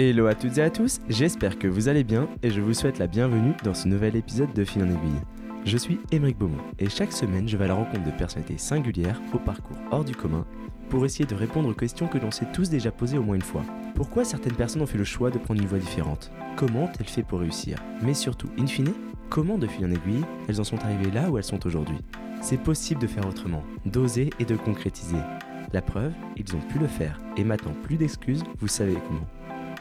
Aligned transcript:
Hello 0.00 0.28
à 0.28 0.36
toutes 0.36 0.58
et 0.58 0.62
à 0.62 0.70
tous, 0.70 1.00
j'espère 1.08 1.58
que 1.58 1.66
vous 1.66 1.88
allez 1.88 2.04
bien 2.04 2.28
et 2.44 2.50
je 2.50 2.60
vous 2.60 2.72
souhaite 2.72 3.00
la 3.00 3.08
bienvenue 3.08 3.54
dans 3.64 3.74
ce 3.74 3.88
nouvel 3.88 4.14
épisode 4.14 4.52
de 4.52 4.64
Fil 4.64 4.84
en 4.84 4.86
aiguille. 4.86 5.20
Je 5.64 5.76
suis 5.76 5.98
Émeric 6.12 6.38
Beaumont 6.38 6.62
et 6.78 6.88
chaque 6.88 7.10
semaine 7.10 7.48
je 7.48 7.56
vais 7.56 7.64
à 7.64 7.66
la 7.66 7.74
rencontre 7.74 8.04
de 8.04 8.16
personnalités 8.16 8.58
singulières 8.58 9.20
au 9.34 9.38
parcours 9.38 9.76
hors 9.90 10.04
du 10.04 10.14
commun 10.14 10.46
pour 10.88 11.04
essayer 11.04 11.26
de 11.26 11.34
répondre 11.34 11.68
aux 11.68 11.74
questions 11.74 12.06
que 12.06 12.18
l'on 12.18 12.30
s'est 12.30 12.46
tous 12.52 12.70
déjà 12.70 12.92
posées 12.92 13.18
au 13.18 13.24
moins 13.24 13.34
une 13.34 13.42
fois. 13.42 13.64
Pourquoi 13.96 14.22
certaines 14.22 14.54
personnes 14.54 14.82
ont 14.82 14.86
fait 14.86 14.98
le 14.98 15.02
choix 15.02 15.32
de 15.32 15.38
prendre 15.38 15.60
une 15.60 15.66
voie 15.66 15.80
différente? 15.80 16.30
Comment 16.54 16.84
ont-elles 16.84 17.08
fait 17.08 17.24
pour 17.24 17.40
réussir? 17.40 17.82
Mais 18.00 18.14
surtout, 18.14 18.50
in 18.56 18.68
fine, 18.68 18.94
comment 19.30 19.58
de 19.58 19.66
fil 19.66 19.84
en 19.84 19.90
aiguille 19.90 20.24
elles 20.48 20.60
en 20.60 20.64
sont 20.64 20.78
arrivées 20.78 21.10
là 21.10 21.28
où 21.28 21.38
elles 21.38 21.42
sont 21.42 21.66
aujourd'hui? 21.66 21.98
C'est 22.40 22.62
possible 22.62 23.00
de 23.00 23.08
faire 23.08 23.26
autrement, 23.26 23.64
d'oser 23.84 24.30
et 24.38 24.44
de 24.44 24.54
concrétiser. 24.54 25.18
La 25.72 25.82
preuve, 25.82 26.12
ils 26.36 26.54
ont 26.54 26.60
pu 26.60 26.78
le 26.78 26.86
faire 26.86 27.18
et 27.36 27.42
maintenant 27.42 27.74
plus 27.82 27.96
d'excuses, 27.96 28.44
vous 28.60 28.68
savez 28.68 28.96
comment. 29.08 29.26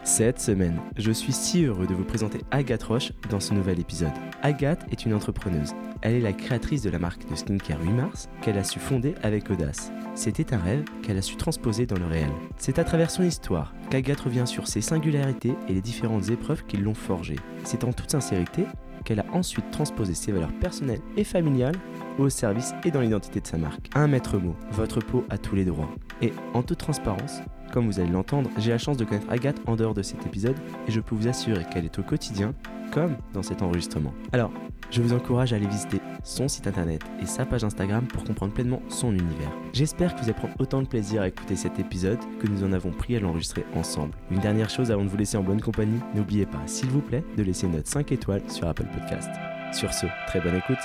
Cette 0.08 0.40
semaine, 0.40 0.80
je 0.96 1.12
suis 1.12 1.34
si 1.34 1.66
heureux 1.66 1.86
de 1.86 1.94
vous 1.94 2.06
présenter 2.06 2.40
Agathe 2.50 2.84
Roche 2.84 3.12
dans 3.30 3.42
ce 3.42 3.54
nouvel 3.54 3.78
épisode. 3.78 4.14
Agathe 4.42 4.86
est 4.90 5.06
une 5.06 5.14
entrepreneuse. 5.14 5.74
Elle 6.02 6.14
est 6.14 6.22
la 6.22 6.32
créatrice 6.32 6.82
de 6.82 6.90
la 6.90 6.98
marque 6.98 7.30
de 7.30 7.36
skincare 7.36 7.82
8 7.82 7.90
mars 7.90 8.30
qu'elle 8.42 8.58
a 8.58 8.64
su 8.64 8.80
fonder 8.80 9.16
avec 9.22 9.52
audace. 9.52 9.92
C'était 10.16 10.54
un 10.54 10.60
rêve 10.60 10.86
qu'elle 11.04 11.18
a 11.18 11.22
su 11.22 11.36
transposer 11.36 11.86
dans 11.86 12.00
le 12.00 12.06
réel. 12.06 12.32
C'est 12.56 12.80
à 12.80 12.86
travers 12.86 13.12
son 13.12 13.24
histoire 13.24 13.74
qu'Agathe 13.90 14.22
revient 14.22 14.48
sur 14.48 14.70
ses 14.70 14.80
singularités 14.80 15.56
et 15.68 15.74
les 15.74 15.82
différentes 15.82 16.30
épreuves 16.30 16.64
qui 16.64 16.78
l'ont 16.78 16.94
forgée. 16.94 17.36
C'est 17.66 17.84
en 17.84 17.92
toute 17.92 18.12
sincérité 18.12 18.64
qu'elle 19.04 19.20
a 19.20 19.26
ensuite 19.34 19.72
transposé 19.72 20.14
ses 20.14 20.32
valeurs 20.32 20.58
personnelles 20.62 21.02
et 21.18 21.26
familiales 21.26 21.76
au 22.18 22.30
service 22.30 22.74
et 22.86 22.92
dans 22.92 23.02
l'identité 23.02 23.42
de 23.42 23.48
sa 23.48 23.58
marque. 23.58 23.90
Un 23.94 24.08
maître 24.08 24.38
mot, 24.38 24.56
votre 24.72 25.02
peau 25.02 25.26
a 25.30 25.38
tous 25.38 25.56
les 25.56 25.66
droits. 25.66 25.94
Et 26.22 26.32
en 26.54 26.64
toute 26.64 26.80
transparence, 26.80 27.42
comme 27.78 27.86
vous 27.86 28.00
allez 28.00 28.10
l'entendre, 28.10 28.50
j'ai 28.58 28.72
la 28.72 28.80
chance 28.80 28.98
de 28.98 29.06
connaître 29.06 29.30
Agathe 29.30 29.62
en 29.68 29.76
dehors 29.76 29.94
de 29.94 30.02
cet 30.02 30.26
épisode 30.26 30.56
et 30.88 30.92
je 30.92 31.00
peux 31.00 31.14
vous 31.14 31.28
assurer 31.28 31.64
qu'elle 31.72 31.86
est 31.86 32.00
au 32.00 32.02
quotidien 32.02 32.56
comme 32.92 33.16
dans 33.34 33.44
cet 33.44 33.62
enregistrement. 33.62 34.16
Alors, 34.32 34.52
je 34.90 35.00
vous 35.00 35.14
encourage 35.14 35.54
à 35.54 35.58
aller 35.58 35.68
visiter 35.68 36.00
son 36.24 36.48
site 36.48 36.66
internet 36.66 37.04
et 37.22 37.28
sa 37.28 37.46
page 37.46 37.64
Instagram 37.64 38.08
pour 38.08 38.24
comprendre 38.24 38.52
pleinement 38.52 38.82
son 38.90 39.12
univers. 39.12 39.52
J'espère 39.74 40.16
que 40.16 40.22
vous 40.22 40.24
allez 40.24 40.34
prendre 40.34 40.56
autant 40.58 40.82
de 40.82 40.88
plaisir 40.88 41.22
à 41.22 41.28
écouter 41.28 41.56
cet 41.56 41.78
épisode 41.78 42.18
que 42.40 42.48
nous 42.48 42.64
en 42.64 42.74
avons 42.74 42.90
pris 42.90 43.16
à 43.16 43.20
l'enregistrer 43.20 43.64
ensemble. 43.76 44.16
Une 44.32 44.40
dernière 44.40 44.72
chose 44.72 44.90
avant 44.90 45.04
de 45.04 45.10
vous 45.10 45.18
laisser 45.18 45.38
en 45.38 45.44
bonne 45.44 45.62
compagnie, 45.62 46.00
n'oubliez 46.16 46.48
pas, 46.48 46.64
s'il 46.66 46.90
vous 46.90 47.02
plaît, 47.02 47.24
de 47.38 47.44
laisser 47.44 47.68
une 47.68 47.74
note 47.74 47.86
5 47.86 48.12
étoiles 48.12 48.42
sur 48.50 48.68
Apple 48.68 48.88
Podcast. 48.92 49.30
Sur 49.72 49.94
ce, 49.94 50.08
très 50.26 50.42
bonne 50.42 50.56
écoute. 50.56 50.82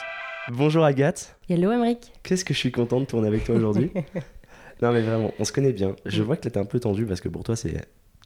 Bonjour 0.51 0.85
Agathe. 0.85 1.39
Hello 1.49 1.73
Emric. 1.73 2.13
Qu'est-ce 2.23 2.45
que 2.45 2.53
je 2.53 2.59
suis 2.59 2.73
content 2.73 3.01
de 3.01 3.07
tourner 3.07 3.29
avec 3.29 3.45
toi 3.45 3.55
aujourd'hui? 3.55 3.91
non 4.83 4.93
mais 4.93 5.01
vraiment, 5.01 5.33
on 5.39 5.45
se 5.45 5.53
connaît 5.53 5.73
bien. 5.73 5.97
Je 6.05 6.23
vois 6.23 6.37
que 6.37 6.49
t'es 6.49 6.59
un 6.59 6.65
peu 6.67 6.81
tendu 6.81 7.07
parce 7.07 7.21
que 7.21 7.29
pour 7.29 7.45
toi 7.45 7.57
c'est 7.57 7.73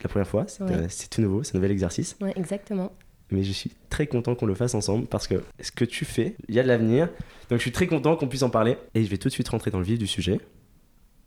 la 0.02 0.08
première 0.08 0.26
fois, 0.28 0.44
c'est 0.48 0.62
Ouais. 0.64 0.72
euh, 0.74 0.86
c'est 0.88 1.08
tout 1.10 1.20
nouveau, 1.20 1.42
c'est 1.42 1.54
un 1.54 1.58
nouvel 1.58 1.70
exercice. 1.70 2.16
Ouais, 2.20 2.32
exactement. 2.36 2.90
Mais 3.30 3.42
je 3.42 3.52
suis 3.52 3.72
très 3.90 4.06
content 4.06 4.34
qu'on 4.34 4.46
le 4.46 4.54
fasse 4.54 4.74
ensemble 4.74 5.06
parce 5.06 5.26
que 5.26 5.42
ce 5.60 5.72
que 5.72 5.84
tu 5.84 6.04
fais, 6.04 6.36
il 6.48 6.54
y 6.54 6.60
a 6.60 6.62
de 6.62 6.68
l'avenir. 6.68 7.08
Donc 7.50 7.58
je 7.58 7.62
suis 7.62 7.72
très 7.72 7.86
content 7.86 8.14
qu'on 8.16 8.28
puisse 8.28 8.42
en 8.42 8.50
parler. 8.50 8.76
Et 8.94 9.02
je 9.04 9.10
vais 9.10 9.18
tout 9.18 9.28
de 9.28 9.32
suite 9.32 9.48
rentrer 9.48 9.70
dans 9.70 9.78
le 9.78 9.84
vif 9.84 9.98
du 9.98 10.06
sujet. 10.06 10.40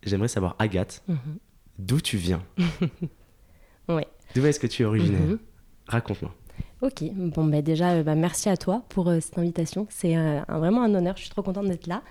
J'aimerais 0.05 0.29
savoir, 0.29 0.55
Agathe, 0.59 1.03
Mhm. 1.09 1.17
d'où 1.77 1.99
tu 1.99 2.15
viens 2.17 2.41
Ouais. 3.89 4.07
D'où 4.35 4.45
est-ce 4.45 4.59
que 4.59 4.67
tu 4.67 4.83
es 4.83 4.85
originaire 4.85 5.21
Mhm. 5.21 5.39
Raconte-moi. 5.87 6.33
Ok, 6.81 7.03
bon 7.13 7.45
bah 7.45 7.61
déjà 7.61 7.91
euh, 7.91 8.03
bah, 8.03 8.15
merci 8.15 8.47
à 8.47 8.55
toi 8.55 8.83
pour 8.89 9.09
euh, 9.09 9.19
cette 9.19 9.37
invitation. 9.37 9.87
C'est 9.89 10.15
euh, 10.15 10.39
vraiment 10.47 10.83
un 10.83 10.93
honneur, 10.95 11.17
je 11.17 11.21
suis 11.23 11.29
trop 11.29 11.41
contente 11.41 11.67
d'être 11.67 11.87
là. 11.87 12.03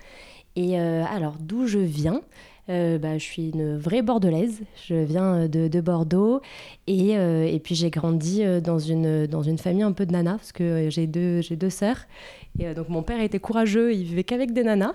Et 0.55 0.77
alors 0.77 1.37
d'où 1.39 1.67
je 1.67 1.79
viens? 1.79 2.21
Euh, 2.69 2.97
bah, 2.99 3.17
Je 3.17 3.23
suis 3.23 3.49
une 3.49 3.77
vraie 3.77 4.01
bordelaise, 4.01 4.61
je 4.87 4.95
viens 4.95 5.35
euh, 5.35 5.47
de, 5.47 5.67
de 5.67 5.81
Bordeaux 5.81 6.41
et, 6.87 7.17
euh, 7.17 7.45
et 7.45 7.59
puis 7.59 7.73
j'ai 7.73 7.89
grandi 7.89 8.43
dans 8.61 8.77
une, 8.77 9.25
dans 9.25 9.41
une 9.41 9.57
famille 9.57 9.81
un 9.81 9.91
peu 9.91 10.05
de 10.05 10.11
nanas 10.11 10.37
parce 10.37 10.51
que 10.51 10.87
j'ai 10.89 11.07
deux, 11.07 11.41
j'ai 11.41 11.55
deux 11.55 11.69
sœurs. 11.69 12.05
Et 12.59 12.73
donc 12.73 12.89
mon 12.89 13.03
père 13.03 13.21
était 13.21 13.39
courageux, 13.39 13.93
il 13.93 14.03
vivait 14.03 14.23
qu'avec 14.23 14.53
des 14.53 14.63
nanas. 14.63 14.93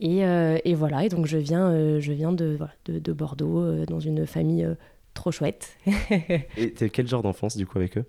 Et, 0.00 0.20
et 0.20 0.74
voilà, 0.74 1.04
et 1.04 1.08
donc 1.08 1.26
je 1.26 1.36
viens, 1.36 1.98
je 2.00 2.12
viens 2.12 2.32
de, 2.32 2.54
voilà, 2.56 2.72
de, 2.86 2.98
de 2.98 3.12
Bordeaux 3.12 3.84
dans 3.84 4.00
une 4.00 4.26
famille 4.26 4.66
trop 5.14 5.30
chouette. 5.30 5.76
Et 6.56 6.72
quel 6.90 7.06
genre 7.06 7.22
d'enfance 7.22 7.56
du 7.56 7.66
coup 7.66 7.78
avec 7.78 7.98
eux? 7.98 8.04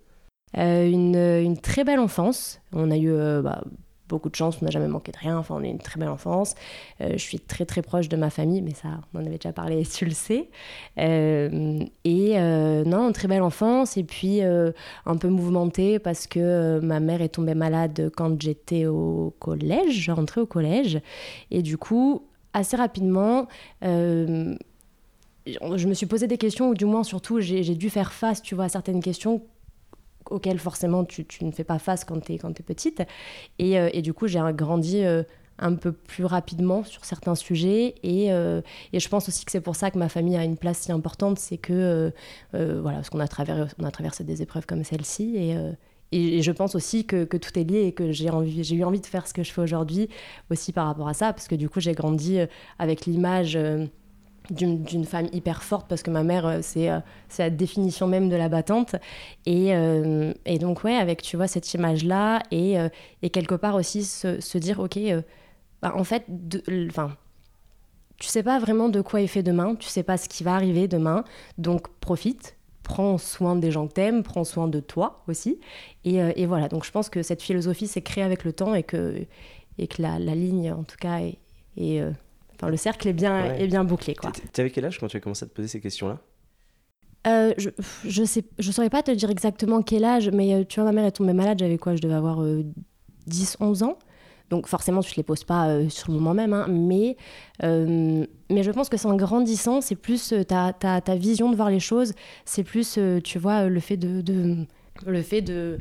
Euh, 0.57 0.89
une, 0.89 1.15
une 1.15 1.57
très 1.57 1.83
belle 1.83 1.99
enfance. 1.99 2.61
On 2.73 2.91
a 2.91 2.97
eu 2.97 3.09
euh, 3.09 3.41
bah, 3.41 3.63
beaucoup 4.11 4.29
de 4.29 4.35
chance, 4.35 4.57
on 4.61 4.65
n'a 4.65 4.71
jamais 4.71 4.87
manqué 4.87 5.11
de 5.11 5.17
rien. 5.17 5.37
Enfin, 5.37 5.55
on 5.57 5.63
a 5.63 5.67
une 5.67 5.79
très 5.79 5.99
belle 5.99 6.09
enfance. 6.09 6.53
Euh, 6.99 7.13
je 7.13 7.17
suis 7.17 7.39
très 7.39 7.65
très 7.65 7.81
proche 7.81 8.09
de 8.09 8.17
ma 8.17 8.29
famille, 8.29 8.61
mais 8.61 8.73
ça, 8.73 8.89
on 9.13 9.19
en 9.19 9.25
avait 9.25 9.37
déjà 9.37 9.53
parlé, 9.53 9.83
tu 9.91 10.05
le 10.05 10.11
sais. 10.11 10.49
Euh, 10.99 11.79
et 12.03 12.33
euh, 12.37 12.83
non, 12.83 13.07
une 13.07 13.13
très 13.13 13.27
belle 13.27 13.41
enfance. 13.41 13.97
Et 13.97 14.03
puis 14.03 14.41
un 14.41 15.17
peu 15.17 15.29
mouvementée 15.29 15.97
parce 15.99 16.27
que 16.27 16.79
ma 16.81 16.99
mère 16.99 17.21
est 17.21 17.29
tombée 17.29 17.55
malade 17.55 18.11
quand 18.15 18.39
j'étais 18.41 18.85
au 18.85 19.33
collège. 19.39 19.93
Je 19.93 20.11
rentrais 20.11 20.41
au 20.41 20.45
collège. 20.45 20.99
Et 21.49 21.61
du 21.61 21.77
coup, 21.77 22.23
assez 22.53 22.75
rapidement, 22.75 23.47
je 23.81 24.57
me 25.87 25.93
suis 25.93 26.05
posé 26.05 26.27
des 26.27 26.37
questions, 26.37 26.69
ou 26.69 26.75
du 26.75 26.85
moins 26.85 27.03
surtout, 27.03 27.39
j'ai 27.39 27.75
dû 27.75 27.89
faire 27.89 28.11
face, 28.11 28.41
tu 28.41 28.55
vois, 28.55 28.65
à 28.65 28.69
certaines 28.69 29.01
questions 29.01 29.41
auxquelles 30.31 30.59
forcément 30.59 31.05
tu, 31.05 31.25
tu 31.25 31.45
ne 31.45 31.51
fais 31.51 31.63
pas 31.63 31.79
face 31.79 32.03
quand 32.03 32.19
tu 32.19 32.33
es, 32.33 32.37
petite. 32.37 33.03
Et, 33.59 33.77
euh, 33.77 33.89
et 33.93 34.01
du 34.01 34.13
coup, 34.13 34.27
j'ai 34.27 34.39
grandi 34.53 35.03
euh, 35.03 35.23
un 35.59 35.75
peu 35.75 35.91
plus 35.91 36.25
rapidement 36.25 36.83
sur 36.83 37.05
certains 37.05 37.35
sujets. 37.35 37.95
Et, 38.03 38.31
euh, 38.31 38.61
et 38.93 38.99
je 38.99 39.09
pense 39.09 39.27
aussi 39.27 39.45
que 39.45 39.51
c'est 39.51 39.61
pour 39.61 39.75
ça 39.75 39.91
que 39.91 39.99
ma 39.99 40.09
famille 40.09 40.37
a 40.37 40.43
une 40.43 40.57
place 40.57 40.79
si 40.79 40.91
importante, 40.91 41.37
c'est 41.37 41.57
que, 41.57 42.11
voilà, 42.53 42.97
parce 42.97 43.09
qu'on 43.09 43.19
a, 43.19 43.27
traversé- 43.27 43.73
on 43.79 43.83
a 43.83 43.91
traversé 43.91 44.23
des 44.23 44.41
épreuves 44.41 44.65
comme 44.65 44.83
celle-ci. 44.83 45.35
Et, 45.37 45.55
et, 46.11 46.41
je 46.41 46.51
pense 46.51 46.75
aussi 46.75 47.05
que, 47.05 47.23
que 47.25 47.37
tout 47.37 47.57
est 47.57 47.63
lié 47.63 47.81
et 47.83 47.91
que 47.93 48.11
j'ai 48.11 48.25
eu 48.27 48.83
envie 48.83 49.01
de 49.01 49.05
faire 49.05 49.27
ce 49.27 49.33
que 49.33 49.43
je 49.43 49.51
fais 49.51 49.61
aujourd'hui 49.61 50.09
aussi 50.49 50.73
par 50.73 50.87
rapport 50.87 51.07
à 51.07 51.13
ça, 51.13 51.31
parce 51.33 51.47
que 51.47 51.55
du 51.55 51.69
coup, 51.69 51.79
j'ai 51.79 51.93
grandi 51.93 52.39
avec 52.79 53.05
l'image... 53.05 53.57
d'une 54.51 55.05
femme 55.05 55.27
hyper 55.31 55.63
forte 55.63 55.87
parce 55.87 56.03
que 56.03 56.11
ma 56.11 56.23
mère 56.23 56.45
euh, 56.45 56.59
c'est 56.61 56.89
euh, 56.89 56.99
c'est 57.29 57.43
la 57.43 57.49
définition 57.49 58.07
même 58.07 58.29
de 58.29 58.35
la 58.35 58.49
battante. 58.49 58.95
Et, 59.45 59.73
euh, 59.75 60.33
et 60.45 60.59
donc 60.59 60.83
ouais 60.83 60.95
avec 60.95 61.21
tu 61.21 61.37
vois 61.37 61.47
cette 61.47 61.73
image 61.73 62.03
là 62.03 62.43
et, 62.51 62.75
et 63.21 63.29
quelque 63.29 63.55
part 63.55 63.75
aussi 63.75 64.03
se, 64.03 64.39
se 64.39 64.57
dire 64.57 64.79
ok 64.79 64.99
bah, 65.81 65.93
en 65.95 66.03
fait 66.03 66.25
enfin 66.89 67.15
tu 68.17 68.27
sais 68.27 68.43
pas 68.43 68.59
vraiment 68.59 68.89
de 68.89 69.01
quoi 69.01 69.21
est 69.21 69.27
fait 69.27 69.43
demain 69.43 69.75
tu 69.75 69.87
sais 69.87 70.03
pas 70.03 70.17
ce 70.17 70.29
qui 70.29 70.43
va 70.43 70.55
arriver 70.55 70.87
demain. 70.87 71.23
Donc 71.57 71.87
profite 71.99 72.57
prends 72.83 73.17
soin 73.17 73.55
des 73.55 73.71
gens 73.71 73.87
que 73.87 73.93
t'aimes 73.93 74.23
prends 74.23 74.43
soin 74.43 74.67
de 74.67 74.79
toi 74.79 75.23
aussi. 75.27 75.59
Et, 76.03 76.17
et 76.17 76.45
voilà 76.45 76.67
donc 76.67 76.85
je 76.85 76.91
pense 76.91 77.09
que 77.09 77.23
cette 77.23 77.41
philosophie 77.41 77.87
s'est 77.87 78.01
créée 78.01 78.23
avec 78.23 78.43
le 78.43 78.53
temps 78.53 78.75
et 78.75 78.83
que 78.83 79.25
et 79.77 79.87
que 79.87 80.01
la, 80.01 80.19
la 80.19 80.35
ligne 80.35 80.71
en 80.71 80.83
tout 80.83 80.97
cas 80.99 81.19
est, 81.77 82.03
enfin 82.61 82.69
le 82.69 82.77
cercle 82.77 83.07
est 83.07 83.13
bien 83.13 83.47
Ouais. 83.49 83.63
est 83.63 83.67
bien 83.67 83.83
bouclé 83.83 84.13
T'étais- 84.13 84.47
T'avais 84.53 84.69
quel 84.69 84.85
âge 84.85 84.99
quand 84.99 85.07
tu 85.07 85.17
as 85.17 85.19
commencé 85.19 85.45
à 85.45 85.47
te 85.47 85.53
poser 85.53 85.67
ces 85.67 85.81
questions-là? 85.81 86.19
Euh, 87.27 87.53
je, 87.57 87.69
je 88.05 88.23
sais, 88.23 88.43
je 88.57 88.71
saurais 88.71 88.89
pas 88.89 89.03
te 89.03 89.11
dire 89.11 89.29
exactement 89.29 89.81
quel 89.83 90.03
âge, 90.05 90.29
mais 90.29 90.53
euh, 90.55 90.63
tu 90.67 90.79
vois, 90.79 90.85
ma 90.85 90.91
mère 90.91 91.05
est 91.05 91.11
tombée 91.11 91.33
malade, 91.33 91.59
j'avais 91.59 91.77
quoi 91.77 91.95
Je 91.95 92.01
devais 92.01 92.15
avoir 92.15 92.41
euh, 92.41 92.63
10, 93.27 93.57
11 93.59 93.83
ans. 93.83 93.97
Donc 94.49 94.67
forcément, 94.67 95.01
tu 95.01 95.11
te 95.11 95.17
les 95.17 95.23
poses 95.23 95.43
pas 95.43 95.67
euh, 95.69 95.87
sur 95.87 96.07
le 96.11 96.15
moment 96.17 96.33
même, 96.33 96.51
hein, 96.53 96.65
mais, 96.67 97.15
euh, 97.63 98.25
mais 98.49 98.63
je 98.63 98.71
pense 98.71 98.89
que 98.89 98.97
c'est 98.97 99.07
en 99.07 99.15
grandissant, 99.15 99.81
c'est 99.81 99.95
plus 99.95 100.33
euh, 100.33 100.43
ta, 100.43 100.73
ta, 100.73 100.99
ta 100.99 101.15
vision 101.15 101.49
de 101.51 101.55
voir 101.55 101.69
les 101.69 101.79
choses, 101.79 102.13
c'est 102.43 102.63
plus, 102.63 102.99
tu 103.23 103.37
vois, 103.39 103.67
le 103.69 103.79
fait 103.79 103.97
de, 103.97 104.21
de- 104.21 104.65
le 105.05 105.21
fait 105.21 105.41
de, 105.41 105.77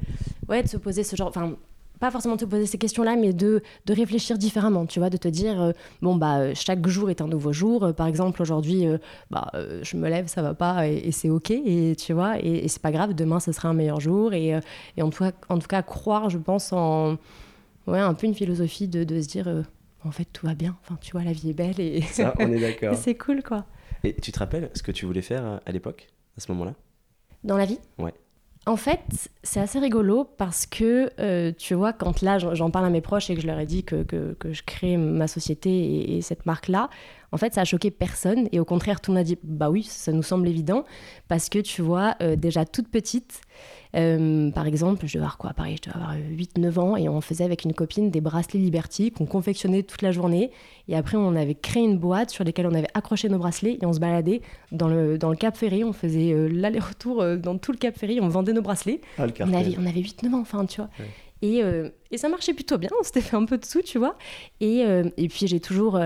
ouais, 0.49 0.63
de 0.63 0.69
se 0.69 0.77
poser 0.77 1.03
ce 1.05 1.17
genre, 1.17 1.29
enfin, 1.29 1.57
pas 2.01 2.11
forcément 2.11 2.35
de 2.37 2.41
te 2.41 2.45
poser 2.47 2.67
ces 2.67 2.79
questions-là, 2.79 3.15
mais 3.17 3.33
de, 3.33 3.63
de 3.87 3.93
réfléchir 3.95 4.39
différemment, 4.39 4.87
tu 4.87 4.99
vois, 4.99 5.11
de 5.11 5.17
te 5.19 5.29
dire, 5.29 5.61
euh, 5.61 5.73
bon, 6.03 6.17
bah, 6.17 6.39
euh, 6.39 6.53
chaque 6.57 6.87
jour 6.89 7.11
est 7.11 7.21
un 7.21 7.29
nouveau 7.29 7.53
jour. 7.53 7.85
Euh, 7.85 7.93
par 7.93 8.07
exemple, 8.07 8.41
aujourd'hui, 8.43 8.87
euh, 8.87 8.99
bah, 9.31 9.49
euh, 9.55 9.81
je 9.83 9.97
me 9.97 10.09
lève, 10.09 10.27
ça 10.27 10.43
va 10.43 10.55
pas, 10.55 10.89
et, 10.89 10.97
et 11.05 11.13
c'est 11.13 11.31
ok, 11.31 11.51
et 11.51 11.95
tu 11.97 12.13
vois, 12.15 12.39
et, 12.41 12.65
et 12.65 12.69
c'est 12.69 12.83
pas 12.83 12.91
grave, 12.91 13.15
demain, 13.15 13.39
ce 13.39 13.53
sera 13.53 13.69
un 13.69 13.75
meilleur 13.75 14.01
jour, 14.01 14.33
et, 14.33 14.55
euh, 14.55 14.61
et 14.97 15.03
en, 15.03 15.11
tout 15.11 15.23
cas, 15.25 15.33
en 15.49 15.59
tout 15.59 15.69
cas, 15.69 15.83
croire, 15.83 16.31
je 16.31 16.39
pense, 16.39 16.73
en, 16.73 17.17
ouais, 17.87 17.99
un 18.01 18.15
peu 18.15 18.27
une 18.27 18.35
philosophie 18.35 18.89
de, 18.89 19.05
de 19.05 19.21
se 19.21 19.29
dire, 19.29 19.49
euh, 19.49 19.63
en 20.05 20.11
fait, 20.11 20.25
tout 20.33 20.47
va 20.47 20.55
bien, 20.55 20.77
enfin, 20.83 20.97
tu 21.01 21.13
vois, 21.13 21.23
la 21.23 21.33
vie 21.33 21.51
est 21.51 21.55
belle, 21.55 21.79
et, 21.79 22.01
Ça, 22.03 22.35
on 22.39 22.51
est 22.51 22.61
d'accord. 22.61 22.95
c'est 22.97 23.15
cool, 23.15 23.43
quoi. 23.43 23.67
Et 24.05 24.15
tu 24.15 24.33
te 24.33 24.39
rappelles 24.39 24.71
ce 24.75 24.83
que 24.83 24.93
tu 24.93 25.05
voulais 25.05 25.21
faire 25.23 25.45
à- 25.45 25.61
à 25.67 25.73
l'époque, 25.73 26.09
à 26.39 26.41
ce 26.41 26.51
moment-là? 26.53 26.75
Dans 27.45 27.57
la 27.59 27.67
vie? 27.67 27.79
Ouais. 27.99 28.15
En 28.67 28.77
fait, 28.77 29.01
c'est 29.43 29.61
assez 29.61 29.79
rigolo 29.79 30.25
parce 30.25 30.67
que, 30.67 31.11
euh, 31.19 31.51
tu 31.57 31.75
vois, 31.75 31.93
quand 31.95 32.21
là, 32.21 32.39
j'en 32.39 32.71
parle 32.71 32.85
à 32.85 32.91
mes 32.91 33.01
proches 33.01 33.31
et 33.31 33.35
que 33.35 33.41
je 33.41 33.47
leur 33.47 33.59
ai 33.59 33.67
dit 33.67 33.85
que, 33.85 34.05
je 34.45 34.63
crée 34.65 34.97
ma 34.99 35.29
société 35.29 35.71
et, 35.71 36.19
et 36.19 36.23
cette 36.23 36.45
marque-là, 36.45 36.91
En 37.33 37.37
fait, 37.37 37.55
ça 37.55 37.63
a 37.63 37.65
choqué 37.65 37.91
personne 37.91 38.49
et 38.53 38.61
au 38.61 38.65
contraire, 38.65 39.01
tout 39.01 39.11
le 39.11 39.17
monde 39.17 39.21
a 39.21 39.25
dit 39.25 39.39
bah 39.43 39.71
oui, 39.71 39.83
ça 39.83 40.13
nous 40.13 40.23
semble 40.23 40.49
évident 40.49 40.85
parce 41.29 41.49
que 41.49 41.59
tu 41.59 41.83
vois, 41.83 42.17
euh, 42.23 42.37
déjà 42.37 42.65
toute 42.65 42.89
petite, 42.89 43.41
euh, 43.97 44.51
par 44.51 44.67
exemple, 44.67 45.07
je 45.07 45.15
devais 45.15 45.25
avoir 45.25 45.39
quoi 45.39 45.53
Pareil, 45.53 45.77
je 45.83 45.91
devais 45.91 46.01
avoir 46.01 46.17
8-9 46.17 46.79
ans 46.79 46.97
et 46.97 47.09
on 47.09 47.21
faisait 47.21 47.45
avec 47.45 47.65
une 47.65 47.73
copine 47.73 48.11
des 48.11 48.21
bracelets 48.21 48.61
Liberty 48.61 49.11
qu'on 49.11 49.27
confectionnait 49.27 49.83
toute 49.83 50.03
la 50.03 50.13
journée. 50.13 50.51
Et 50.89 50.97
après, 50.97 51.17
on 51.17 51.35
avait 51.37 51.55
créé 51.55 51.85
une 51.85 51.99
boîte 51.99 52.31
sur 52.31 52.45
laquelle 52.45 52.67
on 52.67 52.75
avait 52.75 52.91
accroché 52.95 53.29
nos 53.29 53.39
bracelets 53.39 53.79
et 53.81 53.87
on 53.87 53.93
se 53.93 54.01
baladait 54.01 54.43
dans 54.73 54.89
le, 54.89 55.19
dans 55.19 55.31
le 55.31 55.37
Cap 55.37 55.57
Ferré. 55.57 55.85
On 55.85 55.93
faisait 55.93 56.33
euh, 56.33 56.49
l'aller-retour 56.49 57.25
dans 57.37 57.59
tout 57.59 57.73
le 57.73 57.79
Cap 57.79 57.97
Ferré. 57.97 58.21
On 58.21 58.29
vendait 58.29 58.53
nos 58.53 58.63
bracelets. 58.63 59.01
Ah, 59.19 59.27
on 59.41 59.53
avait, 59.53 59.77
on 59.79 59.87
avait 59.87 60.01
8-9 60.01 60.35
ans, 60.35 60.41
enfin, 60.41 60.67
tu 60.67 60.81
vois. 60.81 60.91
Et, 61.43 61.63
et, 62.11 62.19
ça 62.19 62.29
marchait 62.29 62.53
plutôt 62.53 62.77
bien, 62.77 62.91
on 63.01 63.03
s'était 63.03 63.23
fait 63.23 63.37
un 63.37 63.45
peu 63.47 63.57
de 63.57 63.65
sous, 63.65 63.81
tu 63.83 63.99
vois. 63.99 64.17
Et, 64.61 64.81
et 65.17 65.29
puis 65.29 65.47
j'ai 65.47 65.59
toujours, 65.61 65.99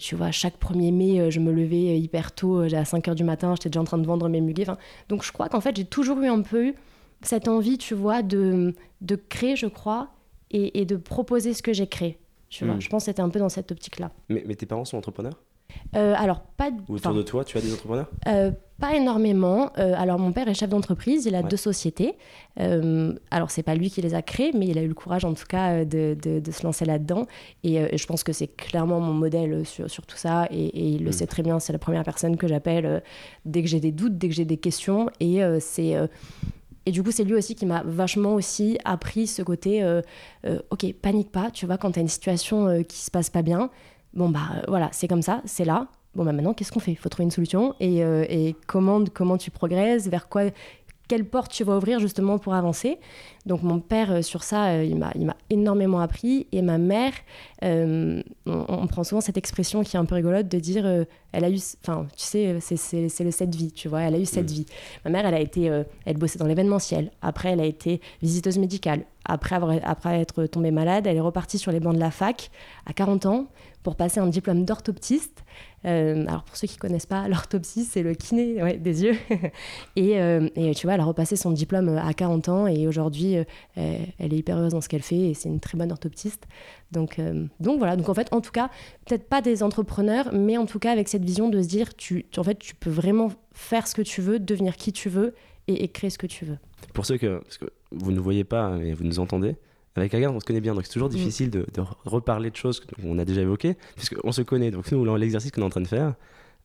tu 0.00 0.14
vois, 0.14 0.30
chaque 0.30 0.60
1er 0.60 0.92
mai, 0.92 1.30
je 1.30 1.40
me 1.40 1.50
levais 1.50 1.98
hyper 1.98 2.32
tôt, 2.32 2.60
à 2.60 2.66
5h 2.68 3.14
du 3.14 3.24
matin, 3.24 3.54
j'étais 3.54 3.70
déjà 3.70 3.80
en 3.80 3.84
train 3.84 3.96
de 3.98 4.06
vendre 4.06 4.28
mes 4.28 4.40
muguets. 4.42 4.66
Donc 5.08 5.24
je 5.24 5.32
crois 5.32 5.48
qu'en 5.48 5.60
fait, 5.62 5.74
j'ai 5.76 5.86
toujours 5.86 6.18
eu 6.20 6.26
un 6.28 6.42
peu 6.42 6.74
cette 7.22 7.48
envie, 7.48 7.78
tu 7.78 7.94
vois, 7.94 8.20
de, 8.22 8.74
de 9.00 9.16
créer, 9.16 9.56
je 9.56 9.66
crois, 9.66 10.08
et, 10.50 10.80
et 10.80 10.84
de 10.84 10.96
proposer 10.96 11.54
ce 11.54 11.62
que 11.62 11.72
j'ai 11.72 11.86
créé. 11.86 12.18
Tu 12.50 12.64
vois, 12.66 12.74
Mm. 12.74 12.80
je 12.82 12.88
pense 12.90 13.02
que 13.02 13.06
c'était 13.06 13.22
un 13.22 13.28
peu 13.30 13.38
dans 13.38 13.48
cette 13.48 13.72
optique-là. 13.72 14.10
Mais, 14.28 14.44
mais 14.46 14.54
tes 14.54 14.66
parents 14.66 14.84
sont 14.84 14.98
entrepreneurs? 14.98 15.40
Euh, 15.96 16.14
alors, 16.16 16.42
pas, 16.42 16.68
Ou 16.88 16.94
enfin, 16.96 17.10
autour 17.10 17.14
de 17.14 17.22
toi, 17.22 17.44
tu 17.44 17.58
as 17.58 17.60
des 17.60 17.72
entrepreneurs? 17.72 18.08
Euh, 18.28 18.50
pas 18.80 18.94
énormément. 18.94 19.70
Euh, 19.78 19.94
alors, 19.96 20.18
mon 20.18 20.32
père 20.32 20.48
est 20.48 20.54
chef 20.54 20.68
d'entreprise, 20.70 21.24
il 21.26 21.34
a 21.34 21.40
Ouais. 21.42 21.48
deux 21.48 21.56
sociétés. 21.56 22.14
Euh, 22.60 23.12
alors, 23.30 23.50
c'est 23.50 23.62
pas 23.62 23.74
lui 23.74 23.90
qui 23.90 24.02
les 24.02 24.14
a 24.14 24.22
créées, 24.22 24.52
mais 24.54 24.66
il 24.66 24.78
a 24.78 24.82
eu 24.82 24.88
le 24.88 24.94
courage, 24.94 25.24
en 25.24 25.34
tout 25.34 25.46
cas, 25.48 25.70
euh, 25.72 25.84
de, 25.84 26.16
de, 26.22 26.40
de 26.40 26.50
se 26.50 26.62
lancer 26.62 26.84
là-dedans. 26.84 27.26
Et, 27.64 27.80
euh, 27.80 27.88
et 27.90 27.98
je 27.98 28.06
pense 28.06 28.22
que 28.22 28.32
c'est 28.32 28.48
clairement 28.48 29.00
mon 29.00 29.12
modèle 29.14 29.64
sur, 29.64 29.88
sur 29.90 30.04
tout 30.06 30.16
ça. 30.16 30.46
Et, 30.50 30.66
et 30.66 30.88
il 30.90 31.04
le 31.04 31.10
Mm. 31.10 31.12
sait 31.12 31.26
très 31.26 31.42
bien. 31.42 31.58
C'est 31.60 31.72
la 31.72 31.78
première 31.78 32.04
personne 32.04 32.36
que 32.36 32.46
j'appelle 32.48 33.02
dès 33.44 33.62
que 33.62 33.68
j'ai 33.68 33.80
des 33.80 33.92
doutes, 33.92 34.18
dès 34.18 34.28
que 34.28 34.34
j'ai 34.34 34.44
des 34.44 34.56
questions. 34.58 35.08
Et 35.20 35.40
c'est. 35.60 35.94
et 36.84 36.90
du 36.92 37.02
coup, 37.02 37.10
c'est 37.10 37.24
lui 37.24 37.34
aussi 37.34 37.54
qui 37.54 37.66
m'a 37.66 37.82
vachement 37.84 38.34
aussi 38.34 38.78
appris 38.84 39.26
ce 39.26 39.42
côté, 39.42 39.82
euh, 39.82 40.02
euh, 40.46 40.60
ok, 40.70 40.92
panique 41.02 41.32
pas, 41.32 41.50
tu 41.50 41.66
vois, 41.66 41.78
quand 41.78 41.90
tu 41.92 41.98
as 41.98 42.02
une 42.02 42.08
situation 42.08 42.68
euh, 42.68 42.82
qui 42.82 42.98
se 42.98 43.10
passe 43.10 43.28
pas 43.30 43.42
bien, 43.42 43.70
bon 44.14 44.28
bah 44.28 44.62
voilà, 44.68 44.88
c'est 44.92 45.08
comme 45.08 45.22
ça, 45.22 45.42
c'est 45.46 45.64
là. 45.64 45.88
Bon 46.16 46.24
bah 46.24 46.32
maintenant, 46.32 46.54
qu'est-ce 46.54 46.72
qu'on 46.72 46.80
fait? 46.80 46.92
Il 46.92 46.96
faut 46.96 47.08
trouver 47.10 47.24
une 47.24 47.30
solution 47.30 47.74
et, 47.78 48.02
euh, 48.02 48.24
et 48.28 48.56
comment, 48.66 49.04
comment 49.12 49.36
tu 49.36 49.50
progresses, 49.50 50.08
vers 50.08 50.28
quoi, 50.28 50.44
quelle 51.08 51.24
porte 51.26 51.52
tu 51.52 51.62
vas 51.62 51.76
ouvrir 51.76 52.00
justement 52.00 52.38
pour 52.38 52.54
avancer? 52.54 52.98
Donc 53.44 53.62
mon 53.62 53.78
père, 53.78 54.10
euh, 54.10 54.22
sur 54.22 54.42
ça, 54.42 54.68
euh, 54.70 54.84
il 54.84 54.96
m'a 54.96 55.12
énormément 55.50 56.00
appris 56.00 56.46
et 56.52 56.62
ma 56.62 56.78
mère, 56.78 57.12
euh, 57.62 58.22
on, 58.46 58.64
on 58.66 58.86
prend 58.86 59.04
souvent 59.04 59.20
cette 59.20 59.36
expression 59.36 59.84
qui 59.84 59.94
est 59.96 60.00
un 60.00 60.04
peu 60.06 60.14
rigolote 60.16 60.48
de 60.48 60.58
dire, 60.58 60.86
elle 61.32 61.44
a 61.44 61.50
eu, 61.50 61.58
enfin 61.82 62.06
tu 62.16 62.24
sais, 62.24 62.56
c'est- 62.60 63.22
le 63.24 63.30
cette 63.30 63.54
vie, 63.54 63.70
tu 63.70 63.86
vois, 63.88 64.00
elle 64.00 64.14
a 64.14 64.18
eu 64.18 64.24
cette 64.26 64.50
Mm. 64.50 64.54
vie. 64.54 64.66
Ma 65.04 65.10
mère, 65.10 65.26
elle 65.26 65.34
a 65.34 65.40
été, 65.40 65.70
elle 66.06 66.16
bossait 66.16 66.38
dans 66.38 66.46
l'événementiel. 66.46 67.10
Après, 67.22 67.50
elle 67.50 67.60
a 67.60 67.66
été 67.66 68.00
visiteuse 68.22 68.58
médicale. 68.58 69.04
Après, 69.26 69.54
avoir, 69.56 69.76
après 69.84 70.20
être 70.20 70.46
tombée 70.46 70.70
malade, 70.70 71.06
elle 71.06 71.16
est 71.16 71.20
repartie 71.20 71.58
sur 71.58 71.72
les 71.72 71.80
bancs 71.80 71.94
de 71.94 72.00
la 72.00 72.10
fac 72.10 72.50
à 72.86 72.92
40 72.92 73.26
ans 73.26 73.46
pour 73.86 73.94
passer 73.94 74.18
un 74.18 74.26
diplôme 74.26 74.64
d'orthoptiste. 74.64 75.44
Euh, 75.84 76.26
alors 76.26 76.42
pour 76.42 76.56
ceux 76.56 76.66
qui 76.66 76.76
connaissent 76.76 77.06
pas, 77.06 77.28
l'orthopsie, 77.28 77.84
c'est 77.84 78.02
le 78.02 78.14
kiné 78.14 78.78
des 78.78 79.04
yeux. 79.04 79.16
et, 79.94 80.20
euh, 80.20 80.48
et 80.56 80.74
tu 80.74 80.88
vois, 80.88 80.94
elle 80.94 81.00
a 81.00 81.04
repassé 81.04 81.36
son 81.36 81.52
diplôme 81.52 81.96
à 81.96 82.12
40 82.12 82.48
ans 82.48 82.66
et 82.66 82.88
aujourd'hui, 82.88 83.36
euh, 83.36 83.44
elle 83.76 84.34
est 84.34 84.38
hyper 84.38 84.58
heureuse 84.58 84.72
dans 84.72 84.80
ce 84.80 84.88
qu'elle 84.88 85.04
fait 85.04 85.30
et 85.30 85.34
c'est 85.34 85.48
une 85.48 85.60
très 85.60 85.78
bonne 85.78 85.92
orthoptiste. 85.92 86.48
Donc, 86.90 87.20
euh, 87.20 87.46
voilà, 87.60 87.94
donc 87.94 88.08
en 88.08 88.14
fait, 88.14 88.26
en 88.32 88.40
tout 88.40 88.50
cas, 88.50 88.70
peut-être 89.04 89.28
pas 89.28 89.40
des 89.40 89.62
entrepreneurs, 89.62 90.30
mais 90.32 90.56
en 90.56 90.66
tout 90.66 90.80
cas 90.80 90.90
avec 90.90 91.06
cette 91.06 91.24
vision 91.24 91.48
de 91.48 91.62
se 91.62 91.68
dire, 91.68 91.94
tu, 91.94 92.26
en 92.36 92.42
fait, 92.42 92.58
tu 92.58 92.74
peux 92.74 92.90
vraiment 92.90 93.30
faire 93.52 93.86
ce 93.86 93.94
que 93.94 94.02
tu 94.02 94.20
veux, 94.20 94.40
devenir 94.40 94.74
qui 94.74 94.92
tu 94.92 95.08
veux 95.08 95.32
et, 95.68 95.84
et 95.84 95.88
créer 95.88 96.10
ce 96.10 96.18
que 96.18 96.26
tu 96.26 96.44
veux. 96.44 96.58
Pour 96.92 97.06
ceux 97.06 97.18
que, 97.18 97.40
que 97.60 97.66
vous 97.92 98.10
ne 98.10 98.18
voyez 98.18 98.42
pas, 98.42 98.70
mais 98.70 98.94
vous 98.94 99.04
nous 99.04 99.20
entendez, 99.20 99.54
avec 100.00 100.12
Agathe, 100.14 100.30
on 100.32 100.40
se 100.40 100.44
connaît 100.44 100.60
bien, 100.60 100.74
donc 100.74 100.84
c'est 100.86 100.92
toujours 100.92 101.08
Mm. 101.08 101.12
difficile 101.12 101.50
de, 101.50 101.66
de 101.72 101.82
reparler 102.04 102.50
de 102.50 102.56
choses 102.56 102.80
qu'on 102.80 103.18
a 103.18 103.24
déjà 103.24 103.40
évoquées, 103.42 103.76
puisqu'on 103.96 104.32
se 104.32 104.42
connaît. 104.42 104.70
Donc 104.70 104.90
nous, 104.92 105.16
l'exercice 105.16 105.50
qu'on 105.50 105.62
est 105.62 105.64
en 105.66 105.70
train 105.70 105.80
de 105.80 105.88
faire, 105.88 106.14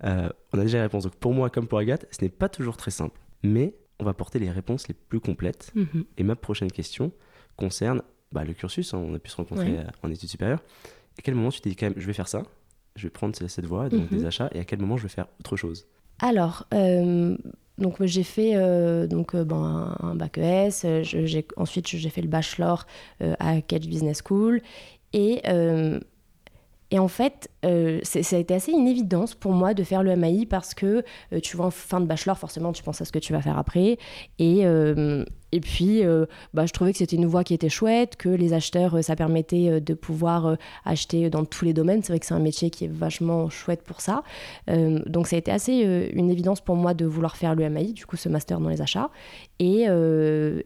euh, 0.04 0.30
on 0.54 0.60
a 0.60 0.64
déjà 0.64 0.78
les 0.80 0.84
réponses. 0.84 1.04
Donc 1.04 1.16
pour 1.16 1.34
moi, 1.34 1.50
comme 1.50 1.68
pour 1.68 1.80
Agathe, 1.80 2.06
ce 2.12 2.24
n'est 2.24 2.30
pas 2.30 2.50
toujours 2.50 2.78
très 2.78 2.92
simple. 2.92 3.20
Mais 3.44 3.74
on 4.00 4.04
va 4.06 4.14
porter 4.14 4.40
les 4.40 4.50
réponses 4.52 4.88
les 4.88 4.94
plus 4.96 5.20
complètes. 5.20 5.74
Et 6.18 6.24
ma 6.24 6.36
prochaine 6.36 6.72
question 6.72 7.12
concerne 7.56 8.02
bah, 8.32 8.44
le 8.44 8.54
cursus. 8.54 8.94
hein, 8.94 8.98
on 8.98 9.14
a 9.14 9.20
pu 9.20 9.30
se 9.30 9.36
rencontrer 9.38 9.72
Ouais. 9.72 9.78
euh, 9.80 9.84
en 10.04 10.10
études 10.12 10.30
supérieures. 10.30 10.62
À 11.20 11.22
quel 11.22 11.36
moment 11.36 11.50
tu 11.50 11.60
t'es 11.62 11.70
dit 11.70 11.76
quand 11.76 11.88
même, 11.88 11.94
je 11.98 12.06
vais 12.08 12.14
faire 12.14 12.28
ça, 12.30 12.44
je 12.96 13.04
vais 13.04 13.10
prendre 13.10 13.36
ce- 13.36 13.48
cette 13.48 13.66
voie, 13.66 13.90
donc 13.90 14.10
Mhm. 14.10 14.18
des 14.20 14.26
achats, 14.26 14.50
et 14.54 14.60
à 14.60 14.64
quel 14.66 14.80
moment 14.80 14.96
je 14.98 15.04
vais 15.04 15.10
faire 15.10 15.28
autre 15.40 15.56
chose? 15.58 15.86
Alors, 16.20 16.66
euh, 16.74 17.36
donc 17.82 18.02
j'ai 18.04 18.24
fait 18.24 18.52
euh, 18.56 19.08
donc 19.08 19.36
euh, 19.36 19.44
bon, 19.44 19.62
un, 19.64 20.16
bac 20.16 20.38
ES. 20.38 20.86
euh, 20.86 21.04
ensuite, 21.58 21.88
j'ai 21.88 22.10
fait 22.10 22.22
le 22.22 22.28
bachelor 22.28 22.86
euh, 23.22 23.34
à 23.40 23.62
Cage 23.62 23.88
Business 23.88 24.22
School 24.26 24.62
et 25.14 25.42
euh, 25.48 26.00
et 26.92 27.00
en 27.00 27.08
fait, 27.08 27.50
euh, 27.66 28.00
ça 28.04 28.36
a 28.36 28.40
été 28.40 28.54
assez 28.54 28.72
une 28.72 28.88
évidence 28.88 29.36
pour 29.36 29.52
moi 29.52 29.74
de 29.74 29.84
faire 29.84 30.04
le 30.04 30.16
MAI 30.16 30.46
parce 30.46 30.74
que 30.74 31.04
euh, 31.34 31.40
tu 31.42 31.58
vois 31.58 31.68
en 31.68 31.72
fin 31.72 32.00
de 32.00 32.06
bachelor, 32.06 32.38
forcément, 32.38 32.72
tu 32.72 32.84
penses 32.84 33.02
à 33.02 33.06
ce 33.06 33.12
que 33.12 33.20
tu 33.20 33.34
vas 33.34 33.42
faire 33.42 33.58
après. 33.58 33.98
Et, 34.40 34.66
euh, 34.66 35.24
et 35.54 35.60
puis, 35.60 36.02
bah, 36.54 36.66
je 36.66 36.72
trouvais 36.72 36.94
que 36.94 36.98
c'était 36.98 37.18
une 37.18 37.26
voie 37.26 37.44
qui 37.44 37.54
était 37.54 37.68
chouette, 37.68 38.16
que 38.16 38.30
les 38.30 38.54
acheteurs, 38.54 39.04
ça 39.04 39.18
permettait 39.18 39.82
de 39.82 39.94
pouvoir 39.94 40.56
acheter 40.86 41.30
dans 41.30 41.44
tous 41.44 41.66
les 41.66 41.74
domaines. 41.74 42.02
C'est 42.04 42.14
vrai 42.14 42.22
que 42.22 42.26
c'est 42.26 42.34
un 42.34 42.40
métier 42.40 42.70
qui 42.70 42.86
est 42.86 42.92
vachement 42.92 43.50
chouette 43.50 43.84
pour 43.84 44.00
ça. 44.00 44.24
Donc 44.70 45.28
ça 45.28 45.36
a 45.36 45.40
été 45.40 45.52
assez 45.52 46.10
une 46.14 46.32
évidence 46.32 46.62
pour 46.62 46.78
moi 46.78 46.94
de 46.94 47.04
vouloir 47.04 47.36
faire 47.36 47.54
le 47.54 47.70
MAI, 47.70 47.92
du 47.92 48.06
coup 48.06 48.16
ce 48.16 48.30
master 48.30 48.62
dans 48.62 48.70
les 48.70 48.82
achats. 48.82 49.10
Et, 49.60 49.88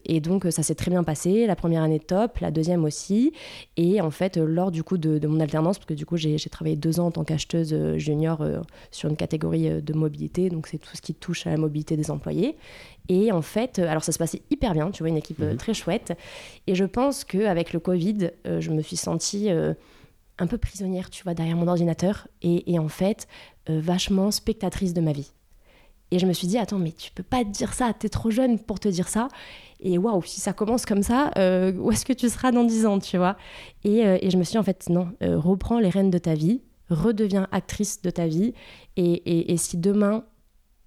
et 0.06 0.22
donc 0.22 0.46
ça 0.52 0.62
s'est 0.62 0.76
très 0.76 0.92
bien 0.92 1.04
passé, 1.04 1.48
la 1.48 1.56
première 1.56 1.82
année 1.82 2.00
top, 2.00 2.38
la 2.38 2.52
deuxième 2.52 2.84
aussi. 2.84 3.34
Et 3.78 4.02
en 4.02 4.12
fait, 4.12 4.38
lors 4.38 4.70
du 4.70 4.84
coup 4.84 5.00
de, 5.00 5.18
de 5.18 5.28
mon 5.28 5.40
alternance, 5.40 5.80
parce 5.80 5.88
que 5.88 5.96
du 5.96 6.06
coup 6.06 6.16
j'ai 6.16 6.38
travaillé 6.52 6.76
deux 6.86 7.00
ans 7.00 7.08
en 7.08 7.12
tant 7.12 7.24
qu'acheteuse 7.24 7.74
euh, 7.74 7.98
junior 7.98 8.42
euh, 8.42 8.62
sur 8.92 9.10
une 9.10 9.18
catégorie 9.18 9.70
euh, 9.70 9.82
de 9.82 9.94
mobilité, 9.94 10.50
donc 10.50 10.68
c'est 10.68 10.78
tout 10.78 10.96
ce 10.96 11.02
qui 11.02 11.14
touche 11.14 11.48
à 11.48 11.50
la 11.52 11.58
mobilité 11.58 11.98
des 11.98 12.12
employés. 12.12 12.56
Et 13.10 13.32
en 13.32 13.42
fait, 13.42 13.80
alors 13.80 14.04
ça 14.04 14.12
se 14.12 14.18
passait 14.18 14.42
hyper 14.50 14.74
bien, 14.74 14.92
tu 14.92 15.04
vois, 15.04 15.10
une 15.10 15.18
équipe 15.18 15.40
Mhm. 15.40 15.58
très 15.58 15.74
chouette. 15.74 16.18
Et 16.68 16.76
je 16.76 16.86
pense 16.86 17.24
qu'avec 17.24 17.74
le 17.74 17.80
Covid, 17.80 18.32
je 18.46 18.72
me 18.72 18.82
suis 18.82 18.98
sentie 18.98 19.50
un 20.38 20.48
peu 20.48 20.58
prisonnière, 20.58 21.10
tu 21.10 21.24
vois, 21.24 21.34
derrière 21.34 21.56
mon 21.56 21.68
ordinateur. 21.68 22.28
Et, 22.42 22.72
et 22.74 22.80
en 22.80 22.88
fait, 22.88 23.28
euh, 23.70 23.80
vachement 23.80 24.32
spectatrice 24.32 24.94
de 24.94 25.02
ma 25.02 25.12
vie. 25.12 25.32
Et 26.12 26.20
je 26.20 26.26
me 26.26 26.34
suis 26.34 26.48
dit, 26.48 26.58
attends, 26.58 26.78
mais 26.78 26.92
tu 26.92 27.12
peux 27.12 27.24
pas 27.24 27.44
te 27.44 27.50
dire 27.50 27.74
ça, 27.74 27.92
t'es 27.98 28.10
trop 28.10 28.30
jeune 28.30 28.60
pour 28.60 28.80
te 28.80 28.88
dire 28.88 29.08
ça. 29.08 29.28
Et 29.80 29.98
waouh, 29.98 30.22
si 30.24 30.40
ça 30.40 30.54
commence 30.54 30.86
comme 30.86 31.04
ça, 31.04 31.32
euh, 31.38 31.74
où 31.74 31.92
est-ce 31.92 32.06
que 32.06 32.14
tu 32.14 32.30
seras 32.30 32.52
dans 32.52 32.64
10 32.64 32.86
ans, 32.86 33.00
tu 33.00 33.18
vois? 33.18 33.38
Et, 33.84 34.06
euh, 34.06 34.18
et 34.22 34.30
je 34.30 34.38
me 34.38 34.44
suis 34.44 34.52
dit, 34.54 34.58
en 34.58 34.64
fait, 34.64 34.88
non, 34.90 35.10
reprends 35.22 35.80
les 35.80 35.90
rênes 35.90 36.12
de 36.12 36.18
ta 36.18 36.34
vie, 36.36 36.62
redeviens 36.90 37.48
actrice 37.52 38.02
de 38.02 38.10
ta 38.10 38.28
vie. 38.28 38.54
Et, 38.98 39.52
et- 39.52 39.58
si 39.58 39.78
demain, 39.78 40.26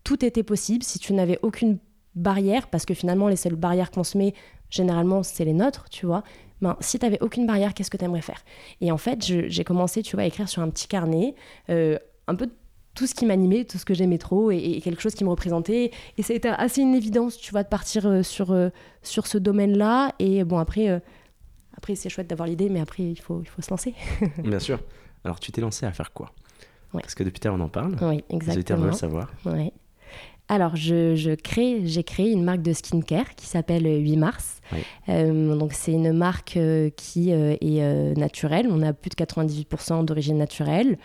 tout 0.05 0.25
était 0.25 0.43
possible, 0.43 0.83
si 0.83 0.99
tu 0.99 1.13
n'avais 1.13 1.39
aucune 1.43 1.79
barrière, 2.15 2.69
parce 2.69 2.85
que 2.85 2.95
finalement, 2.95 3.29
les 3.29 3.37
seules 3.37 3.57
barrières 3.57 3.91
qu'on 3.91 4.05
se 4.05 4.19
met, 4.19 4.35
généralement, 4.71 5.23
c'est 5.23 5.45
les 5.45 5.53
nôtres, 5.53 5.89
tu 5.91 6.07
vois. 6.07 6.23
Ben, 6.61 6.77
si 6.81 6.99
tu 6.99 7.07
n'avais 7.07 7.21
aucune 7.23 7.47
barrière, 7.47 7.75
qu'est-ce 7.75 7.91
que 7.91 7.97
tu 7.97 8.05
aimerais 8.05 8.23
faire? 8.23 8.43
Et 8.81 8.91
en 8.91 8.99
fait, 8.99 9.23
j'ai 9.25 9.65
commencé, 9.65 10.03
tu 10.03 10.17
vois, 10.17 10.25
à 10.25 10.27
écrire 10.27 10.49
sur 10.49 10.63
un 10.63 10.71
petit 10.71 10.89
carnet 10.89 11.35
euh, 11.71 11.99
un 12.27 12.35
peu 12.35 12.49
tout 12.95 13.07
ce 13.07 13.15
qui 13.15 13.27
m'animait, 13.27 13.65
tout 13.65 13.79
ce 13.79 13.85
que 13.85 13.95
j'aimais 13.95 14.19
trop 14.19 14.51
et, 14.51 14.81
quelque 14.83 15.01
chose 15.01 15.15
qui 15.15 15.23
me 15.23 15.31
représentait. 15.31 15.93
Et 16.17 16.23
ça 16.23 16.33
a 16.33 16.37
été 16.37 16.49
assez 16.49 16.81
une 16.81 16.97
évidence, 16.97 17.39
tu 17.39 17.53
vois, 17.53 17.63
de 17.63 17.69
partir 17.69 18.07
euh, 18.07 18.23
sur, 18.25 18.51
euh, 18.51 18.71
sur 19.03 19.29
ce 19.29 19.39
domaine-là. 19.39 20.15
Et 20.19 20.43
bon, 20.43 20.59
après, 20.59 21.01
après 21.77 21.95
c'est 21.95 22.09
chouette 22.09 22.27
d'avoir 22.27 22.49
l'idée, 22.49 22.69
mais 22.69 22.81
après, 22.81 23.05
il 23.05 23.21
faut, 23.21 23.41
il 23.41 23.49
faut 23.49 23.63
se 23.63 23.71
lancer. 23.71 23.95
Bien 24.39 24.59
sûr. 24.59 24.81
Alors 25.25 25.41
tu 25.41 25.53
t'es 25.53 25.61
lancé 25.61 25.87
à 25.87 25.93
faire 25.93 26.13
quoi? 26.13 26.33
Ouais. 26.95 27.03
Parce 27.03 27.15
que 27.15 27.23
depuis 27.23 27.41
tard 27.41 27.55
on 27.55 27.61
en 27.61 27.69
parle. 27.69 27.97
oui, 28.01 28.25
Les 28.31 28.37
auditeurs 28.37 28.49
exactement. 28.49 28.81
veulent 28.83 28.95
savoir. 28.95 29.31
Ouais. 29.45 29.73
Alors, 30.49 30.77
je, 30.77 31.15
je 31.15 31.33
crée, 31.33 31.83
j'ai 31.85 32.03
créé 32.05 32.31
une 32.31 32.43
marque 32.43 32.63
de 32.63 32.73
skincare 32.73 33.35
qui 33.37 33.47
s'appelle 33.47 33.85
8 33.87 34.17
mars. 34.17 34.61
Oui. 34.73 34.79
Euh, 35.11 35.55
donc, 35.57 35.73
c'est 35.75 35.93
une 35.93 36.13
marque 36.13 36.57
euh, 36.57 36.89
qui 36.97 37.33
euh, 37.33 37.53
est 37.61 37.83
euh, 37.83 38.15
naturelle. 38.15 38.67
On 38.71 38.83
a 38.83 38.93
plus 38.93 39.11
de 39.11 39.15
98% 39.15 40.05
d'origine 40.05 40.39
naturelle. 40.39 40.99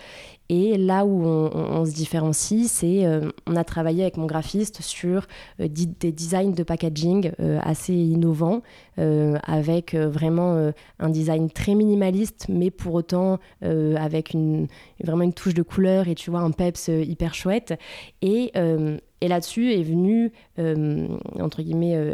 Et 0.50 0.78
là 0.78 1.06
où 1.06 1.26
on, 1.26 1.50
on- 1.54 1.82
on 1.82 1.86
se 1.86 1.92
différencie, 1.92 2.68
c'est 2.70 3.06
euh, 3.06 3.32
on 3.48 3.56
a 3.56 3.64
travaillé 3.64 4.04
avec 4.04 4.18
mon 4.18 4.26
graphiste 4.26 4.82
sur 4.82 5.26
euh, 5.62 5.68
des 5.70 6.12
designs 6.12 6.52
de 6.54 6.64
packaging 6.64 7.32
euh, 7.40 7.60
assez 7.64 7.94
innovants, 7.94 8.62
euh, 9.00 9.38
avec 9.46 9.94
euh, 9.94 10.10
vraiment 10.10 10.56
euh, 10.56 10.72
un 11.00 11.10
design 11.10 11.50
très 11.50 11.76
minimaliste, 11.76 12.48
mais 12.50 12.72
pour 12.72 12.94
autant 12.94 13.40
euh, 13.64 13.96
avec 13.98 14.34
une, 14.34 14.68
vraiment 15.04 15.24
une 15.24 15.34
touche 15.34 15.54
de 15.54 15.64
couleur 15.64 16.08
et 16.10 16.16
tu 16.16 16.30
vois 16.30 16.42
un 16.42 16.52
peps 16.52 16.90
euh, 16.90 17.02
hyper 17.04 17.34
chouette. 17.34 17.74
Et, 18.22 18.52
euh, 18.58 18.98
et 19.24 19.30
là-dessus 19.30 19.72
est 19.72 19.84
venu, 19.84 20.34
euh, 20.60 21.08
entre 21.40 21.62
guillemets, 21.62 21.96
euh, 21.96 22.14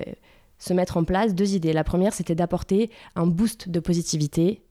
se 0.60 0.74
mettre 0.74 0.96
en 0.96 1.04
place 1.04 1.34
deux 1.34 1.56
idées. 1.56 1.74
La 1.74 1.84
première, 1.84 2.14
c'était 2.14 2.36
d'apporter 2.36 2.92
un 3.16 3.26
boost 3.26 3.68
de 3.68 3.80
positivité 3.80 4.62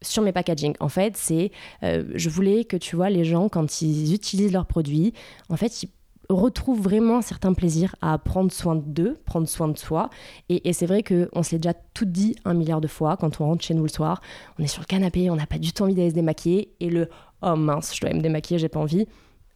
sur 0.00 0.22
mes 0.22 0.32
packaging. 0.32 0.72
En 0.80 0.88
fait, 0.88 1.18
c'est, 1.18 1.50
euh, 1.82 2.04
je 2.14 2.30
voulais 2.30 2.64
que 2.64 2.78
tu 2.78 2.96
vois 2.96 3.10
les 3.10 3.24
gens 3.24 3.50
quand 3.50 3.82
ils 3.82 4.14
utilisent 4.14 4.54
leurs 4.54 4.64
produits, 4.64 5.12
en 5.50 5.58
fait, 5.58 5.82
ils 5.82 5.90
retrouvent 6.30 6.80
vraiment 6.80 7.18
un 7.18 7.22
certain 7.22 7.52
plaisir 7.52 7.94
à 8.00 8.16
prendre 8.16 8.50
soin 8.50 8.76
d'eux, 8.76 9.18
prendre 9.26 9.46
soin 9.46 9.68
de 9.68 9.76
soi. 9.76 10.08
Et, 10.48 10.72
c'est 10.72 10.86
vrai 10.86 11.02
qu'on 11.02 11.42
se 11.42 11.50
l'est 11.52 11.58
déjà 11.58 11.74
tout 11.92 12.06
dit 12.06 12.36
un 12.46 12.54
milliard 12.54 12.80
de 12.80 12.88
fois 12.88 13.18
quand 13.18 13.42
on 13.42 13.44
rentre 13.44 13.62
chez 13.62 13.74
nous 13.74 13.82
le 13.82 13.90
soir. 13.90 14.22
On 14.58 14.62
est 14.62 14.66
sur 14.66 14.80
le 14.80 14.86
canapé, 14.86 15.28
on 15.28 15.36
n'a 15.36 15.46
pas 15.46 15.58
du 15.58 15.74
tout 15.74 15.82
envie 15.82 15.94
d'aller 15.94 16.08
se 16.08 16.14
démaquiller. 16.14 16.72
Et 16.80 16.88
le 16.88 17.10
oh 17.42 17.54
mince, 17.54 17.94
je 17.94 18.00
dois 18.00 18.14
me 18.14 18.22
démaquiller, 18.22 18.58
j'ai 18.58 18.70
pas 18.70 18.80
envie. 18.80 19.06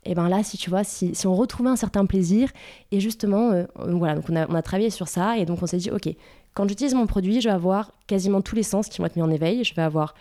Et 0.05 0.15
ben 0.15 0.29
là, 0.29 0.43
si 0.43 0.57
tu 0.59 0.71
vois, 0.71 0.85
si, 0.85 1.15
on 1.25 1.35
retrouvait 1.35 1.71
un 1.71 1.77
certain 1.77 2.07
plaisir, 2.07 2.51
et 2.93 3.01
justement, 3.01 3.51
euh, 3.51 3.65
voilà, 3.77 4.15
donc 4.15 4.25
on 4.29 4.37
a, 4.37 4.47
on 4.49 4.55
a 4.55 4.63
travaillé 4.63 4.91
sur 4.91 5.09
ça, 5.09 5.39
et 5.39 5.47
donc 5.47 5.63
on 5.63 5.67
s'est 5.67 5.79
dit, 5.79 5.91
ok, 5.91 6.09
quand 6.55 6.69
j'utilise 6.69 6.95
mon 6.95 7.07
produit, 7.07 7.41
je 7.41 7.49
vais 7.49 7.55
avoir 7.55 7.93
quasiment 8.07 8.41
tous 8.41 8.55
les 8.55 8.63
sens 8.63 8.89
qui 8.89 8.99
vont 8.99 9.07
être 9.07 9.17
mis 9.17 9.23
en 9.23 9.31
éveil. 9.31 9.65
Je 9.65 9.75
vais 9.75 9.83
avoir 9.83 10.15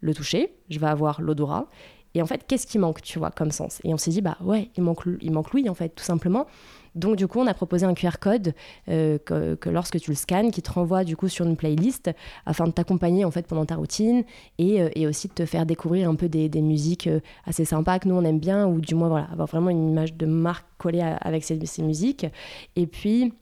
le 0.00 0.14
toucher, 0.14 0.52
je 0.70 0.78
vais 0.78 0.86
avoir 0.86 1.20
l'odorat. 1.20 1.66
Et 2.14 2.22
en 2.22 2.26
fait, 2.26 2.44
qu'est-ce 2.46 2.66
qui 2.66 2.78
manque, 2.78 3.02
tu 3.02 3.18
vois, 3.18 3.30
comme 3.30 3.50
sens? 3.50 3.80
Et 3.84 3.94
on 3.94 3.96
s'est 3.96 4.10
dit, 4.10 4.20
bah 4.20 4.36
ouais, 4.40 4.70
il 4.76 4.82
manque, 4.82 5.02
il 5.20 5.32
manque 5.32 5.52
l'ouïe, 5.52 5.68
en 5.68 5.74
fait, 5.74 5.90
tout 5.90 6.04
simplement. 6.04 6.46
Donc, 6.94 7.16
du 7.16 7.28
coup, 7.28 7.38
on 7.38 7.46
a 7.46 7.54
proposé 7.54 7.86
un 7.86 7.94
QR 7.94 8.18
code 8.20 8.52
euh, 8.88 9.18
que, 9.18 9.68
lorsque 9.68 10.00
tu 10.00 10.10
le 10.10 10.16
scannes, 10.16 10.50
qui 10.50 10.60
te 10.62 10.72
renvoie, 10.72 11.04
du 11.04 11.16
coup, 11.16 11.28
sur 11.28 11.46
une 11.46 11.56
playlist 11.56 12.10
afin 12.46 12.66
de 12.66 12.72
t'accompagner, 12.72 13.24
en 13.24 13.30
fait, 13.30 13.46
pendant 13.46 13.64
ta 13.64 13.76
routine 13.76 14.24
et, 14.58 14.82
euh, 14.82 14.88
et, 14.94 15.06
aussi 15.06 15.28
de 15.28 15.34
te 15.34 15.46
faire 15.46 15.66
découvrir 15.66 16.08
un 16.08 16.16
peu 16.16 16.28
des, 16.28 16.48
musiques 16.60 17.06
euh, 17.06 17.20
assez 17.46 17.64
sympas 17.64 18.00
que 18.00 18.08
nous, 18.08 18.16
on 18.16 18.24
aime 18.24 18.40
bien 18.40 18.66
ou 18.66 18.80
du 18.80 18.94
moins, 18.94 19.08
voilà, 19.08 19.28
avoir 19.30 19.48
vraiment 19.48 19.70
une 19.70 19.90
image 19.90 20.14
de 20.14 20.26
marque 20.26 20.66
collée 20.78 21.00
avec 21.20 21.44
ces 21.44 21.82
musiques. 21.82 22.26
Et 22.74 22.86
puis, 22.86 23.32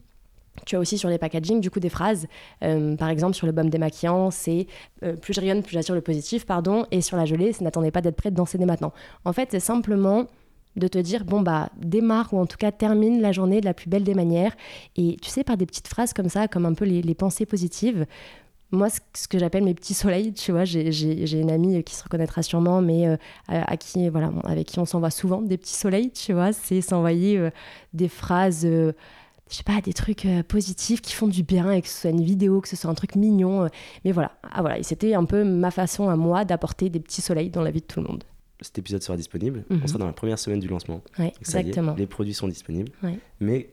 tu 0.64 0.76
as 0.76 0.78
aussi 0.78 0.98
sur 0.98 1.08
les 1.08 1.18
packaging 1.18 1.60
du 1.60 1.70
coup 1.70 1.80
des 1.80 1.88
phrases. 1.88 2.26
Euh, 2.62 2.96
par 2.96 3.08
exemple 3.08 3.34
sur 3.34 3.46
le 3.46 3.52
baume 3.52 3.70
démaquillant, 3.70 4.30
c'est 4.30 4.66
euh, 5.02 5.14
plus 5.14 5.34
je 5.34 5.40
rayonne, 5.40 5.62
plus 5.62 5.72
j'attire 5.72 5.94
le 5.94 6.00
positif, 6.00 6.46
pardon. 6.46 6.86
Et 6.90 7.00
sur 7.00 7.16
la 7.16 7.24
gelée, 7.24 7.52
c'est 7.52 7.64
n'attendez 7.64 7.90
pas 7.90 8.00
d'être 8.00 8.16
prêt 8.16 8.30
de 8.30 8.36
danser 8.36 8.58
dès 8.58 8.66
maintenant. 8.66 8.92
En 9.24 9.32
fait, 9.32 9.48
c'est 9.50 9.60
simplement 9.60 10.26
de 10.76 10.88
te 10.88 10.98
dire 10.98 11.24
bon 11.24 11.40
bah 11.40 11.70
démarre 11.76 12.32
ou 12.32 12.38
en 12.38 12.46
tout 12.46 12.56
cas 12.56 12.70
termine 12.70 13.20
la 13.20 13.32
journée 13.32 13.60
de 13.60 13.66
la 13.66 13.74
plus 13.74 13.88
belle 13.88 14.04
des 14.04 14.14
manières. 14.14 14.56
Et 14.96 15.16
tu 15.20 15.28
sais 15.28 15.44
par 15.44 15.56
des 15.56 15.66
petites 15.66 15.88
phrases 15.88 16.12
comme 16.12 16.28
ça, 16.28 16.48
comme 16.48 16.66
un 16.66 16.74
peu 16.74 16.84
les, 16.84 17.14
pensées 17.14 17.46
positives. 17.46 18.06
Moi, 18.70 18.88
ce 19.14 19.26
que 19.28 19.38
j'appelle 19.38 19.64
mes 19.64 19.72
petits 19.72 19.94
soleils, 19.94 20.34
tu 20.34 20.52
vois, 20.52 20.64
j'ai 20.64 21.40
une 21.40 21.50
amie 21.50 21.82
qui 21.84 21.94
se 21.94 22.04
reconnaîtra 22.04 22.42
sûrement, 22.42 22.82
mais 22.82 23.08
euh, 23.08 23.76
qui, 23.80 24.10
voilà, 24.10 24.30
avec 24.44 24.66
qui 24.66 24.78
on 24.78 24.84
s'envoie 24.84 25.10
souvent 25.10 25.40
des 25.40 25.56
petits 25.56 25.74
soleils, 25.74 26.10
tu 26.10 26.34
vois, 26.34 26.52
c'est 26.52 26.82
s'envoyer 26.82 27.48
des 27.94 28.08
phrases 28.08 28.68
je 29.50 29.56
sais 29.56 29.62
pas, 29.62 29.80
des 29.80 29.92
trucs 29.92 30.26
euh, 30.26 30.42
positifs 30.42 31.00
qui 31.00 31.14
font 31.14 31.28
du 31.28 31.42
bien, 31.42 31.70
et 31.72 31.82
que 31.82 31.88
ce 31.88 32.02
soit 32.02 32.10
une 32.10 32.22
vidéo, 32.22 32.60
que 32.60 32.68
ce 32.68 32.76
soit 32.76 32.90
un 32.90 32.94
truc 32.94 33.16
mignon. 33.16 33.64
Euh, 33.64 33.68
mais 34.04 34.12
voilà, 34.12 34.32
ah, 34.42 34.60
voilà. 34.60 34.82
c'était 34.82 35.14
un 35.14 35.24
peu 35.24 35.44
ma 35.44 35.70
façon 35.70 36.08
à 36.08 36.16
moi 36.16 36.44
d'apporter 36.44 36.90
des 36.90 37.00
petits 37.00 37.22
soleils 37.22 37.50
dans 37.50 37.62
la 37.62 37.70
vie 37.70 37.80
de 37.80 37.86
tout 37.86 38.00
le 38.00 38.06
monde. 38.06 38.24
Cet 38.60 38.78
épisode 38.78 39.02
sera 39.02 39.16
disponible. 39.16 39.64
On 39.70 39.74
mhm. 39.74 39.86
sera 39.86 39.98
dans 39.98 40.06
la 40.06 40.12
première 40.12 40.38
semaine 40.38 40.58
du 40.58 40.68
lancement. 40.68 41.02
Oui, 41.18 41.32
exactement. 41.40 41.94
les 41.96 42.06
produits 42.06 42.34
sont 42.34 42.48
disponibles. 42.48 42.90
Mais 43.40 43.70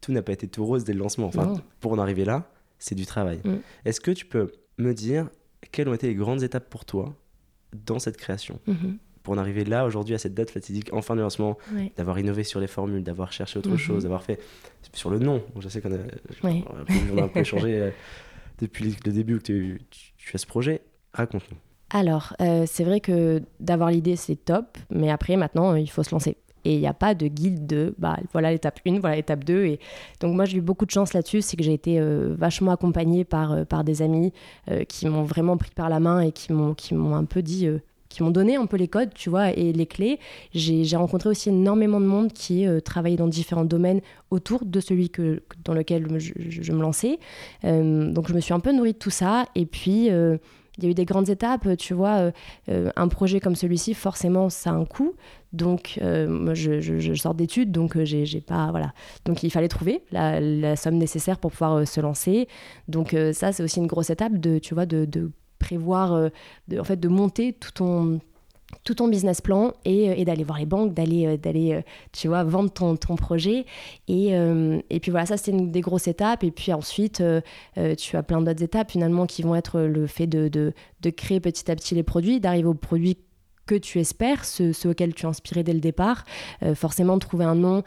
tout 0.00 0.12
n'a 0.12 0.22
pas 0.22 0.32
été 0.32 0.48
tout 0.48 0.64
rose 0.64 0.84
dès 0.84 0.94
le 0.94 0.98
lancement. 0.98 1.26
Enfin, 1.26 1.54
pour 1.80 1.92
en 1.92 1.98
arriver 1.98 2.24
là, 2.24 2.50
c'est 2.78 2.94
du 2.94 3.06
travail. 3.06 3.40
Mm. 3.44 3.56
Est-ce 3.84 4.00
que 4.00 4.10
tu 4.10 4.24
peux 4.24 4.50
me 4.78 4.94
dire 4.94 5.28
quelles 5.70 5.88
ont 5.88 5.94
été 5.94 6.08
les 6.08 6.14
grandes 6.14 6.42
étapes 6.42 6.68
pour 6.68 6.84
toi 6.84 7.14
dans 7.72 7.98
cette 7.98 8.16
création? 8.16 8.58
Mhm 8.66 8.98
pour 9.22 9.34
en 9.34 9.38
arriver 9.38 9.64
là 9.64 9.84
aujourd'hui 9.84 10.14
à 10.14 10.18
cette 10.18 10.34
date 10.34 10.50
fatidique 10.50 10.92
en 10.92 11.02
fin 11.02 11.16
de 11.16 11.20
lancement, 11.20 11.56
d'avoir 11.96 12.18
innové 12.18 12.44
sur 12.44 12.60
les 12.60 12.66
formules, 12.66 13.02
d'avoir 13.02 13.32
cherché 13.32 13.58
autre 13.58 13.70
mhm. 13.70 13.76
chose, 13.76 14.02
d'avoir 14.02 14.22
fait 14.22 14.40
sur 14.92 15.10
le 15.10 15.18
nom. 15.18 15.42
Je 15.58 15.68
sais 15.68 15.80
qu'on 15.80 15.92
a, 15.92 15.96
a, 15.96 17.24
un 17.24 17.28
peu 17.28 17.40
échangé 17.40 17.76
euh, 17.76 17.90
depuis 18.58 18.96
le 19.04 19.12
début 19.12 19.38
que 19.38 19.44
tu, 19.44 19.80
tu, 20.16 20.36
as 20.36 20.38
ce 20.38 20.46
projet. 20.46 20.82
Raconte-nous. 21.12 21.56
Alors, 21.90 22.34
euh, 22.40 22.64
c'est 22.66 22.84
vrai 22.84 23.00
que 23.00 23.42
d'avoir 23.60 23.90
l'idée, 23.90 24.16
c'est 24.16 24.36
top, 24.36 24.78
mais 24.90 25.10
après, 25.10 25.36
maintenant, 25.36 25.74
il 25.74 25.90
faut 25.90 26.02
se 26.02 26.10
lancer. 26.10 26.36
Et 26.64 26.74
il 26.74 26.80
n'y 26.80 26.86
a 26.86 26.94
pas 26.94 27.14
de 27.14 27.26
guide 27.26 27.66
de, 27.66 27.92
bah, 27.98 28.16
voilà 28.32 28.52
l'étape 28.52 28.80
1, 28.86 29.00
voilà 29.00 29.16
l'étape 29.16 29.44
2. 29.44 29.64
Et 29.64 29.80
donc 30.20 30.34
moi, 30.34 30.44
j'ai 30.44 30.58
eu 30.58 30.60
beaucoup 30.60 30.86
de 30.86 30.92
chance 30.92 31.12
là-dessus, 31.12 31.42
c'est 31.42 31.56
que 31.56 31.64
j'ai 31.64 31.72
été 31.74 31.98
euh, 31.98 32.34
vachement 32.38 32.70
accompagnée 32.70 33.24
par, 33.24 33.66
par 33.66 33.82
des 33.84 34.00
amis 34.00 34.32
qui 34.88 35.08
m'ont 35.08 35.24
vraiment 35.24 35.56
pris 35.56 35.72
par 35.74 35.88
la 35.88 35.98
main 35.98 36.20
et 36.20 36.30
qui 36.30 36.52
m'ont 36.52 37.14
un 37.14 37.24
peu 37.24 37.42
dit, 37.42 37.68
qui 38.12 38.22
m'ont 38.22 38.30
donné 38.30 38.56
un 38.56 38.66
peu 38.66 38.76
les 38.76 38.88
codes, 38.88 39.12
tu 39.14 39.30
vois, 39.30 39.50
et 39.50 39.72
les 39.72 39.86
clés. 39.86 40.18
J'ai 40.52 40.96
rencontré 40.96 41.28
aussi 41.28 41.48
énormément 41.48 42.00
de 42.00 42.06
monde 42.06 42.32
qui 42.32 42.66
euh, 42.66 42.80
travaillait 42.80 43.16
dans 43.16 43.28
différents 43.28 43.64
domaines 43.64 44.00
autour 44.30 44.64
de 44.64 44.80
celui 44.80 45.10
que, 45.10 45.42
dans 45.64 45.74
lequel 45.74 46.06
je, 46.18 46.72
me 46.72 46.82
lançais. 46.82 47.18
Euh, 47.64 48.10
donc 48.12 48.28
je 48.28 48.34
me 48.34 48.40
suis 48.40 48.54
un 48.54 48.60
peu 48.60 48.72
nourrie 48.72 48.92
de 48.92 48.98
tout 48.98 49.10
ça. 49.10 49.46
Et 49.54 49.66
puis, 49.66 50.10
euh, 50.10 50.36
il 50.78 50.84
y 50.84 50.86
a 50.86 50.90
eu 50.90 50.94
des 50.94 51.04
grandes 51.04 51.28
étapes, 51.28 51.76
tu 51.76 51.92
vois. 51.92 52.32
un 52.66 53.08
projet 53.08 53.40
comme 53.40 53.54
celui-ci, 53.54 53.92
forcément, 53.92 54.48
ça 54.48 54.70
a 54.70 54.72
un 54.72 54.86
coût. 54.86 55.12
Donc, 55.52 56.00
moi, 56.02 56.54
je, 56.54 57.12
sors 57.14 57.34
d'études, 57.34 57.70
donc 57.70 58.02
j'ai 58.04 58.40
pas, 58.40 58.70
voilà. 58.70 58.94
Donc, 59.26 59.42
il 59.42 59.50
fallait 59.50 59.68
trouver 59.68 60.02
la, 60.12 60.74
somme 60.76 60.96
nécessaire 60.96 61.36
pour 61.36 61.50
pouvoir 61.50 61.86
se 61.86 62.00
lancer. 62.00 62.48
Donc, 62.88 63.14
ça, 63.34 63.52
c'est 63.52 63.62
aussi 63.62 63.80
une 63.80 63.86
grosse 63.86 64.08
étape 64.08 64.38
de, 64.38 64.58
tu 64.58 64.72
vois, 64.72 64.86
de, 64.86 65.04
de 65.04 65.30
prévoir, 65.62 66.12
euh, 66.12 66.28
de, 66.68 66.78
en 66.78 66.84
fait, 66.84 66.98
de 66.98 67.08
monter 67.08 67.54
tout 67.54 67.72
ton 67.72 68.20
tout 68.84 68.94
ton 68.94 69.06
business 69.06 69.42
plan 69.42 69.74
et, 69.84 70.08
euh, 70.08 70.14
et 70.16 70.24
d'aller 70.24 70.44
voir 70.44 70.58
les 70.58 70.64
banques, 70.64 70.94
d'aller, 70.94 71.26
euh, 71.26 71.36
d'aller 71.36 71.82
tu 72.10 72.28
vois, 72.28 72.42
vendre 72.42 72.70
ton, 72.70 72.96
ton 72.96 73.16
projet. 73.16 73.66
Et, 74.08 74.30
et 74.32 75.00
puis 75.00 75.10
voilà, 75.10 75.26
ça 75.26 75.36
c'était 75.36 75.56
une 75.56 75.70
des 75.70 75.82
grosses 75.82 76.08
étapes. 76.08 76.42
Et 76.42 76.50
puis 76.50 76.72
ensuite, 76.72 77.22
tu 77.98 78.16
as 78.16 78.22
plein 78.22 78.40
d'autres 78.40 78.62
étapes 78.62 78.90
finalement 78.90 79.26
qui 79.26 79.42
vont 79.42 79.54
être 79.54 79.80
le 79.80 80.06
fait 80.06 80.26
de, 80.26 80.48
de, 80.48 80.72
de 81.00 81.10
créer 81.10 81.38
petit 81.38 81.70
à 81.70 81.76
petit 81.76 81.94
les 81.94 82.02
produits, 82.02 82.40
d'arriver 82.40 82.68
aux 82.68 82.74
produits 82.74 83.18
que 83.66 83.74
tu 83.74 84.00
espères, 84.00 84.44
ceux, 84.44 84.72
ceux, 84.72 84.90
auxquels 84.90 85.14
tu 85.14 85.26
es 85.26 85.28
inspiré 85.28 85.62
dès 85.62 85.74
le 85.74 85.80
départ. 85.80 86.24
forcément, 86.74 87.18
trouver 87.18 87.44
un 87.44 87.54
nom 87.54 87.82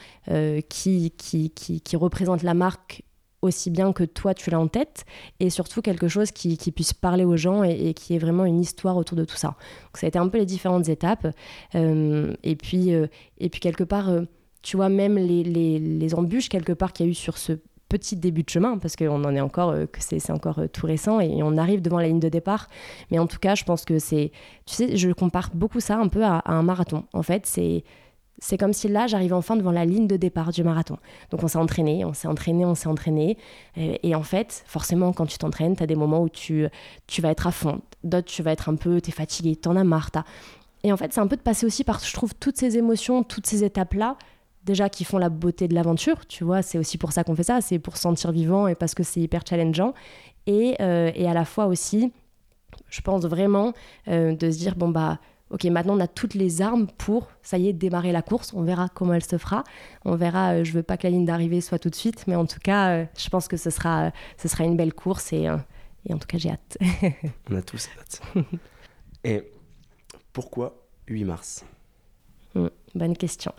qui, 0.70 1.12
qui, 1.18 1.50
qui, 1.50 1.96
représente 1.96 2.44
la 2.44 2.54
marque 2.54 3.04
aussi 3.46 3.70
bien 3.70 3.94
que 3.94 4.04
toi 4.04 4.34
tu 4.34 4.50
l'as 4.50 4.60
en 4.60 4.68
tête 4.68 5.06
et 5.40 5.50
surtout 5.50 5.82
quelque 5.82 6.08
chose 6.08 6.32
qui, 6.32 6.58
puisse 6.72 6.94
parler 6.94 7.24
aux 7.24 7.38
gens 7.38 7.64
et, 7.64 7.94
qui 7.94 8.16
est 8.16 8.18
vraiment 8.18 8.46
une 8.46 8.60
histoire 8.60 8.98
autour 8.98 9.18
de 9.18 9.26
tout 9.26 9.36
ça. 9.36 9.50
Donc 9.50 9.98
ça 9.98 10.06
a 10.06 10.10
été 10.10 10.20
un 10.20 10.28
peu 10.28 10.38
les 10.38 10.46
différentes 10.46 10.90
étapes. 10.90 11.28
Euh, 11.76 12.34
et, 12.44 12.56
puis, 12.56 12.94
euh, 12.94 13.08
et 13.38 13.50
puis 13.50 13.60
quelque 13.60 13.84
part, 13.84 14.10
euh, 14.10 14.22
tu 14.62 14.78
vois, 14.78 14.90
même 14.90 15.18
les, 15.18 15.44
les, 15.44 16.16
embûches 16.16 16.50
quelque 16.50 16.74
part 16.74 16.92
qu'il 16.92 17.06
y 17.06 17.10
a 17.10 17.12
eu 17.12 17.16
sur 17.16 17.38
ce 17.38 17.54
petit 17.88 18.16
début 18.16 18.42
de 18.44 18.50
chemin 18.50 18.80
parce 18.80 18.96
qu'on 18.96 19.24
en 19.24 19.36
est 19.36 19.42
encore 19.42 19.76
que 19.92 20.00
c'est 20.02 20.32
encore 20.32 20.60
tout 20.74 20.88
récent 20.88 21.20
et 21.20 21.44
on 21.44 21.56
arrive 21.56 21.84
devant 21.84 22.00
la 22.00 22.08
ligne 22.08 22.20
de 22.20 22.30
départ. 22.30 22.68
Mais 23.12 23.20
en 23.20 23.28
tout 23.28 23.38
cas 23.38 23.54
je 23.54 23.64
pense 23.64 23.86
que 23.86 24.00
c'est 24.00 24.32
tu 24.66 24.74
sais 24.74 24.98
je 24.98 25.12
compare 25.12 25.52
beaucoup 25.54 25.80
ça 25.80 25.98
un 25.98 26.08
peu 26.08 26.24
à 26.24 26.42
un 26.46 26.64
marathon. 26.64 27.04
En 27.14 27.22
fait 27.22 27.46
c'est 27.46 27.84
c'est 28.40 28.58
comme 28.58 28.74
si 28.74 28.88
là, 28.88 29.08
j'arrivais 29.08 29.34
enfin 29.34 29.56
devant 29.56 29.72
la 29.72 29.86
ligne 29.86 30.08
de 30.08 30.18
départ 30.18 30.52
du 30.52 30.64
marathon. 30.64 30.98
Donc 31.32 31.44
on 31.44 31.48
s'est 31.48 31.58
entraîné, 31.58 32.04
on 32.06 32.14
s'est 32.14 32.28
entraîné, 32.28 32.66
on 32.66 32.76
s'est 32.76 32.90
entraîné. 32.90 33.38
Et, 33.78 34.14
en 34.14 34.24
fait, 34.24 34.64
forcément, 34.68 35.14
quand 35.14 35.26
tu 35.26 35.38
t'entraînes, 35.38 35.76
tu 35.76 35.84
as 35.84 35.88
des 35.88 35.96
moments 35.96 36.22
où 36.22 36.30
tu, 36.30 36.68
tu 37.08 37.22
vas 37.22 37.32
être 37.32 37.48
à 37.48 37.52
fond. 37.52 37.82
D'autres, 38.04 38.28
tu 38.28 38.44
vas 38.44 38.52
être 38.52 38.70
un 38.70 38.76
peu, 38.76 39.00
tu 39.00 39.10
es 39.10 39.14
fatigué, 39.14 39.56
tu 39.56 39.70
en 39.70 39.76
as 39.76 39.84
marre. 39.84 40.12
Et 40.84 40.92
en 40.92 40.98
fait, 40.98 41.14
c'est 41.14 41.22
un 41.22 41.28
peu 41.28 41.38
de 41.38 41.42
passer 41.42 41.66
aussi 41.66 41.84
par, 41.84 42.00
je 42.00 42.14
trouve, 42.14 42.36
toutes 42.36 42.58
ces 42.58 42.78
émotions, 42.78 43.24
toutes 43.24 43.48
ces 43.48 43.64
étapes-là, 43.64 44.18
déjà 44.66 44.90
qui 44.90 45.04
font 45.04 45.18
la 45.18 45.30
beauté 45.30 45.68
de 45.68 45.74
l'aventure. 45.74 46.28
Tu 46.28 46.44
vois, 46.44 46.62
c'est 46.62 46.78
aussi 46.78 46.98
pour 46.98 47.12
ça 47.12 47.24
qu'on 47.24 47.36
fait 47.36 47.44
ça, 47.44 47.62
c'est 47.62 47.80
pour 47.80 47.96
se 47.96 48.04
sentir 48.04 48.32
vivant 48.32 48.68
et 48.68 48.76
parce 48.76 48.94
que 48.94 49.04
c'est 49.04 49.20
hyper 49.20 49.42
challengeant. 49.48 49.94
Et, 50.46 50.76
euh, 50.82 51.12
et, 51.16 51.28
à 51.28 51.34
la 51.34 51.46
fois 51.46 51.66
aussi, 51.66 52.12
je 52.90 53.02
pense 53.02 53.24
vraiment 53.24 53.74
euh, 54.08 54.36
de 54.36 54.52
se 54.52 54.58
dire, 54.58 54.76
bon, 54.76 54.90
bah 54.90 55.20
ok, 55.52 55.64
maintenant 55.66 55.96
on 55.96 56.00
a 56.00 56.08
toutes 56.08 56.34
les 56.34 56.62
armes 56.62 56.88
pour, 56.98 57.30
ça 57.42 57.58
y 57.58 57.68
est, 57.68 57.74
démarrer 57.74 58.12
la 58.12 58.22
course. 58.22 58.54
On 58.54 58.64
verra 58.64 58.90
comment 58.90 59.14
elle 59.14 59.24
se 59.24 59.38
fera. 59.38 59.64
On 60.04 60.16
verra, 60.16 60.54
euh, 60.54 60.64
je 60.64 60.72
veux 60.72 60.84
pas 60.84 60.98
que 60.98 61.04
la 61.04 61.12
ligne 61.12 61.26
d'arrivée 61.26 61.62
soit 61.62 61.80
tout 61.80 61.90
de 61.90 61.96
suite, 61.96 62.26
mais 62.28 62.36
en 62.36 62.46
tout 62.46 62.60
cas, 62.60 62.90
euh, 62.90 63.06
je 63.18 63.30
pense 63.30 63.48
que 63.48 63.58
ce 63.58 63.70
sera, 63.70 64.12
ce 64.38 64.48
sera 64.48 64.64
une 64.64 64.76
belle 64.76 64.94
course 64.94 65.34
et, 65.34 65.48
euh, 65.48 65.58
et 66.08 66.14
en 66.14 66.18
tout 66.18 66.28
cas, 66.28 66.38
j'ai 66.38 66.50
hâte. 66.52 66.78
on 67.50 67.56
a 67.56 67.62
tous 67.62 67.88
hâte. 68.00 68.22
et 69.24 69.44
pourquoi 70.34 70.76
8 71.08 71.24
mars? 71.26 71.66
Hmm, 72.54 72.68
Bonne 72.94 73.18
question. 73.18 73.54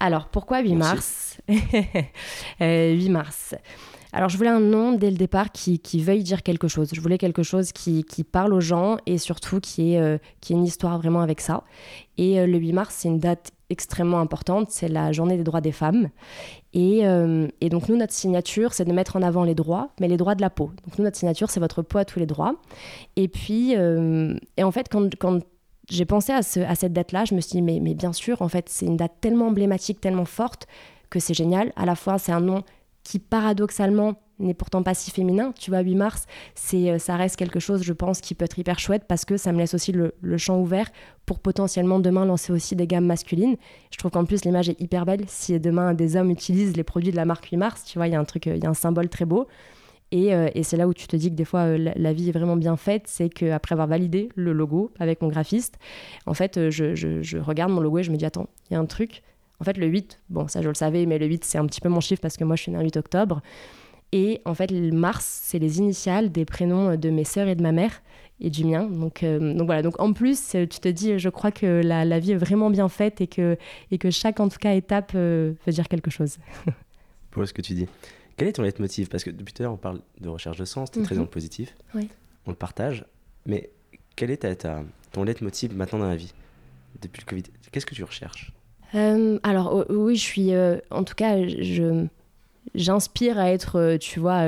Alors, 0.00 0.28
pourquoi 0.28 0.60
8 0.60 0.74
mars? 0.74 1.38
8 2.60 3.08
mars. 3.08 3.54
Alors 4.12 4.28
je 4.28 4.36
voulais 4.36 4.50
un 4.50 4.60
nom 4.60 4.92
dès 4.92 5.10
le 5.10 5.16
départ 5.16 5.52
qui, 5.52 5.80
veuille 6.02 6.24
dire 6.24 6.42
quelque 6.42 6.68
chose. 6.68 6.90
Je 6.92 7.00
voulais 7.00 7.18
quelque 7.18 7.42
chose 7.42 7.72
qui, 7.72 8.04
parle 8.24 8.52
aux 8.52 8.60
gens 8.60 8.96
et 9.06 9.18
surtout 9.18 9.60
euh, 9.78 10.18
qui 10.40 10.52
est 10.52 10.56
une 10.56 10.64
histoire 10.64 10.98
vraiment 10.98 11.20
avec 11.20 11.40
ça. 11.40 11.62
Et 12.18 12.40
euh, 12.40 12.46
le 12.46 12.58
8 12.58 12.72
mars, 12.72 12.96
c'est 12.98 13.08
une 13.08 13.18
date 13.18 13.52
extrêmement 13.70 14.18
importante, 14.18 14.70
c'est 14.70 14.88
la 14.88 15.12
journée 15.12 15.36
des 15.36 15.44
droits 15.44 15.60
des 15.60 15.70
femmes. 15.70 16.08
Et, 16.72 17.06
euh, 17.06 17.46
et 17.60 17.68
donc 17.68 17.88
nous, 17.88 17.96
notre 17.96 18.12
signature, 18.12 18.72
c'est 18.72 18.84
de 18.84 18.92
mettre 18.92 19.14
en 19.14 19.22
avant 19.22 19.44
les 19.44 19.54
droits, 19.54 19.90
mais 20.00 20.08
les 20.08 20.16
droits 20.16 20.34
de 20.34 20.40
la 20.40 20.50
peau. 20.50 20.72
Donc 20.84 20.98
nous, 20.98 21.04
notre 21.04 21.16
signature, 21.16 21.50
c'est 21.50 21.60
votre 21.60 21.82
peau 21.82 21.98
à 21.98 22.04
tous 22.04 22.18
les 22.18 22.26
droits. 22.26 22.56
Et 23.14 23.28
puis, 23.28 23.72
et 23.72 24.64
en 24.64 24.70
fait, 24.72 24.88
quand, 24.90 25.40
j'ai 25.88 26.04
pensé 26.04 26.32
à, 26.32 26.42
ce, 26.42 26.60
cette 26.74 26.92
date-là, 26.92 27.24
je 27.24 27.34
me 27.36 27.40
suis 27.40 27.60
dit, 27.60 27.62
mais 27.62 27.94
bien 27.94 28.12
sûr, 28.12 28.42
en 28.42 28.48
fait, 28.48 28.68
c'est 28.68 28.86
une 28.86 28.96
date 28.96 29.12
tellement 29.20 29.48
emblématique, 29.48 30.00
tellement 30.00 30.24
forte, 30.24 30.66
que 31.10 31.20
c'est 31.20 31.34
génial. 31.34 31.72
À 31.76 31.86
la 31.86 31.94
fois, 31.94 32.18
c'est 32.18 32.32
un 32.32 32.40
nom 32.40 32.64
qui 33.10 33.18
paradoxalement 33.18 34.14
n'est 34.38 34.54
pourtant 34.54 34.84
pas 34.84 34.94
si 34.94 35.10
féminin. 35.10 35.52
Tu 35.58 35.72
vois, 35.72 35.80
8 35.80 35.96
mars, 35.96 36.26
c'est, 36.54 36.96
ça 37.00 37.16
reste 37.16 37.34
quelque 37.34 37.58
chose, 37.58 37.82
je 37.82 37.92
pense, 37.92 38.20
qui 38.20 38.36
peut 38.36 38.44
être 38.44 38.56
hyper 38.56 38.78
chouette 38.78 39.02
parce 39.08 39.24
que 39.24 39.36
ça 39.36 39.50
me 39.50 39.58
laisse 39.58 39.74
aussi 39.74 39.90
le, 39.90 40.12
champ 40.36 40.60
ouvert 40.60 40.88
pour 41.26 41.40
potentiellement 41.40 41.98
demain 41.98 42.24
lancer 42.24 42.52
aussi 42.52 42.76
des 42.76 42.86
gammes 42.86 43.06
masculines. 43.06 43.56
Je 43.90 43.98
trouve 43.98 44.12
qu'en 44.12 44.24
plus, 44.24 44.44
l'image 44.44 44.68
est 44.68 44.80
hyper 44.80 45.06
belle. 45.06 45.24
Si 45.26 45.58
demain 45.58 45.92
des 45.92 46.14
hommes 46.14 46.30
utilisent 46.30 46.76
les 46.76 46.84
produits 46.84 47.10
de 47.10 47.16
la 47.16 47.24
marque 47.24 47.46
8 47.46 47.56
mars, 47.56 47.84
tu 47.84 47.98
vois, 47.98 48.06
il 48.06 48.12
y 48.12 48.14
a 48.14 48.20
un 48.20 48.24
truc, 48.24 48.46
il 48.46 48.62
y 48.62 48.66
a 48.66 48.70
un 48.70 48.74
symbole 48.74 49.08
très 49.08 49.24
beau. 49.24 49.48
Et, 50.12 50.28
et, 50.28 50.62
c'est 50.62 50.76
là 50.76 50.86
où 50.86 50.94
tu 50.94 51.08
te 51.08 51.16
dis 51.16 51.30
que 51.30 51.36
des 51.36 51.44
fois 51.44 51.76
la, 51.76 52.12
vie 52.12 52.28
est 52.28 52.32
vraiment 52.32 52.56
bien 52.56 52.76
faite, 52.76 53.04
c'est 53.06 53.28
qu'après 53.28 53.72
avoir 53.74 53.88
validé 53.88 54.28
le 54.36 54.52
logo 54.52 54.92
avec 55.00 55.20
mon 55.22 55.28
graphiste, 55.28 55.78
en 56.26 56.34
fait, 56.34 56.70
je, 56.70 56.94
je, 56.94 57.22
je, 57.22 57.38
regarde 57.38 57.72
mon 57.72 57.80
logo 57.80 57.98
et 57.98 58.02
je 58.02 58.10
me 58.10 58.16
dis 58.16 58.24
attends, 58.24 58.48
il 58.68 58.74
y 58.74 58.76
a 58.76 58.80
un 58.80 58.86
truc, 58.86 59.22
en 59.60 59.64
fait, 59.64 59.76
le 59.76 59.86
8, 59.86 60.20
bon, 60.30 60.48
ça 60.48 60.62
je 60.62 60.68
le 60.68 60.74
savais, 60.74 61.06
mais 61.06 61.18
le 61.18 61.26
8, 61.26 61.44
c'est 61.44 61.58
un 61.58 61.66
petit 61.66 61.80
peu 61.80 61.88
mon 61.88 62.00
chiffre 62.00 62.20
parce 62.20 62.36
que 62.36 62.44
moi 62.44 62.56
je 62.56 62.62
suis 62.62 62.72
née 62.72 62.78
le 62.78 62.84
8 62.84 62.96
octobre. 62.96 63.42
Et 64.12 64.40
en 64.44 64.54
fait, 64.54 64.70
le 64.70 64.90
mars, 64.90 65.24
c'est 65.44 65.58
les 65.58 65.78
initiales 65.78 66.32
des 66.32 66.44
prénoms 66.44 66.96
de 66.96 67.10
mes 67.10 67.24
sœurs 67.24 67.46
et 67.46 67.54
de 67.54 67.62
ma 67.62 67.70
mère 67.70 68.02
et 68.40 68.50
du 68.50 68.64
mien. 68.64 68.84
Donc, 68.84 69.22
euh, 69.22 69.54
donc 69.54 69.66
voilà, 69.66 69.82
donc 69.82 70.00
en 70.00 70.12
plus, 70.12 70.50
tu 70.50 70.66
te 70.66 70.88
dis, 70.88 71.18
je 71.18 71.28
crois 71.28 71.52
que 71.52 71.80
la, 71.84 72.04
la, 72.04 72.18
vie 72.18 72.32
est 72.32 72.36
vraiment 72.36 72.70
bien 72.70 72.88
faite 72.88 73.20
et 73.20 73.26
que, 73.26 73.56
et 73.90 73.98
que 73.98 74.10
chaque, 74.10 74.40
en 74.40 74.48
tout 74.48 74.58
cas, 74.58 74.74
étape 74.74 75.12
euh, 75.14 75.52
veut 75.66 75.72
dire 75.72 75.88
quelque 75.88 76.10
chose. 76.10 76.38
Pour 77.30 77.46
ce 77.46 77.52
que 77.52 77.62
tu 77.62 77.74
dis. 77.74 77.86
Quel 78.36 78.48
est 78.48 78.52
ton 78.52 78.62
leitmotiv? 78.62 79.08
Parce 79.08 79.22
que 79.22 79.30
depuis 79.30 79.52
tout 79.52 79.62
à 79.62 79.64
l'heure, 79.64 79.74
on 79.74 79.76
parle 79.76 80.00
de 80.20 80.28
recherche 80.28 80.56
de 80.56 80.64
sens, 80.64 80.90
tu 80.90 80.98
es 80.98 81.02
très 81.02 81.14
dans 81.14 81.22
le 81.22 81.28
positif. 81.28 81.76
Oui. 81.94 82.08
On 82.46 82.50
le 82.50 82.56
partage. 82.56 83.04
Mais 83.46 83.70
quel 84.16 84.30
est 84.30 84.38
ta, 84.38 84.56
ta, 84.56 84.82
ton 85.12 85.22
leitmotiv 85.22 85.76
maintenant 85.76 86.00
dans 86.00 86.08
la 86.08 86.16
vie? 86.16 86.32
Depuis 87.00 87.20
le 87.20 87.26
Covid, 87.26 87.44
qu'est-ce 87.70 87.86
que 87.86 87.94
tu 87.94 88.02
recherches? 88.02 88.52
Euh, 88.94 89.38
alors 89.42 89.84
oui, 89.88 90.16
je 90.16 90.22
suis, 90.22 90.54
euh, 90.54 90.78
en 90.90 91.04
tout 91.04 91.14
cas, 91.14 91.36
j'inspire 92.74 93.38
à 93.38 93.50
être, 93.50 93.78
euh, 93.78 93.98
tu 93.98 94.20
vois, 94.20 94.44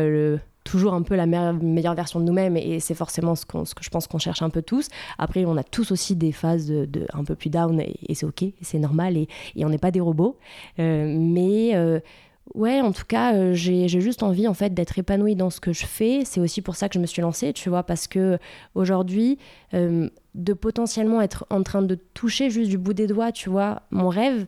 toujours 0.65 0.95
un 0.95 1.03
peu 1.03 1.17
la 1.17 1.27
meilleure 1.27 1.95
version 1.95 2.21
de 2.21 2.25
nous-mêmes 2.25 2.57
et 2.57 2.79
c'est 2.81 2.95
forcément 2.95 3.35
ce, 3.35 3.45
que 3.45 3.83
je 3.83 3.91
pense 3.91 4.07
qu'on 4.07 4.19
cherche 4.19 4.43
un 4.43 4.51
peu 4.51 4.63
tous. 4.63 4.89
Après, 5.19 5.45
on 5.45 5.57
a 5.57 5.65
tous 5.65 5.91
aussi 5.91 6.17
des 6.17 6.33
phases 6.33 6.73
un 7.13 7.25
peu 7.25 7.35
plus 7.35 7.51
down 7.51 7.81
et, 7.81 8.15
c'est 8.15 8.27
ok, 8.27 8.45
c'est 8.61 8.79
normal 8.79 9.17
et, 9.17 9.29
et 9.57 9.65
on 9.65 9.69
n'est 9.69 9.79
pas 9.79 9.91
des 9.91 10.01
robots. 10.01 10.37
mais 10.79 11.75
ouais, 12.55 12.81
en 12.81 12.93
tout 12.93 13.07
cas, 13.07 13.53
j'ai 13.55 13.89
juste 13.89 14.23
envie 14.23 14.47
en 14.47 14.55
fait 14.55 14.73
d'être 14.73 14.99
épanouie 14.99 15.35
dans 15.37 15.51
ce 15.51 15.61
que 15.61 15.73
je 15.73 15.85
fais. 15.87 16.23
C'est 16.25 16.41
aussi 16.41 16.63
pour 16.63 16.77
ça 16.77 16.89
que 16.89 16.95
je 16.95 17.01
me 17.01 17.07
suis 17.07 17.23
lancée, 17.23 17.53
tu 17.53 17.69
vois, 17.69 17.83
parce 17.83 18.07
que 18.07 18.39
aujourd'hui, 18.75 19.39
de 20.35 20.53
potentiellement 20.53 21.21
être 21.21 21.47
en 21.51 21.63
train 21.63 21.83
de 21.83 21.95
toucher 22.15 22.51
juste 22.51 22.71
du 22.71 22.79
bout 22.79 22.95
des 22.95 23.07
doigts, 23.07 23.33
tu 23.33 23.51
vois, 23.51 23.83
mon 23.91 24.09
rêve, 24.09 24.47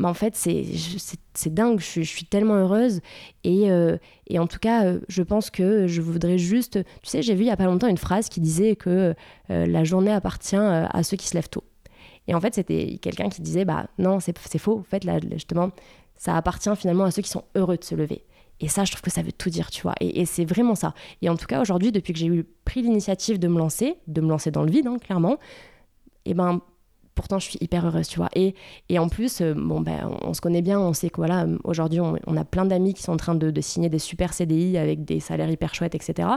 bah 0.00 0.08
en 0.08 0.14
fait, 0.14 0.34
c'est 0.34 1.54
dingue, 1.54 1.78
je, 1.78 2.00
suis 2.00 2.24
tellement 2.24 2.54
heureuse. 2.54 3.00
Et, 3.44 3.70
euh, 3.70 3.98
et 4.28 4.38
en 4.38 4.46
tout 4.46 4.58
cas, 4.58 4.86
euh, 4.86 5.00
je 5.08 5.22
pense 5.22 5.50
que 5.50 5.86
je 5.86 6.00
voudrais 6.00 6.38
juste... 6.38 6.82
Tu 7.02 7.10
sais, 7.10 7.20
j'ai 7.20 7.34
vu 7.34 7.42
il 7.42 7.44
n'y 7.44 7.50
a 7.50 7.56
pas 7.56 7.66
longtemps 7.66 7.86
une 7.86 7.98
phrase 7.98 8.30
qui 8.30 8.40
disait 8.40 8.76
que 8.76 9.14
euh, 9.50 9.66
la 9.66 9.84
journée 9.84 10.10
appartient 10.10 10.56
à 10.56 11.02
ceux 11.02 11.18
qui 11.18 11.28
se 11.28 11.34
lèvent 11.34 11.50
tôt. 11.50 11.64
Et 12.28 12.34
en 12.34 12.40
fait, 12.40 12.54
c'était 12.54 12.98
quelqu'un 13.02 13.28
qui 13.28 13.42
disait, 13.42 13.66
bah 13.66 13.88
non, 13.98 14.20
c'est 14.20 14.36
faux. 14.58 14.78
En 14.78 14.84
fait, 14.84 15.04
là, 15.04 15.18
justement, 15.32 15.70
ça 16.16 16.34
appartient 16.34 16.74
finalement 16.76 17.04
à 17.04 17.10
ceux 17.10 17.22
qui 17.22 17.30
sont 17.30 17.44
heureux 17.54 17.76
de 17.76 17.84
se 17.84 17.94
lever. 17.94 18.24
Et 18.60 18.68
ça, 18.68 18.84
je 18.84 18.92
trouve 18.92 19.02
que 19.02 19.10
ça 19.10 19.22
veut 19.22 19.32
tout 19.32 19.50
dire, 19.50 19.70
tu 19.70 19.82
vois. 19.82 19.94
Et, 20.00 20.26
c'est 20.26 20.44
vraiment 20.44 20.74
ça. 20.74 20.94
Et 21.22 21.28
en 21.28 21.36
tout 21.36 21.46
cas, 21.46 21.60
aujourd'hui, 21.60 21.92
depuis 21.92 22.12
que 22.12 22.18
j'ai 22.18 22.26
eu 22.26 22.44
pris 22.64 22.82
l'initiative 22.82 23.38
de 23.38 23.48
me 23.48 23.58
lancer, 23.58 23.96
de 24.06 24.20
me 24.20 24.28
lancer 24.28 24.50
dans 24.50 24.62
le 24.62 24.70
vide, 24.70 24.86
hein, 24.86 24.98
clairement, 24.98 25.38
et 26.26 26.32
eh 26.32 26.34
ben 26.34 26.60
pourtant 27.14 27.38
je 27.38 27.50
suis 27.50 27.58
hyper 27.60 27.86
heureuse, 27.86 28.08
tu 28.08 28.18
vois. 28.18 28.28
Et, 28.34 28.54
et 28.88 28.98
en 28.98 29.08
plus, 29.08 29.40
euh, 29.40 29.54
bon, 29.54 29.80
ben, 29.80 30.10
on, 30.22 30.32
se 30.32 30.40
connaît 30.40 30.62
bien, 30.62 30.80
on 30.80 30.92
sait 30.92 31.10
que 31.10 31.16
voilà, 31.16 31.46
aujourd'hui, 31.64 32.00
on, 32.00 32.36
a 32.36 32.44
plein 32.44 32.64
d'amis 32.64 32.94
qui 32.94 33.02
sont 33.02 33.12
en 33.12 33.16
train 33.18 33.34
de, 33.34 33.60
signer 33.60 33.88
des 33.88 33.98
super 33.98 34.32
CDI 34.32 34.78
avec 34.78 35.04
des 35.04 35.20
salaires 35.20 35.50
hyper 35.50 35.74
chouettes, 35.74 35.94
etc. 35.94 36.28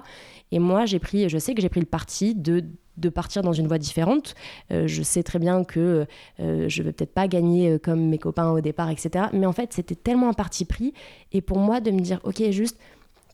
Et 0.51 0.59
moi, 0.59 0.85
j'ai 0.85 0.99
pris, 0.99 1.29
je 1.29 1.37
sais 1.37 1.53
que 1.53 1.61
j'ai 1.61 1.69
pris 1.69 1.79
le 1.79 1.85
parti 1.85 2.35
de 2.35 2.65
de 2.97 3.09
partir 3.09 3.41
dans 3.41 3.53
une 3.53 3.67
voie 3.67 3.77
différente. 3.77 4.35
Euh, 4.71 4.88
je 4.88 5.01
sais 5.01 5.23
très 5.23 5.39
bien 5.39 5.63
que 5.63 6.05
euh, 6.39 6.69
je 6.69 6.83
vais 6.83 6.91
peut-être 6.91 7.13
pas 7.13 7.27
gagner 7.27 7.71
euh, 7.71 7.77
comme 7.79 8.07
mes 8.07 8.17
copains 8.17 8.51
au 8.51 8.62
départ, 8.62 8.89
etc. 8.89 9.25
Mais 9.33 9.45
en 9.45 9.53
fait, 9.53 9.73
c'était 9.73 9.95
tellement 9.95 10.29
un 10.29 10.33
parti 10.33 10.65
pris. 10.65 10.93
Et 11.31 11.41
pour 11.41 11.57
moi, 11.57 11.79
de 11.79 11.91
me 11.91 12.00
dire, 12.00 12.19
ok, 12.23 12.43
juste, 12.51 12.79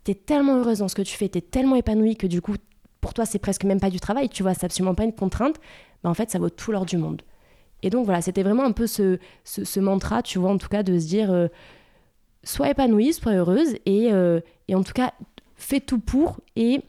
tu 0.06 0.12
es 0.12 0.16
tellement 0.16 0.58
heureuse 0.58 0.80
dans 0.80 0.88
ce 0.88 0.96
que 0.96 1.02
tu 1.02 1.16
fais, 1.16 1.30
tu 1.30 1.40
es 1.40 1.42
tellement 1.42 1.76
épanouie 1.76 2.16
que 2.16 2.28
du 2.28 2.42
coup, 2.42 2.56
pour 3.02 3.14
toi, 3.14 3.26
c'est 3.26 3.40
presque 3.40 3.64
même 3.64 3.80
pas 3.80 3.90
du 3.90 4.00
travail, 4.00 4.30
tu 4.30 4.44
vois, 4.44 4.54
c'est 4.54 4.66
absolument 4.66 4.96
pas 4.96 5.04
une 5.04 5.14
contrainte. 5.14 5.56
Ben, 6.04 6.10
en 6.10 6.14
fait, 6.14 6.30
ça 6.32 6.40
vaut 6.40 6.50
tout 6.50 6.72
l'or 6.72 6.86
du 6.86 6.98
monde. 6.98 7.22
Et 7.82 7.90
donc 7.90 8.06
voilà, 8.06 8.22
c'était 8.22 8.44
vraiment 8.44 8.66
un 8.66 8.74
peu 8.74 8.88
ce, 8.88 9.20
ce, 9.46 9.80
mantra, 9.80 10.22
tu 10.22 10.38
vois, 10.38 10.52
en 10.52 10.58
tout 10.58 10.68
cas, 10.68 10.84
de 10.84 11.00
se 11.00 11.08
dire, 11.08 11.50
sois 12.44 12.70
épanouie, 12.70 13.14
sois 13.14 13.32
heureuse, 13.32 13.76
et, 13.86 14.10
et 14.68 14.76
en 14.76 14.84
tout 14.84 14.92
cas, 14.92 15.14
fais 15.56 15.80
tout 15.80 16.00
pour. 16.00 16.42
Et 16.58 16.82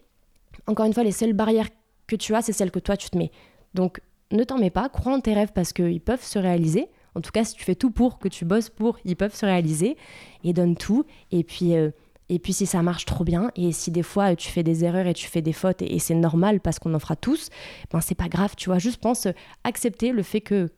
encore 0.67 0.87
une 0.87 0.93
fois, 0.93 1.05
les 1.05 1.13
seules 1.13 1.33
barrières 1.33 1.69
que 2.11 2.17
tu 2.17 2.35
as, 2.35 2.43
c'est 2.43 2.53
celle 2.53 2.71
que 2.71 2.79
toi 2.79 2.97
tu 2.97 3.09
te 3.11 3.17
mets. 3.17 3.31
Donc 3.75 4.01
ne 4.33 4.45
t'en 4.45 4.59
mets 4.59 4.71
pas, 4.71 4.89
crois 4.89 5.15
en 5.15 5.21
tes 5.21 5.35
rêves 5.35 5.53
parce 5.55 5.73
qu'ils 5.73 6.01
peuvent 6.01 6.25
se 6.25 6.39
réaliser. 6.39 6.89
En 7.15 7.21
tout 7.21 7.31
cas, 7.31 7.45
si 7.45 7.55
tu 7.55 7.65
fais 7.65 7.75
tout 7.75 7.91
pour, 7.91 8.19
que 8.19 8.29
tu 8.29 8.45
bosses 8.45 8.69
pour, 8.69 8.99
ils 9.05 9.17
peuvent 9.17 9.35
se 9.35 9.45
réaliser. 9.45 9.97
Et 10.45 10.53
donne 10.53 10.77
tout. 10.77 11.05
Et 11.33 11.43
puis, 11.43 11.75
euh, 11.75 11.91
et 12.29 12.39
puis 12.39 12.53
si 12.53 12.67
ça 12.67 12.83
marche 12.83 13.05
trop 13.07 13.25
bien, 13.25 13.51
et 13.57 13.73
si 13.73 13.91
des 13.91 14.05
fois 14.05 14.37
tu 14.37 14.51
fais 14.51 14.63
des 14.63 14.85
erreurs 14.85 15.07
et 15.07 15.15
tu 15.15 15.27
fais 15.27 15.43
des 15.43 15.53
fautes, 15.53 15.83
et, 15.83 15.99
c'est 15.99 16.15
normal 16.15 16.61
parce 16.61 16.79
qu'on 16.79 16.95
en 16.95 17.01
fera 17.01 17.17
tous, 17.17 17.49
ben 17.91 18.01
c'est 18.01 18.15
pas 18.15 18.29
grave, 18.29 18.55
tu 18.57 18.69
vois. 18.69 18.79
Juste 18.79 19.01
pense 19.01 19.27
euh, 19.27 19.33
accepter 19.65 20.13
le 20.13 20.23
fait 20.23 20.41
que, 20.41 20.69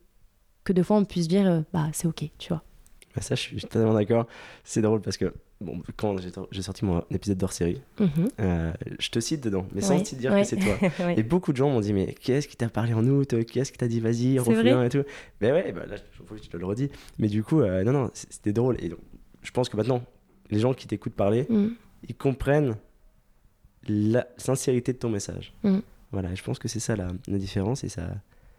que 0.65 0.73
de 0.73 0.83
fois 0.83 0.97
on 0.97 1.05
puisse 1.05 1.29
dire, 1.29 1.47
euh, 1.47 1.61
bah 1.75 1.89
c'est 1.93 2.09
ok, 2.09 2.25
tu 2.39 2.49
vois. 2.49 2.63
Bah, 3.15 3.21
ça, 3.21 3.35
je 3.35 3.41
suis 3.43 3.61
totalement 3.61 3.93
d'accord. 3.93 4.27
C'est 4.65 4.81
drôle 4.81 5.03
parce 5.03 5.19
que 5.19 5.35
bon, 5.63 5.83
quand 5.97 6.17
j'ai 6.51 6.63
sorti 6.63 6.85
mon 6.85 7.05
épisode 7.11 7.39
d'hors 7.39 7.53
série, 7.53 7.81
mhm. 7.99 8.09
euh, 8.41 8.73
je 8.99 9.09
te 9.11 9.21
cite 9.21 9.43
dedans, 9.43 9.67
mais 9.75 9.81
sans 9.81 10.01
te 10.01 10.15
dire 10.15 10.33
que 10.33 10.45
c'est 10.45 10.57
toi. 10.57 10.77
Et 11.17 11.23
beaucoup 11.23 11.53
de 11.53 11.57
gens 11.57 11.71
m'ont 11.71 11.81
dit 11.81 11.93
Mais 11.93 12.15
qu'est-ce 12.15 12.49
qui 12.49 12.57
t'a 12.57 12.69
parlé 12.69 12.95
en 12.95 13.07
août 13.07 13.35
Qu'est-ce 13.51 13.73
qui 13.73 13.79
t'a 13.79 13.89
dit 13.89 14.01
Vas-y, 14.01 14.39
refais 14.39 14.87
et 14.87 14.89
tout. 14.89 15.05
Mais 15.41 15.53
ouais, 15.53 15.73
bah 15.73 15.87
là, 15.87 15.97
je 15.97 16.49
te 16.49 16.57
le 16.57 16.67
redis. 16.67 16.91
Mais 17.19 17.29
du 17.29 17.43
coup, 17.43 17.61
euh, 17.61 17.85
non, 17.85 17.93
non, 17.93 18.11
c'était 18.13 18.53
drôle. 18.53 18.77
Et 18.81 18.89
donc, 18.89 18.99
je 19.43 19.51
pense 19.51 19.69
que 19.69 19.77
maintenant, 19.77 20.03
les 20.51 20.59
gens 20.59 20.75
qui 20.75 20.87
t'écoutent 20.87 21.15
parler, 21.15 21.47
mhm. 21.49 21.75
ils 22.09 22.15
comprennent 22.15 22.77
la 23.89 24.27
sincérité 24.37 24.93
de 24.93 24.99
ton 24.99 25.09
message. 25.09 25.55
Mhm. 25.63 25.83
Voilà, 26.13 26.35
je 26.35 26.43
pense 26.43 26.59
que 26.59 26.69
c'est 26.69 26.81
ça 26.81 26.95
la, 26.95 27.09
la, 27.27 27.39
différence 27.39 27.85
et 27.85 27.89
ça, 27.89 28.07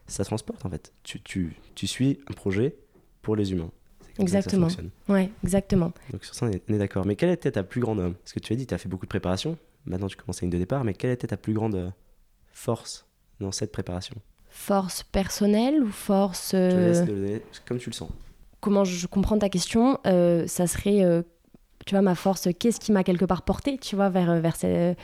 ça 0.08 0.26
transporte 0.26 0.66
en 0.66 0.70
fait. 0.70 0.92
Tu, 1.04 1.22
tu, 1.22 1.56
tu 1.76 1.86
suis 1.86 2.20
un 2.28 2.34
projet 2.34 2.76
pour 3.22 3.36
les 3.36 3.52
humains. 3.52 3.72
Exactement. 4.20 4.68
Ouais, 5.10 5.32
exactement. 5.44 5.92
Donc 6.12 6.24
sur 6.24 6.36
ça, 6.36 6.46
on 6.46 6.50
est, 6.50 6.78
d'accord. 6.78 7.06
Mais 7.06 7.16
quelle 7.16 7.32
était 7.32 7.52
ta 7.52 7.64
plus 7.64 7.82
grande. 7.82 8.14
Parce 8.14 8.34
que 8.34 8.40
tu 8.40 8.54
as 8.54 8.56
dit, 8.56 8.68
tu 8.68 8.74
as 8.74 8.78
fait 8.78 8.90
beaucoup 8.90 9.06
de 9.06 9.10
préparation. 9.10 9.58
Maintenant, 9.86 10.08
tu 10.08 10.16
commences 10.16 10.42
à 10.42 10.46
une 10.46 10.52
de 10.52 10.58
départ. 10.58 10.84
Mais 10.84 10.94
quelle 10.94 11.12
était 11.12 11.28
ta 11.28 11.38
plus 11.38 11.54
grande 11.54 11.92
force 12.52 13.08
dans 13.40 13.52
cette 13.52 13.72
préparation? 13.72 14.16
Force 14.50 15.04
personnelle 15.04 15.82
ou 15.84 15.90
force. 15.90 16.52
Je 16.52 16.72
te 16.72 16.76
laisse 16.76 17.06
donner 17.06 17.42
comme 17.66 17.80
tu 17.80 17.90
le 17.90 17.96
sens. 17.96 18.12
Comment 18.62 18.86
je 18.86 19.08
comprends 19.08 19.38
ta 19.38 19.50
question 19.50 20.00
euh, 20.06 20.48
Ça 20.48 20.68
serait. 20.68 21.04
Euh, 21.04 21.24
tu 21.86 21.96
vois, 21.96 22.02
ma 22.02 22.16
force, 22.16 22.48
qu'est-ce 22.58 22.80
qui 22.80 22.92
m'a 22.92 23.04
quelque 23.04 23.26
part 23.26 23.42
porté, 23.42 23.78
tu 23.78 23.98
vois, 23.98 24.10
vers, 24.10 24.40
vers 24.40 24.56
ces... 24.56 24.96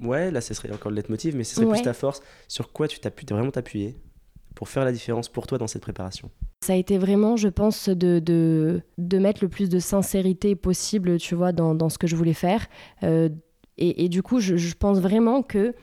Ouais, 0.00 0.30
là, 0.30 0.40
ce 0.40 0.54
serait 0.54 0.72
encore 0.72 0.90
le 0.90 0.96
leitmotiv, 0.96 1.36
mais 1.36 1.44
ce 1.44 1.54
serait 1.54 1.66
plus 1.66 1.82
ta 1.82 1.92
force. 1.92 2.22
Sur 2.48 2.72
quoi 2.72 2.88
tu 2.88 2.98
t'as 3.00 3.10
pu 3.10 3.24
vraiment 3.26 3.50
t'appuyer 3.50 3.96
pour 4.54 4.68
faire 4.68 4.84
la 4.84 4.92
différence 4.92 5.28
pour 5.28 5.46
toi 5.46 5.58
dans 5.58 5.66
cette 5.66 5.82
préparation? 5.82 6.30
Ça 6.62 6.74
a 6.74 6.76
été 6.76 6.98
vraiment, 6.98 7.36
je 7.36 7.48
pense, 7.48 7.88
de, 7.88 8.18
de, 8.18 8.82
de, 8.98 9.18
mettre 9.18 9.42
le 9.42 9.48
plus 9.48 9.70
de 9.70 9.78
sincérité 9.78 10.54
possible, 10.54 11.16
tu 11.18 11.34
vois, 11.34 11.52
dans, 11.52 11.74
dans 11.74 11.88
ce 11.88 11.96
que 11.96 12.06
je 12.06 12.14
voulais 12.14 12.34
faire. 12.34 12.66
Euh, 13.02 13.30
et, 13.78 14.10
du 14.10 14.22
coup, 14.22 14.40
je, 14.40 14.74
pense 14.74 14.98
vraiment 14.98 15.42
que 15.42 15.74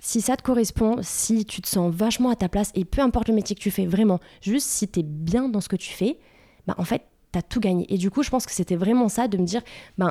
si 0.00 0.20
ça 0.20 0.36
te 0.36 0.42
correspond, 0.42 0.96
si 1.00 1.44
tu 1.44 1.62
te 1.62 1.68
sens 1.68 1.94
vachement 1.94 2.28
à 2.30 2.34
ta 2.34 2.48
place, 2.48 2.72
et 2.74 2.84
peu 2.84 3.02
importe 3.02 3.28
le 3.28 3.34
métier 3.34 3.54
que 3.54 3.60
tu 3.60 3.70
fais, 3.70 3.86
vraiment, 3.86 4.18
juste 4.42 4.66
si 4.66 4.88
tu 4.88 4.98
es 4.98 5.02
bien 5.04 5.48
dans 5.48 5.60
ce 5.60 5.68
que 5.68 5.76
tu 5.76 5.92
fais, 5.92 6.18
bah, 6.66 6.74
en 6.76 6.84
fait, 6.84 7.02
tu 7.32 7.38
as 7.38 7.42
tout 7.42 7.60
gagné. 7.60 7.86
Et 7.94 7.96
du 7.96 8.10
coup, 8.10 8.24
je 8.24 8.30
pense 8.30 8.46
que 8.46 8.52
c'était 8.52 8.74
vraiment 8.74 9.08
ça, 9.08 9.28
de 9.28 9.38
me 9.38 9.44
dire, 9.44 9.62
ben, 9.96 10.10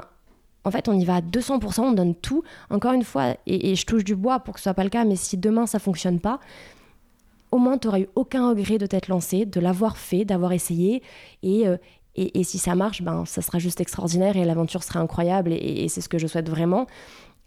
en 0.63 0.71
fait, 0.71 0.87
on 0.87 0.93
y 0.93 1.03
va 1.03 1.17
à 1.17 1.21
200%, 1.21 1.81
on 1.81 1.91
donne 1.91 2.15
tout. 2.15 2.43
Encore 2.69 2.93
une 2.93 3.03
fois, 3.03 3.35
et, 3.45 3.71
et 3.71 3.75
je 3.75 3.85
touche 3.85 4.05
du 4.05 4.15
bois 4.15 4.39
pour 4.39 4.53
que 4.53 4.61
ce 4.61 4.63
soit 4.63 4.73
pas 4.73 4.85
le 4.85 4.89
cas, 4.89 5.03
mais 5.03 5.17
si 5.17 5.37
demain 5.37 5.65
ça 5.65 5.79
fonctionne 5.79 6.21
pas, 6.21 6.39
au 7.51 7.57
moins 7.57 7.77
tu 7.77 7.87
n'auras 7.87 7.99
eu 7.99 8.07
aucun 8.15 8.49
regret 8.49 8.77
de 8.77 8.85
t'être 8.85 9.07
lancé, 9.07 9.45
de 9.45 9.59
l'avoir 9.59 9.97
fait, 9.97 10.25
d'avoir 10.25 10.51
essayé. 10.51 11.01
Euh, 11.43 11.77
et, 12.15 12.39
et, 12.39 12.43
si 12.43 12.57
ça 12.57 12.75
marche, 12.75 13.01
ben, 13.01 13.23
ça 13.25 13.41
sera 13.41 13.59
juste 13.59 13.81
extraordinaire 13.81 14.35
et 14.35 14.45
l'aventure 14.45 14.83
sera 14.83 14.99
incroyable. 14.99 15.53
Et, 15.53 15.87
c'est 15.89 16.01
ce 16.01 16.09
que 16.09 16.17
je 16.17 16.27
souhaite 16.27 16.49
vraiment. 16.49 16.87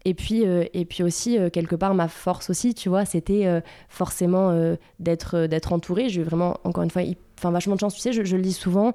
Et 0.05 0.15
puis, 0.15 0.47
euh, 0.47 0.65
et 0.73 0.85
puis 0.85 1.03
aussi, 1.03 1.39
euh, 1.39 1.51
quelque 1.51 1.77
part, 1.77 1.95
ma 1.95 2.09
force 2.09 2.51
aussi, 2.51 2.75
tu 2.75 2.89
vois, 2.89 3.05
c'était 3.05 3.63
forcément 3.89 4.77
d'être 4.99 5.47
d'être 5.47 5.73
entourée. 5.73 6.09
J'ai 6.09 6.23
eu 6.23 6.25
vraiment, 6.25 6.57
encore 6.65 6.83
une 6.83 6.91
fois, 6.91 7.03
enfin, 7.39 7.51
vachement 7.51 7.75
de 7.75 7.81
chance. 7.81 7.95
Tu 7.95 8.01
sais, 8.01 8.13
je, 8.13 8.25
je 8.25 8.37
le 8.37 8.43
dis 8.43 8.53
souvent 8.53 8.93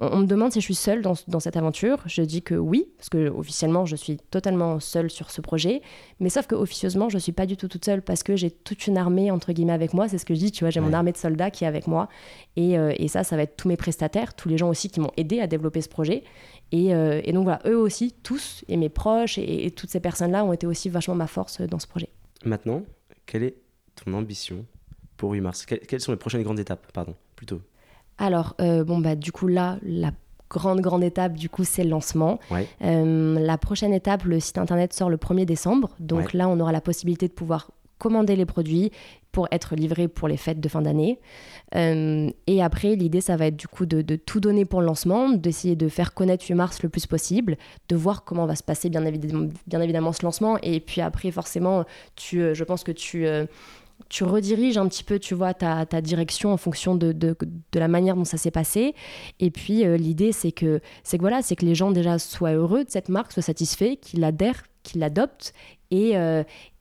on, 0.00 0.18
me 0.18 0.26
demande 0.26 0.52
si 0.52 0.60
je 0.60 0.64
suis 0.64 0.74
seule 0.74 1.02
dans, 1.02 1.40
cette 1.40 1.56
aventure. 1.56 2.02
Je 2.06 2.22
dis 2.22 2.42
que 2.42 2.54
oui, 2.54 2.88
parce 2.98 3.08
que 3.08 3.28
officiellement, 3.28 3.86
je 3.86 3.96
suis 3.96 4.18
totalement 4.30 4.78
seule 4.78 5.10
sur 5.10 5.30
ce 5.30 5.40
projet. 5.40 5.80
Mais 6.20 6.28
sauf 6.28 6.46
que 6.46 6.54
officieusement, 6.54 7.08
je 7.08 7.18
suis 7.18 7.32
pas 7.32 7.46
du 7.46 7.56
tout 7.56 7.68
toute 7.68 7.84
seule 7.84 8.02
parce 8.02 8.22
que 8.22 8.36
j'ai 8.36 8.50
toute 8.50 8.86
une 8.86 8.98
armée 8.98 9.30
entre 9.30 9.52
guillemets 9.52 9.72
avec 9.72 9.94
moi. 9.94 10.08
C'est 10.08 10.18
ce 10.18 10.26
que 10.26 10.34
je 10.34 10.40
dis. 10.40 10.52
Tu 10.52 10.64
vois, 10.64 10.70
j'ai 10.70 10.80
mon 10.80 10.92
armée 10.92 11.12
de 11.12 11.16
soldats 11.16 11.50
qui 11.50 11.64
est 11.64 11.66
avec 11.66 11.86
moi. 11.86 12.08
Et, 12.56 12.78
euh, 12.78 12.92
et, 12.96 13.08
ça, 13.08 13.24
ça 13.24 13.36
va 13.36 13.42
être 13.42 13.56
tous 13.56 13.68
mes 13.68 13.76
prestataires, 13.76 14.34
tous 14.34 14.48
les 14.48 14.58
gens 14.58 14.68
aussi 14.68 14.90
qui 14.90 15.00
m'ont 15.00 15.12
aidé 15.16 15.40
à 15.40 15.46
développer 15.46 15.80
ce 15.80 15.88
projet. 15.88 16.24
Et, 16.72 16.88
et, 16.88 17.32
donc 17.32 17.44
voilà, 17.44 17.60
eux 17.66 17.78
aussi, 17.78 18.12
tous, 18.22 18.64
et 18.68 18.76
mes 18.76 18.88
proches, 18.88 19.38
et, 19.38 19.70
toutes 19.70 19.90
ces 19.90 20.00
personnes-là 20.00 20.44
ont 20.44 20.52
été 20.52 20.66
aussi 20.66 20.88
vachement 20.88 21.14
ma 21.14 21.26
force 21.26 21.60
dans 21.60 21.78
ce 21.78 21.86
projet. 21.86 22.08
Maintenant, 22.44 22.82
quelle 23.24 23.44
est 23.44 23.54
ton 23.94 24.12
ambition 24.14 24.64
pour 25.16 25.32
8 25.32 25.40
mars? 25.40 25.64
Quelles 25.64 26.00
sont 26.00 26.12
les 26.12 26.18
prochaines 26.18 26.42
grandes 26.42 26.58
étapes, 26.58 26.90
pardon, 26.92 27.14
plutôt? 27.36 27.60
Alors, 28.18 28.54
bon, 28.58 28.98
bah, 28.98 29.14
du 29.14 29.32
coup, 29.32 29.46
là, 29.46 29.78
la 29.82 30.10
grande, 30.48 30.80
grande 30.80 31.04
étape, 31.04 31.34
du 31.34 31.48
coup, 31.48 31.64
c'est 31.64 31.84
le 31.84 31.90
lancement. 31.90 32.38
la 32.80 33.58
prochaine 33.58 33.92
étape, 33.92 34.24
le 34.24 34.40
site 34.40 34.58
internet 34.58 34.92
sort 34.92 35.10
le 35.10 35.16
1er 35.16 35.44
décembre. 35.44 35.90
Donc 36.00 36.32
là, 36.32 36.48
on 36.48 36.58
aura 36.60 36.72
la 36.72 36.80
possibilité 36.80 37.28
de 37.28 37.32
pouvoir 37.32 37.70
commander 37.98 38.36
les 38.36 38.46
produits 38.46 38.92
pour 39.32 39.48
être 39.50 39.76
livrés 39.76 40.08
pour 40.08 40.28
les 40.28 40.36
fêtes 40.36 40.60
de 40.60 40.68
fin 40.68 40.82
d'année. 40.82 41.20
Euh, 41.74 42.30
et 42.46 42.62
après, 42.62 42.96
l'idée, 42.96 43.20
ça 43.20 43.36
va 43.36 43.48
être 43.48 43.56
du 43.56 43.68
coup 43.68 43.84
de, 43.84 44.16
tout 44.16 44.40
donner 44.40 44.64
pour 44.64 44.80
le 44.80 44.86
lancement, 44.86 45.28
d'essayer 45.28 45.76
de 45.76 45.88
faire 45.88 46.14
connaître 46.14 46.44
8 46.46 46.54
mars 46.54 46.82
le 46.82 46.88
plus 46.88 47.06
possible, 47.06 47.58
de 47.88 47.96
voir 47.96 48.24
comment 48.24 48.46
va 48.46 48.56
se 48.56 48.62
passer 48.62 48.88
bien 48.88 49.04
évidemment, 49.04 49.48
bien 49.66 49.80
évidemment 49.80 50.12
ce 50.12 50.24
lancement. 50.24 50.58
Et 50.62 50.80
puis 50.80 51.02
après, 51.02 51.30
forcément, 51.30 51.84
tu, 52.14 52.40
euh, 52.40 52.54
je 52.54 52.64
pense 52.64 52.82
que 52.82 52.92
tu... 52.92 53.26
Euh, 53.26 53.44
tu 54.08 54.24
rediriges 54.24 54.78
un 54.78 54.88
petit 54.88 55.04
peu, 55.04 55.18
tu 55.18 55.34
vois, 55.34 55.54
ta, 55.54 55.86
ta 55.86 56.00
direction 56.00 56.52
en 56.52 56.56
fonction 56.56 56.94
de, 56.94 57.12
de, 57.12 57.36
de, 57.72 57.78
la 57.78 57.88
manière 57.88 58.16
dont 58.16 58.24
ça 58.24 58.36
s'est 58.36 58.50
passé. 58.50 58.94
Et 59.40 59.50
puis, 59.50 59.84
l'idée, 59.98 60.32
c'est 60.32 60.52
que, 60.52 60.80
c'est 61.02 61.16
que, 61.18 61.22
voilà, 61.22 61.42
c'est 61.42 61.56
que 61.56 61.64
les 61.64 61.74
gens 61.74 61.90
déjà 61.90 62.18
soient 62.18 62.52
heureux 62.52 62.84
de 62.84 62.90
cette 62.90 63.08
marque, 63.08 63.32
soient 63.32 63.42
satisfaits, 63.42 63.96
qu'ils 64.00 64.20
l'adhèrent, 64.20 64.62
qu'ils 64.82 65.00
l'adoptent 65.00 65.52
et, 65.90 66.14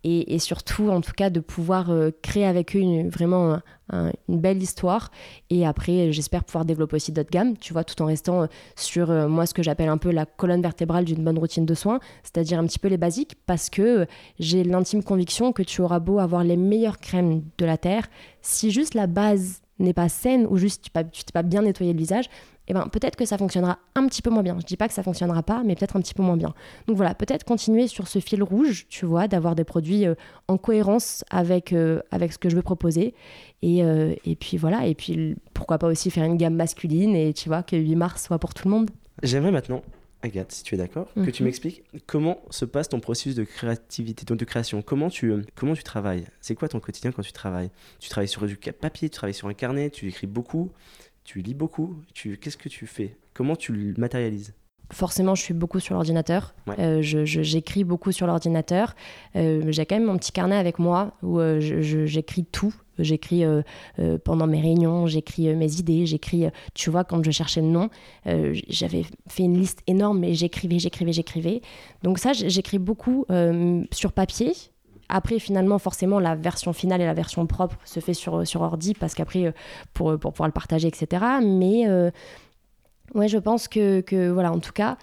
et, 0.08 0.38
surtout, 0.38 0.90
en 0.90 1.02
tout 1.02 1.14
cas, 1.14 1.32
de 1.32 1.40
pouvoir 1.40 1.90
euh, 1.90 2.12
créer 2.22 2.46
avec 2.46 2.76
eux 2.76 2.80
une, 2.80 3.10
vraiment 3.10 3.60
une 3.92 4.40
belle 4.40 4.62
histoire. 4.62 5.10
Et 5.50 5.66
après, 5.66 6.12
j'espère 6.12 6.44
pouvoir 6.44 6.64
développer 6.64 6.98
aussi 6.98 7.12
d'autres 7.12 7.32
gammes, 7.32 7.58
tu 7.58 7.74
vois, 7.74 7.84
tout 7.84 8.00
en 8.04 8.06
restant 8.06 8.44
euh, 8.44 8.48
sur 8.76 9.10
euh, 9.10 9.28
moi 9.28 9.48
ce 9.48 9.56
que 9.56 9.64
j'appelle 9.64 9.90
un 9.90 9.98
peu 9.98 10.12
la 10.12 10.28
colonne 10.28 10.62
vertébrale 10.62 11.06
d'une 11.06 11.24
bonne 11.24 11.40
routine 11.40 11.66
de 11.66 11.74
soins, 11.74 12.00
c'est-à-dire 12.22 12.60
un 12.60 12.66
petit 12.66 12.78
peu 12.78 12.88
les 12.88 12.98
basiques, 12.98 13.36
parce 13.48 13.72
que 13.72 14.06
j'ai 14.40 14.64
l'intime 14.64 15.04
conviction 15.04 15.52
que 15.52 15.64
tu 15.64 15.82
auras 15.82 16.00
beau 16.00 16.20
avoir 16.20 16.44
les 16.44 16.58
meilleures 16.58 17.00
crèmes 17.00 17.42
de 17.58 17.66
la 17.66 17.78
terre, 17.78 18.08
si 18.42 18.70
juste 18.70 18.94
la 18.94 19.08
base 19.08 19.62
n'est 19.80 19.94
pas 19.94 20.08
saine 20.08 20.48
ou 20.50 20.58
juste 20.58 20.86
tu 21.12 21.24
t'es 21.24 21.32
pas 21.34 21.44
bien 21.44 21.64
nettoyé 21.64 21.94
le 21.94 22.00
visage, 22.00 22.30
eh 22.68 22.74
ben, 22.74 22.88
peut-être 22.88 23.16
que 23.16 23.26
ça 23.26 23.38
fonctionnera 23.38 23.80
un 23.96 24.08
petit 24.08 24.22
peu 24.22 24.30
moins 24.30 24.44
bien. 24.44 24.58
Je 24.60 24.66
dis 24.66 24.78
pas 24.78 24.88
que 24.88 24.94
ça 24.94 25.04
fonctionnera 25.04 25.44
pas, 25.44 25.64
mais 25.64 25.76
peut-être 25.76 25.96
un 25.96 26.02
petit 26.02 26.14
peu 26.14 26.24
moins 26.24 26.38
bien. 26.38 26.54
Donc 26.88 26.98
voilà, 26.98 27.14
peut-être 27.14 27.44
continuer 27.44 27.88
sur 27.88 28.08
ce 28.08 28.20
fil 28.20 28.42
rouge, 28.42 28.88
tu 28.90 29.06
vois, 29.06 29.28
d'avoir 29.28 29.56
des 29.56 29.64
produits 29.64 30.06
euh, 30.06 30.16
en 30.48 30.58
cohérence 30.58 31.24
avec, 31.30 31.74
euh, 31.74 32.02
avec 32.12 32.34
ce 32.34 32.40
que 32.40 32.50
je 32.50 32.56
veux 32.56 32.62
proposer. 32.62 33.14
Et, 33.62 33.84
euh, 33.84 34.14
et 34.26 34.36
puis 34.36 34.58
voilà, 34.58 34.86
et 34.88 34.96
puis 34.96 35.36
pourquoi 35.54 35.78
pas 35.78 35.88
aussi 35.88 36.10
faire 36.10 36.26
une 36.26 36.38
gamme 36.38 36.56
masculine 36.56 37.16
et 37.16 37.34
tu 37.34 37.50
vois, 37.50 37.64
que 37.64 37.76
8 37.76 37.96
mars 37.96 38.26
soit 38.26 38.40
pour 38.40 38.54
tout 38.54 38.68
le 38.68 38.74
monde. 38.74 38.90
J'aimerais 39.24 39.52
maintenant, 39.52 39.82
Agathe, 40.22 40.52
si 40.52 40.64
tu 40.64 40.76
es 40.76 40.78
d'accord, 40.78 41.08
que 41.14 41.30
tu 41.30 41.44
mhm. 41.44 41.46
m'expliques 41.46 41.84
comment 42.08 42.40
se 42.50 42.66
passe 42.66 42.90
ton 42.90 43.00
processus 43.00 43.36
de 43.36 43.44
créativité, 43.44 44.26
de 44.26 44.46
création. 44.46 44.82
Comment 44.82 45.10
tu, 45.10 45.34
comment 45.56 45.74
tu 45.74 45.84
travailles? 45.84 46.26
C'est 46.42 46.56
quoi 46.56 46.68
ton 46.68 46.80
quotidien 46.80 47.12
quand 47.12 47.22
tu 47.22 47.32
travailles? 47.32 47.70
Tu 48.00 48.10
travailles 48.10 48.28
sur 48.28 48.46
du 48.46 48.58
papier, 48.58 49.10
tu 49.10 49.16
travailles 49.16 49.34
sur 49.34 49.48
un 49.48 49.54
carnet, 49.54 49.90
tu 49.90 50.08
écris 50.08 50.28
beaucoup 50.28 50.72
tu 51.26 51.42
lis 51.42 51.54
beaucoup. 51.54 51.96
Tu... 52.14 52.38
Qu'est-ce 52.38 52.56
que 52.56 52.70
tu 52.70 52.88
fais? 52.88 53.18
Comment 53.34 53.58
tu 53.58 53.74
le 53.74 53.94
matérialises? 53.98 54.54
Forcément, 54.94 55.34
je 55.34 55.42
suis 55.42 55.56
beaucoup 55.56 55.80
sur 55.80 55.96
l'ordinateur. 55.96 56.54
Euh, 56.78 57.02
j'écris 57.02 57.84
beaucoup 57.84 58.12
sur 58.12 58.28
l'ordinateur. 58.28 58.96
Euh, 59.36 59.64
j'ai 59.70 59.86
quand 59.86 59.96
même 59.96 60.06
mon 60.06 60.18
petit 60.18 60.32
carnet 60.32 60.56
avec 60.56 60.78
moi 60.78 61.14
où 61.24 61.40
euh, 61.40 61.60
j'écris 61.60 62.46
tout. 62.46 62.74
J'écris 62.98 63.44
pendant 64.24 64.48
mes 64.48 64.62
réunions, 64.62 65.06
j'écris 65.06 65.54
mes 65.54 65.80
idées, 65.80 66.06
j'écris, 66.06 66.46
tu 66.76 66.90
vois, 66.90 67.04
quand 67.04 67.22
je 67.26 67.30
cherchais 67.30 67.60
le 67.60 67.68
nom, 67.68 67.90
j'avais 68.24 69.04
fait 69.28 69.44
une 69.44 69.60
liste 69.60 69.82
énorme 69.86 70.24
et 70.24 70.34
j'écrivais, 70.34 70.80
j'écrivais, 70.80 71.12
j'écrivais. 71.12 71.62
Donc 72.04 72.20
ça, 72.20 72.32
j'écris 72.32 72.80
beaucoup 72.80 73.26
sur 73.92 74.14
papier, 74.14 74.54
après, 75.10 75.40
finalement, 75.40 75.80
forcément, 75.80 76.20
la 76.20 76.36
version 76.36 76.74
finale 76.74 77.02
et 77.02 77.06
la 77.06 77.14
version 77.14 77.46
propre 77.46 77.78
se 77.86 78.00
fait 78.00 78.14
sur, 78.14 78.46
sur 78.48 78.62
ordi 78.62 78.94
parce 78.94 79.14
qu'après, 79.14 79.46
euh, 79.46 79.52
pour, 79.94 80.18
pour 80.20 80.34
pouvoir 80.34 80.48
le 80.48 80.54
partager, 80.54 80.88
etc. 80.88 81.24
Mais 81.44 81.88
euh, 81.88 82.10
ouais, 83.14 83.28
je 83.28 83.38
pense 83.38 83.68
que, 83.68 84.02
que, 84.02 84.30
voilà, 84.30 84.52
en 84.52 84.60
tout 84.60 84.74
cas, 84.74 84.98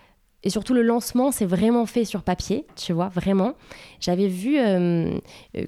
et 0.44 0.50
surtout 0.50 0.74
le 0.74 0.82
lancement, 0.82 1.30
c'est 1.30 1.46
vraiment 1.46 1.86
fait 1.86 2.04
sur 2.04 2.22
papier, 2.24 2.66
tu 2.74 2.92
vois, 2.92 3.08
vraiment. 3.08 3.54
J'avais 4.00 4.26
vu 4.26 4.58
euh, 4.58 5.18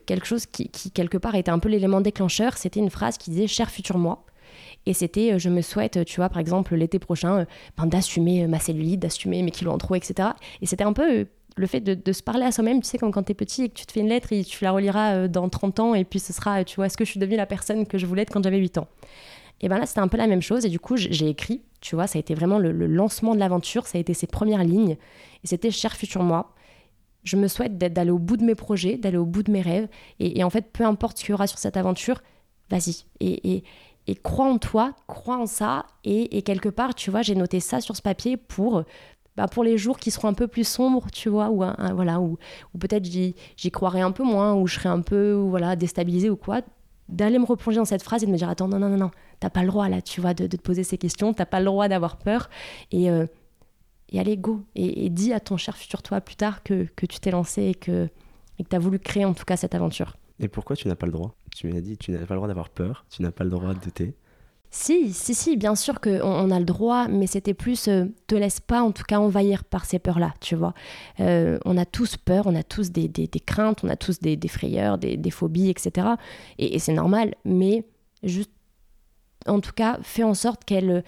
quelque 0.06 0.26
chose 0.26 0.46
qui, 0.46 0.68
qui, 0.68 0.90
quelque 0.90 1.16
part, 1.16 1.36
était 1.36 1.52
un 1.52 1.60
peu 1.60 1.68
l'élément 1.68 2.00
déclencheur. 2.00 2.58
C'était 2.58 2.80
une 2.80 2.90
phrase 2.90 3.16
qui 3.16 3.30
disait 3.30 3.46
Cher 3.46 3.70
futur 3.70 3.98
moi. 3.98 4.24
Et 4.86 4.92
c'était, 4.92 5.38
je 5.38 5.48
me 5.48 5.62
souhaite, 5.62 6.04
tu 6.04 6.16
vois, 6.16 6.28
par 6.28 6.38
exemple, 6.38 6.74
l'été 6.74 6.98
prochain, 6.98 7.46
ben, 7.78 7.86
d'assumer 7.86 8.48
ma 8.48 8.58
cellulite, 8.58 9.00
d'assumer 9.00 9.42
mes 9.42 9.52
kilos 9.52 9.72
en 9.72 9.78
trop, 9.78 9.94
etc. 9.94 10.30
Et 10.60 10.66
c'était 10.66 10.84
un 10.84 10.92
peu 10.92 11.26
le 11.56 11.66
fait 11.66 11.80
de, 11.80 12.12
se 12.12 12.22
parler 12.22 12.44
à 12.44 12.52
soi-même, 12.52 12.80
tu 12.82 12.88
sais, 12.88 12.98
quand, 12.98 13.10
quand 13.10 13.22
tu 13.22 13.32
es 13.32 13.34
petit 13.34 13.64
et 13.64 13.68
que 13.68 13.74
tu 13.74 13.86
te 13.86 13.92
fais 13.92 14.00
une 14.00 14.08
lettre 14.08 14.32
et 14.32 14.44
tu 14.44 14.64
la 14.64 14.72
reliras 14.72 15.14
euh, 15.14 15.28
dans 15.28 15.48
30 15.48 15.80
ans 15.80 15.94
et 15.94 16.04
puis 16.04 16.18
ce 16.18 16.32
sera, 16.32 16.64
tu 16.64 16.76
vois, 16.76 16.86
est-ce 16.86 16.96
que 16.96 17.04
je 17.04 17.10
suis 17.10 17.20
devenue 17.20 17.36
la 17.36 17.46
personne 17.46 17.86
que 17.86 17.98
je 17.98 18.06
voulais 18.06 18.22
être 18.22 18.32
quand 18.32 18.42
j'avais 18.42 18.58
8 18.58 18.78
ans? 18.78 18.88
Et 19.60 19.68
bien 19.68 19.78
là, 19.78 19.86
c'était 19.86 20.00
un 20.00 20.08
peu 20.08 20.16
la 20.16 20.26
même 20.26 20.42
chose 20.42 20.66
et 20.66 20.68
du 20.68 20.80
coup, 20.80 20.96
j'ai 20.96 21.28
écrit, 21.28 21.62
tu 21.80 21.94
vois, 21.94 22.06
ça 22.06 22.18
a 22.18 22.20
été 22.20 22.34
vraiment 22.34 22.58
le, 22.58 22.72
lancement 22.86 23.34
de 23.34 23.40
l'aventure, 23.40 23.86
ça 23.86 23.98
a 23.98 24.00
été 24.00 24.14
ses 24.14 24.26
premières 24.26 24.64
lignes 24.64 24.96
et 25.42 25.46
c'était 25.46 25.70
cher 25.70 25.94
futur 25.94 26.22
moi. 26.22 26.54
Je 27.22 27.36
me 27.36 27.48
souhaite 27.48 27.78
d'aller 27.78 28.10
au 28.10 28.18
bout 28.18 28.36
de 28.36 28.44
mes 28.44 28.54
projets, 28.54 28.98
d'aller 28.98 29.16
au 29.16 29.24
bout 29.24 29.42
de 29.42 29.50
mes 29.50 29.62
rêves 29.62 29.88
et, 30.18 30.44
en 30.44 30.50
fait, 30.50 30.70
peu 30.72 30.84
importe 30.84 31.18
ce 31.18 31.24
qu'il 31.24 31.30
y 31.30 31.34
aura 31.34 31.46
sur 31.46 31.58
cette 31.58 31.76
aventure, 31.76 32.22
vas-y. 32.68 33.04
Et, 33.20 33.64
et, 34.06 34.14
crois 34.16 34.44
en 34.44 34.58
toi, 34.58 34.92
crois 35.06 35.38
en 35.38 35.46
ça 35.46 35.86
et, 36.04 36.42
quelque 36.42 36.68
part, 36.68 36.94
tu 36.94 37.10
vois, 37.10 37.22
j'ai 37.22 37.34
noté 37.34 37.60
ça 37.60 37.80
sur 37.80 37.96
ce 37.96 38.02
papier 38.02 38.36
pour 38.36 38.84
bah, 39.36 39.48
pour 39.48 39.64
les 39.64 39.78
jours 39.78 39.98
qui 39.98 40.10
seront 40.10 40.28
un 40.28 40.34
peu 40.34 40.46
plus 40.46 40.66
sombres, 40.66 41.06
tu 41.12 41.28
vois, 41.28 41.50
ou, 41.50 41.64
voilà, 41.94 42.20
ou, 42.20 42.38
peut-être 42.78 43.04
j'y, 43.04 43.34
croirais 43.70 44.00
un 44.00 44.12
peu 44.12 44.22
moins, 44.22 44.54
ou 44.54 44.66
je 44.66 44.74
serais 44.74 44.88
un 44.88 45.00
peu 45.00 45.32
voilà, 45.32 45.76
déstabilisée 45.76 46.30
ou 46.30 46.36
quoi, 46.36 46.60
d'aller 47.08 47.38
me 47.38 47.44
replonger 47.44 47.78
dans 47.78 47.84
cette 47.84 48.02
phrase 48.02 48.22
et 48.22 48.26
de 48.26 48.32
me 48.32 48.36
dire 48.36 48.48
attends, 48.48 48.68
non, 48.68 48.78
non, 48.78 48.88
non, 48.88 48.96
non, 48.96 49.10
t'as 49.40 49.50
pas 49.50 49.62
le 49.62 49.68
droit 49.68 49.88
là, 49.88 50.02
tu 50.02 50.20
vois, 50.20 50.34
de, 50.34 50.46
te 50.46 50.56
poser 50.56 50.84
ces 50.84 50.98
questions, 50.98 51.34
t'as 51.34 51.46
pas 51.46 51.58
le 51.58 51.66
droit 51.66 51.88
d'avoir 51.88 52.16
peur. 52.16 52.48
Et, 52.92 53.10
euh, 53.10 53.26
et 54.10 54.20
allez, 54.20 54.36
go. 54.36 54.62
Et, 54.76 55.10
dis 55.10 55.32
à 55.32 55.40
ton 55.40 55.56
cher 55.56 55.76
futur 55.76 56.02
toi 56.02 56.20
plus 56.20 56.36
tard 56.36 56.62
que, 56.62 56.86
que 56.96 57.06
tu 57.06 57.18
t'es 57.18 57.30
lancé 57.30 57.62
et 57.62 57.74
que 57.74 58.08
et 58.58 58.64
que 58.64 58.68
tu 58.68 58.76
as 58.76 58.78
voulu 58.78 58.98
créer 58.98 59.24
en 59.24 59.34
tout 59.34 59.44
cas 59.44 59.56
cette 59.56 59.74
aventure. 59.74 60.16
Et 60.40 60.48
pourquoi 60.48 60.76
tu 60.76 60.88
n'as 60.88 60.94
pas 60.96 61.06
le 61.06 61.12
droit? 61.12 61.34
Tu 61.54 61.68
m'as 61.68 61.80
dit 61.80 61.96
tu 61.96 62.10
n'as 62.12 62.24
pas 62.26 62.34
le 62.34 62.38
droit 62.38 62.48
d'avoir 62.48 62.68
peur, 62.68 63.04
tu 63.10 63.22
n'as 63.22 63.30
pas 63.30 63.44
le 63.44 63.50
droit 63.50 63.74
de 63.74 63.80
douter. 63.80 64.14
Si, 64.76 65.12
si, 65.12 65.36
si, 65.36 65.56
bien 65.56 65.76
sûr 65.76 66.00
qu'on 66.00 66.20
on 66.20 66.50
a 66.50 66.58
le 66.58 66.64
droit, 66.64 67.06
mais 67.06 67.28
c'était 67.28 67.54
plus 67.54 67.86
euh, 67.86 68.06
te 68.26 68.34
laisse 68.34 68.58
pas 68.58 68.82
en 68.82 68.90
tout 68.90 69.04
cas 69.04 69.20
envahir 69.20 69.62
par 69.62 69.84
ces 69.84 70.00
peurs-là, 70.00 70.34
tu 70.40 70.56
vois. 70.56 70.74
Euh, 71.20 71.60
on 71.64 71.76
a 71.76 71.84
tous 71.84 72.16
peur, 72.16 72.48
on 72.48 72.56
a 72.56 72.64
tous 72.64 72.90
des, 72.90 73.06
des, 73.06 73.28
craintes, 73.38 73.84
on 73.84 73.88
a 73.88 73.94
tous 73.94 74.18
des, 74.18 74.34
des 74.36 74.48
frayeurs, 74.48 74.98
des, 74.98 75.30
phobies, 75.30 75.70
etc. 75.70 76.08
Et, 76.58 76.80
c'est 76.80 76.92
normal, 76.92 77.36
mais 77.44 77.84
juste, 78.24 78.50
en 79.46 79.60
tout 79.60 79.70
cas, 79.72 80.00
fais 80.02 80.24
en 80.24 80.34
sorte 80.34 80.64
qu'elle 80.64 81.04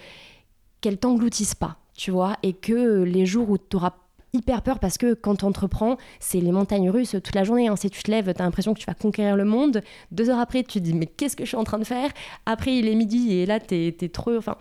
qu'elle 0.80 0.98
t'engloutisse 0.98 1.56
pas, 1.56 1.76
tu 1.92 2.12
vois, 2.12 2.36
et 2.44 2.52
que 2.52 3.02
les 3.02 3.26
jours 3.26 3.50
où 3.50 3.58
tu 3.58 3.74
auras 3.74 3.94
hyper 4.32 4.62
peur 4.62 4.78
parce 4.78 4.98
que 4.98 5.14
quand 5.14 5.36
tu 5.36 5.44
entreprends, 5.44 5.96
c'est 6.20 6.40
les 6.40 6.52
montagnes 6.52 6.90
russes 6.90 7.10
toute 7.10 7.34
la 7.34 7.44
journée. 7.44 7.68
Hein. 7.68 7.76
Si 7.76 7.90
tu 7.90 8.02
te 8.02 8.10
lèves, 8.10 8.32
tu 8.32 8.40
as 8.40 8.44
l'impression 8.44 8.74
que 8.74 8.78
tu 8.78 8.86
vas 8.86 8.94
conquérir 8.94 9.36
le 9.36 9.44
monde. 9.44 9.82
Deux 10.10 10.30
heures 10.30 10.38
après, 10.38 10.62
tu 10.62 10.78
te 10.78 10.84
dis 10.84 10.94
mais 10.94 11.06
qu'est-ce 11.06 11.36
que 11.36 11.44
je 11.44 11.48
suis 11.48 11.56
en 11.56 11.64
train 11.64 11.78
de 11.78 11.84
faire? 11.84 12.10
Après, 12.44 12.76
il 12.76 12.88
est 12.88 12.94
midi 12.94 13.32
et 13.32 13.46
là, 13.46 13.60
tu 13.60 13.74
es, 13.74 14.08
trop... 14.08 14.36
Enfin, 14.36 14.56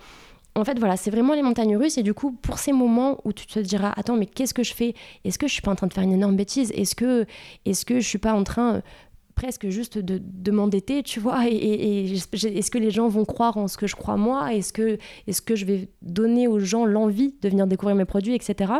en 0.57 0.63
fait, 0.63 0.79
voilà, 0.79 0.95
c'est 0.95 1.11
vraiment 1.11 1.33
les 1.33 1.41
montagnes 1.41 1.75
russes. 1.75 1.97
Et 1.97 2.03
du 2.03 2.13
coup, 2.13 2.31
pour 2.31 2.59
ces 2.59 2.71
moments 2.71 3.19
où 3.25 3.33
tu 3.33 3.45
te 3.45 3.59
diras, 3.59 3.93
attends, 3.97 4.15
mais 4.15 4.25
qu'est-ce 4.25 4.53
que 4.53 4.63
je 4.63 4.73
fais? 4.73 4.95
Est-ce 5.25 5.37
que 5.37 5.47
je 5.47 5.53
suis 5.53 5.61
pas 5.61 5.71
en 5.71 5.75
train 5.75 5.87
de 5.87 5.93
faire 5.93 6.03
une 6.03 6.13
énorme 6.13 6.37
bêtise? 6.37 6.71
Est-ce 6.71 6.95
que, 6.95 7.25
est-ce 7.65 7.85
que 7.85 7.99
je 7.99 8.07
suis 8.07 8.17
pas 8.17 8.33
en 8.33 8.43
train 8.43 8.81
presque 9.35 9.67
juste 9.67 9.97
de, 9.97 10.19
de 10.23 10.51
m'endetter, 10.51 11.03
tu 11.03 11.19
vois. 11.19 11.47
Et, 11.47 12.05
est-ce 12.13 12.71
que 12.71 12.77
les 12.77 12.91
gens 12.91 13.07
vont 13.07 13.25
croire 13.25 13.57
en 13.57 13.67
ce 13.67 13.77
que 13.77 13.85
je 13.85 13.95
crois 13.95 14.17
moi? 14.17 14.53
Est-ce 14.53 14.73
que, 14.73 14.97
est 15.27 15.45
que 15.45 15.55
je 15.55 15.65
vais 15.65 15.89
donner 16.01 16.47
aux 16.47 16.59
gens 16.59 16.85
l'envie 16.85 17.35
de 17.41 17.49
venir 17.49 17.67
découvrir 17.67 17.95
mes 17.95 18.05
produits, 18.05 18.33
etc. 18.33 18.73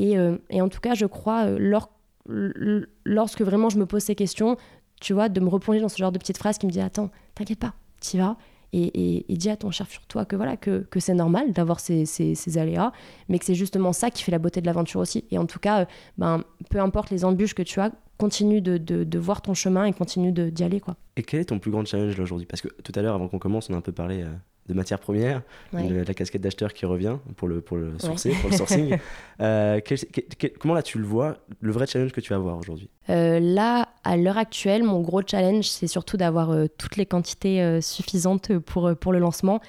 Euh, 0.00 0.38
et, 0.48 0.62
en 0.62 0.68
tout 0.68 0.80
cas, 0.80 0.94
je 0.94 1.06
crois, 1.06 1.46
euh, 1.46 2.80
lorsque 3.04 3.42
vraiment 3.42 3.68
je 3.68 3.78
me 3.78 3.86
pose 3.86 4.02
ces 4.02 4.14
questions, 4.14 4.56
tu 5.00 5.12
vois, 5.12 5.28
de 5.28 5.40
me 5.40 5.48
replonger 5.48 5.80
dans 5.80 5.88
ce 5.88 5.98
genre 5.98 6.12
de 6.12 6.18
petite 6.18 6.38
phrase 6.38 6.56
qui 6.58 6.66
me 6.66 6.70
dit 6.70 6.80
Attends, 6.80 7.10
t'inquiète 7.34 7.58
pas, 7.58 7.74
tu 8.00 8.16
vas. 8.16 8.36
Et, 8.72 9.24
dis 9.28 9.48
à 9.48 9.56
ton 9.56 9.70
cher 9.70 9.86
sur 9.86 10.04
toi 10.06 10.26
que 10.26 10.36
voilà 10.36 10.56
que, 10.56 10.86
que 10.90 11.00
c'est 11.00 11.14
normal 11.14 11.52
d'avoir 11.52 11.80
ces, 11.80 12.04
ces, 12.04 12.58
aléas, 12.58 12.92
mais 13.28 13.38
que 13.38 13.44
c'est 13.44 13.54
justement 13.54 13.94
ça 13.94 14.10
qui 14.10 14.22
fait 14.22 14.32
la 14.32 14.38
beauté 14.38 14.60
de 14.60 14.66
l'aventure 14.66 15.00
aussi. 15.00 15.24
Et 15.30 15.38
en 15.38 15.46
tout 15.46 15.58
cas, 15.58 15.82
euh, 15.82 15.84
ben, 16.18 16.42
peu 16.68 16.78
importe 16.80 17.10
les 17.10 17.24
embûches 17.24 17.54
que 17.54 17.62
tu 17.62 17.80
as, 17.80 17.90
continue 18.18 18.60
de, 18.60 19.18
voir 19.18 19.42
ton 19.42 19.54
chemin 19.54 19.84
et 19.84 19.92
continue 19.92 20.32
d'y 20.32 20.64
aller. 20.64 20.80
Quoi. 20.80 20.96
Et 21.16 21.22
quel 21.22 21.40
est 21.40 21.46
ton 21.46 21.58
plus 21.58 21.70
grand 21.70 21.84
challenge 21.84 22.18
aujourd'hui? 22.18 22.46
Parce 22.46 22.62
que 22.62 22.68
tout 22.68 22.92
à 22.94 23.02
l'heure, 23.02 23.14
avant 23.14 23.28
qu'on 23.28 23.38
commence, 23.38 23.70
on 23.70 23.74
a 23.74 23.76
un 23.76 23.82
peu 23.82 23.92
parlé 23.92 24.22
euh, 24.22 24.28
de 24.68 24.74
matières 24.74 24.98
premières, 24.98 25.42
Ouais. 25.72 25.88
le- 25.88 26.02
la 26.02 26.14
casquette 26.14 26.42
d'acheteur 26.42 26.72
qui 26.72 26.86
revient 26.86 27.18
pour 27.36 27.48
le, 27.48 27.60
pour 27.60 27.76
le 27.76 27.98
sourcer, 27.98 28.30
pour 28.40 28.50
le 28.50 28.56
sourcing. 28.56 28.96
Euh, 29.40 29.80
quel- 29.84 29.98
quel- 30.38 30.52
comment 30.58 30.74
là 30.74 30.82
tu 30.82 30.98
le 30.98 31.04
vois, 31.04 31.38
le 31.60 31.72
vrai 31.72 31.86
challenge 31.86 32.12
que 32.12 32.20
tu 32.20 32.30
vas 32.30 32.36
avoir 32.36 32.58
aujourd'hui? 32.58 32.90
Euh, 33.10 33.38
là, 33.40 33.88
à 34.02 34.16
l'heure 34.16 34.38
actuelle, 34.38 34.82
mon 34.82 35.00
gros 35.00 35.22
challenge, 35.24 35.66
c'est 35.68 35.86
surtout 35.86 36.16
d'avoir 36.16 36.50
euh, 36.50 36.66
toutes 36.78 36.96
les 36.96 37.06
quantités 37.06 37.80
suffisantes 37.80 38.58
pour, 38.58 38.94
pour 38.96 39.12
le 39.12 39.18
lancement. 39.18 39.60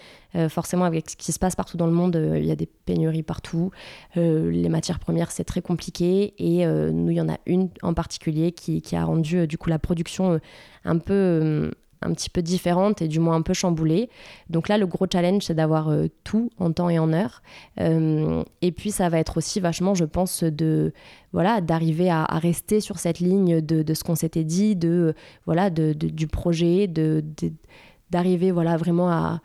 Forcément, 0.49 0.85
avec 0.85 1.09
ce 1.09 1.15
qui 1.15 1.31
se 1.31 1.39
passe 1.39 1.55
partout 1.55 1.77
dans 1.77 1.87
le 1.87 1.93
monde, 1.93 2.21
il 2.35 2.45
y 2.45 2.51
a 2.51 2.55
des 2.55 2.67
pénuries 2.67 3.23
partout. 3.23 3.71
Les 4.15 4.69
matières 4.69 4.99
premières, 4.99 5.31
c'est 5.31 5.45
très 5.45 5.61
compliqué. 5.63 6.35
Et 6.37 6.63
nous, 6.67 7.09
il 7.09 7.15
y 7.17 7.21
en 7.21 7.29
a 7.29 7.37
une 7.47 7.69
en 7.81 7.95
particulier 7.95 8.51
qui, 8.51 8.83
qui 8.83 8.95
a 8.95 9.03
rendu 9.03 9.47
du 9.47 9.57
coup 9.57 9.69
la 9.69 9.79
production 9.79 10.39
un 10.85 10.97
peu... 10.99 11.71
euh, 12.03 12.07
un 12.07 12.13
petit 12.13 12.29
peu 12.29 12.41
différente 12.41 13.01
et 13.01 13.07
du 13.07 13.19
moins 13.19 13.35
un 13.35 13.41
peu 13.41 13.53
chamboulée. 13.53 14.09
Donc 14.49 14.67
là, 14.67 14.77
le 14.77 14.87
gros 14.87 15.05
challenge, 15.11 15.43
c'est 15.43 15.53
d'avoir 15.53 15.89
euh, 15.89 16.07
tout 16.23 16.49
en 16.57 16.71
temps 16.71 16.89
et 16.89 16.99
en 16.99 17.13
heure. 17.13 17.41
Euh, 17.79 18.43
et 18.61 18.71
puis, 18.71 18.91
ça 18.91 19.09
va 19.09 19.19
être 19.19 19.37
aussi 19.37 19.59
vachement, 19.59 19.95
je 19.95 20.05
pense, 20.05 20.43
de 20.43 20.93
voilà, 21.33 21.61
d'arriver 21.61 22.09
à, 22.09 22.25
rester 22.25 22.79
sur 22.79 22.99
cette 22.99 23.19
ligne 23.19 23.61
de, 23.61 23.83
de 23.83 23.93
ce 23.93 24.03
qu'on 24.03 24.15
s'était 24.15 24.43
dit, 24.43 24.75
de 24.75 25.13
voilà, 25.45 25.69
de, 25.69 25.93
du 25.93 26.27
projet, 26.27 26.87
de- 26.87 27.23
d'arriver 28.09 28.51
voilà 28.51 28.77
vraiment 28.77 29.09
à 29.09 29.41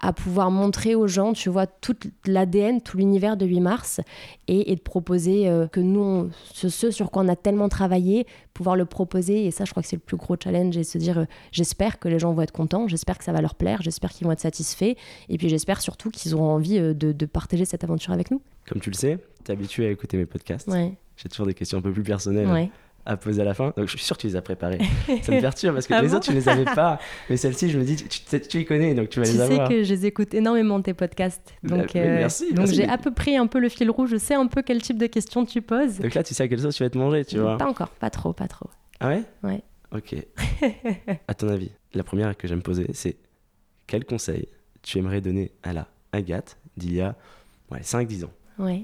à 0.00 0.12
pouvoir 0.12 0.50
montrer 0.50 0.94
aux 0.94 1.08
gens, 1.08 1.32
tu 1.32 1.48
vois, 1.48 1.66
tout 1.66 1.96
l'ADN, 2.26 2.80
tout 2.80 2.96
l'univers 2.96 3.36
de 3.36 3.44
8 3.46 3.60
mars 3.60 4.00
et, 4.46 4.70
et 4.70 4.76
de 4.76 4.80
proposer 4.80 5.48
euh, 5.48 5.66
que 5.66 5.80
nous, 5.80 6.00
on- 6.00 6.30
ce, 6.52 6.68
ce 6.68 6.90
sur 6.90 7.10
quoi 7.10 7.22
on 7.24 7.28
a 7.28 7.34
tellement 7.36 7.68
travaillé, 7.68 8.26
pouvoir 8.54 8.76
le 8.76 8.84
proposer. 8.84 9.44
Et 9.46 9.50
ça, 9.50 9.64
je 9.64 9.70
crois 9.72 9.82
que 9.82 9.88
c'est 9.88 9.96
le 9.96 10.00
plus 10.02 10.16
gros 10.16 10.36
challenge 10.42 10.76
et 10.76 10.84
se 10.84 10.98
dire, 10.98 11.18
euh, 11.18 11.24
j'espère 11.52 11.98
que 11.98 12.08
les 12.08 12.18
gens 12.18 12.32
vont 12.32 12.42
être 12.42 12.52
contents, 12.52 12.86
j'espère 12.86 13.18
que 13.18 13.24
ça 13.24 13.32
va 13.32 13.40
leur 13.40 13.54
plaire, 13.56 13.82
j'espère 13.82 14.10
qu'ils 14.12 14.26
vont 14.26 14.32
être 14.32 14.40
satisfaits 14.40 14.94
et 15.28 15.38
puis 15.38 15.48
j'espère 15.48 15.80
surtout 15.80 16.10
qu'ils 16.10 16.34
auront 16.34 16.50
envie 16.52 16.78
euh, 16.78 16.94
de, 16.94 17.10
de 17.12 17.26
partager 17.26 17.64
cette 17.64 17.82
aventure 17.82 18.12
avec 18.12 18.30
nous. 18.30 18.40
Comme 18.68 18.80
tu 18.80 18.90
le 18.90 18.96
sais, 18.96 19.18
tu 19.44 19.50
es 19.50 19.54
habitué 19.54 19.86
à 19.86 19.90
écouter 19.90 20.16
mes 20.16 20.26
podcasts. 20.26 20.68
Ouais, 20.68 20.92
J'ai 21.16 21.28
toujours 21.28 21.46
des 21.46 21.54
questions 21.54 21.78
un 21.78 21.82
peu 21.82 21.92
plus 21.92 22.02
personnelles 22.04 22.46
ouais. 22.48 22.70
À 23.08 23.16
poser 23.16 23.40
à 23.42 23.44
la 23.44 23.54
fin. 23.54 23.72
Donc 23.76 23.86
je 23.86 23.96
suis 23.96 24.04
sûr 24.04 24.16
que 24.16 24.20
tu 24.20 24.26
les 24.28 24.36
as 24.36 24.42
préparées. 24.42 24.78
Ça 25.22 25.32
me 25.32 25.40
perturbe 25.40 25.74
parce 25.74 25.86
que 25.86 25.94
Ah 25.94 26.02
les 26.02 26.08
bon 26.08 26.16
autres, 26.16 26.26
tu 26.26 26.32
les 26.32 26.48
avais 26.48 26.64
pas. 26.64 27.00
Mais 27.28 27.36
celle-ci, 27.36 27.70
je 27.70 27.78
me 27.78 27.84
dis, 27.84 27.96
tu, 27.96 28.06
tu, 28.08 28.40
tu 28.40 28.60
y 28.60 28.64
connais, 28.64 28.94
donc 28.94 29.08
tu 29.08 29.18
vas 29.18 29.24
Tu 29.26 29.32
les 29.32 29.38
sais 29.38 29.42
avoir. 29.44 29.68
que 29.68 29.82
je 29.82 29.92
les 29.94 30.06
écoute 30.06 30.34
énormément 30.34 30.80
tes 30.82 30.94
podcasts. 30.94 31.54
Bah, 31.62 31.78
Donc, 31.78 31.96
euh, 31.96 32.18
merci, 32.18 32.48
donc 32.50 32.58
merci. 32.58 32.74
j'ai 32.74 32.88
à 32.88 32.98
peu 32.98 33.10
près 33.12 33.36
un 33.36 33.46
peu 33.46 33.58
le 33.58 33.68
fil 33.68 33.90
rouge. 33.90 34.10
Je 34.10 34.16
sais 34.18 34.34
un 34.34 34.46
peu 34.46 34.62
quel 34.62 34.82
type 34.82 34.98
de 34.98 35.06
questions 35.06 35.44
tu 35.44 35.62
poses. 35.62 35.98
Donc 35.98 36.14
là, 36.14 36.22
tu 36.22 36.34
sais 36.34 36.42
à 36.44 36.48
quelle 36.48 36.60
sauce 36.60 36.76
tu 36.76 36.82
vas 36.84 36.90
te 36.90 36.98
manger, 36.98 37.24
tu 37.24 37.38
vois. 37.38 37.56
Pas 37.56 37.66
encore, 37.68 37.88
pas 37.88 38.10
trop, 38.10 38.32
pas 38.32 38.46
trop. 38.46 38.68
Ah 39.00 39.08
ouais? 39.08 39.22
Ouais. 39.42 39.62
Ok. 39.90 40.14
à 41.28 41.34
ton 41.34 41.48
avis, 41.48 41.70
la 41.94 42.04
première 42.04 42.36
que 42.36 42.46
j'aime 42.46 42.62
poser, 42.62 42.86
c'est 42.92 43.16
quel 43.86 44.04
conseil 44.04 44.46
tu 44.82 44.98
aimerais 44.98 45.20
donner 45.22 45.52
à 45.62 45.72
la 45.72 45.88
Agathe 46.12 46.58
d'il 46.76 46.94
y 46.94 47.00
a 47.00 47.16
ouais, 47.70 47.80
5-10 47.80 48.26
ans? 48.26 48.32
Ouais. 48.58 48.82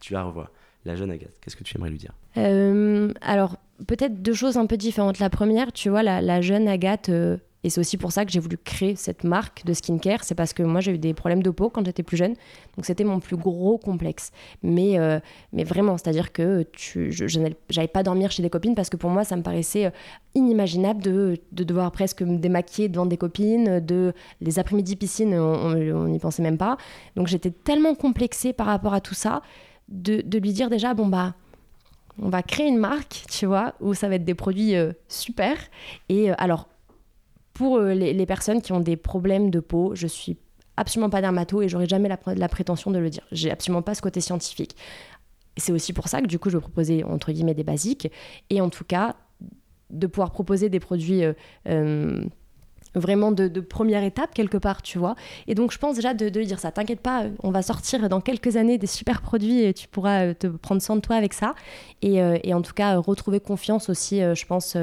Tu 0.00 0.14
la 0.14 0.22
revois, 0.24 0.50
la 0.86 0.96
jeune 0.96 1.10
Agathe. 1.10 1.34
Qu'est-ce 1.42 1.56
que 1.56 1.64
tu 1.64 1.76
aimerais 1.76 1.90
lui 1.90 1.98
dire? 1.98 2.12
Alors, 2.36 3.56
peut-être 3.86 4.22
deux 4.22 4.34
choses 4.34 4.56
un 4.56 4.66
peu 4.66 4.76
différentes. 4.76 5.18
La 5.18 5.30
première, 5.30 5.72
tu 5.72 5.88
vois, 5.88 6.02
la, 6.02 6.20
la 6.20 6.40
jeune 6.40 6.68
Agathe, 6.68 7.08
euh, 7.08 7.36
et 7.62 7.68
c'est 7.68 7.80
aussi 7.80 7.98
pour 7.98 8.10
ça 8.10 8.24
que 8.24 8.32
j'ai 8.32 8.40
voulu 8.40 8.56
créer 8.56 8.96
cette 8.96 9.22
marque 9.22 9.66
de 9.66 9.74
skincare, 9.74 10.24
c'est 10.24 10.34
parce 10.34 10.54
que 10.54 10.62
moi 10.62 10.80
j'ai 10.80 10.92
eu 10.92 10.98
des 10.98 11.12
problèmes 11.12 11.42
de 11.42 11.50
peau 11.50 11.68
quand 11.68 11.84
j'étais 11.84 12.02
plus 12.02 12.16
jeune, 12.16 12.32
donc 12.76 12.86
c'était 12.86 13.04
mon 13.04 13.20
plus 13.20 13.36
gros 13.36 13.76
complexe. 13.76 14.32
Mais, 14.62 14.98
euh, 14.98 15.20
mais 15.52 15.64
vraiment, 15.64 15.98
c'est-à-dire 15.98 16.32
que 16.32 16.64
je, 16.74 17.10
j'allais 17.10 17.88
pas 17.88 18.02
dormir 18.02 18.30
chez 18.30 18.42
des 18.42 18.48
copines 18.48 18.74
parce 18.74 18.88
que 18.88 18.96
pour 18.96 19.10
moi 19.10 19.24
ça 19.24 19.36
me 19.36 19.42
paraissait 19.42 19.86
euh, 19.86 19.90
inimaginable 20.34 21.02
de, 21.02 21.36
de 21.52 21.64
devoir 21.64 21.92
presque 21.92 22.22
me 22.22 22.38
démaquiller 22.38 22.88
devant 22.88 23.04
des 23.04 23.18
copines, 23.18 23.80
de 23.80 24.14
les 24.40 24.58
après-midi 24.58 24.96
piscine, 24.96 25.34
on 25.34 26.06
n'y 26.06 26.18
pensait 26.18 26.42
même 26.42 26.56
pas. 26.56 26.78
Donc 27.14 27.26
j'étais 27.26 27.50
tellement 27.50 27.94
complexée 27.94 28.54
par 28.54 28.68
rapport 28.68 28.94
à 28.94 29.02
tout 29.02 29.14
ça, 29.14 29.42
de, 29.90 30.22
de 30.22 30.38
lui 30.38 30.54
dire 30.54 30.70
déjà, 30.70 30.94
bon 30.94 31.08
bah 31.08 31.34
on 32.22 32.28
va 32.28 32.42
créer 32.42 32.66
une 32.66 32.78
marque, 32.78 33.24
tu 33.30 33.46
vois, 33.46 33.74
où 33.80 33.94
ça 33.94 34.08
va 34.08 34.16
être 34.16 34.24
des 34.24 34.34
produits 34.34 34.76
euh, 34.76 34.92
super. 35.08 35.56
Et 36.08 36.30
euh, 36.30 36.34
alors, 36.38 36.68
pour 37.54 37.78
euh, 37.78 37.94
les, 37.94 38.26
personnes 38.26 38.62
qui 38.62 38.72
ont 38.72 38.80
des 38.80 38.96
problèmes 38.96 39.50
de 39.50 39.60
peau, 39.60 39.92
je 39.94 40.06
suis 40.06 40.36
absolument 40.76 41.10
pas 41.10 41.20
dermato 41.20 41.62
et 41.62 41.68
j'aurais 41.68 41.88
jamais 41.88 42.08
la, 42.08 42.18
la 42.26 42.48
prétention 42.48 42.90
de 42.90 42.98
le 42.98 43.10
dire. 43.10 43.26
J'ai 43.32 43.50
absolument 43.50 43.82
pas 43.82 43.94
ce 43.94 44.02
côté 44.02 44.20
scientifique. 44.20 44.76
C'est 45.56 45.72
aussi 45.72 45.92
pour 45.92 46.08
ça 46.08 46.20
que 46.20 46.26
du 46.26 46.38
coup, 46.38 46.48
je 46.50 46.56
vais 46.56 46.62
proposer 46.62 47.04
entre 47.04 47.32
guillemets 47.32 47.54
des 47.54 47.64
basiques 47.64 48.10
et 48.48 48.60
en 48.60 48.70
tout 48.70 48.84
cas 48.84 49.16
de 49.90 50.06
pouvoir 50.06 50.30
proposer 50.30 50.68
des 50.68 50.78
produits 50.78 51.22
vraiment 52.94 53.32
de, 53.32 53.60
première 53.60 54.02
étape 54.02 54.34
quelque 54.34 54.56
part, 54.56 54.82
tu 54.82 54.98
vois. 54.98 55.14
Et 55.46 55.54
donc 55.54 55.72
je 55.72 55.78
pense 55.78 55.96
déjà 55.96 56.14
de, 56.14 56.28
de 56.28 56.42
dire 56.42 56.58
ça. 56.58 56.72
T'inquiète 56.72 57.00
pas, 57.00 57.24
euh, 57.24 57.30
on 57.42 57.50
va 57.50 57.62
sortir 57.62 58.08
dans 58.08 58.20
quelques 58.20 58.56
années 58.56 58.78
des 58.78 58.86
super 58.86 59.22
produits 59.22 59.62
et 59.62 59.74
tu 59.74 59.88
pourras 59.88 60.26
euh, 60.26 60.34
te 60.34 60.46
prendre 60.46 60.82
soin 60.82 60.96
de 60.96 61.00
toi 61.00 61.16
avec 61.16 61.32
ça. 61.32 61.54
Et, 62.02 62.22
euh, 62.22 62.38
en 62.52 62.62
tout 62.62 62.74
cas, 62.74 62.96
retrouver 62.96 63.40
confiance 63.40 63.88
aussi, 63.88 64.20
je 64.20 64.46
pense, 64.46 64.76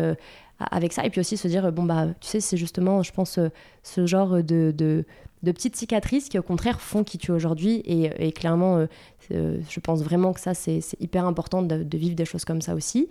avec 0.59 0.93
ça. 0.93 1.05
Et 1.05 1.09
puis 1.09 1.19
aussi 1.19 1.37
se 1.37 1.47
dire, 1.47 1.71
bon, 1.71 1.83
bah, 1.83 2.07
tu 2.21 2.27
sais, 2.27 2.39
c'est 2.39 2.57
justement, 2.57 3.03
je 3.03 3.11
pense, 3.11 3.39
ce 3.83 4.05
genre 4.05 4.41
de, 4.41 5.03
petites 5.43 5.75
cicatrices 5.75 6.29
qui, 6.29 6.39
au 6.39 6.43
contraire, 6.43 6.79
font 6.79 7.03
qui 7.03 7.17
tu 7.17 7.31
es 7.31 7.35
aujourd'hui. 7.35 7.83
Et, 7.85 8.31
clairement, 8.31 8.85
je 9.29 9.79
pense 9.81 10.01
vraiment 10.01 10.33
que 10.33 10.39
ça, 10.39 10.53
c'est 10.53 10.81
hyper 10.99 11.25
important 11.25 11.61
de, 11.61 11.97
vivre 11.97 12.15
des 12.15 12.25
choses 12.25 12.45
comme 12.45 12.61
ça 12.61 12.73
aussi. 12.73 13.09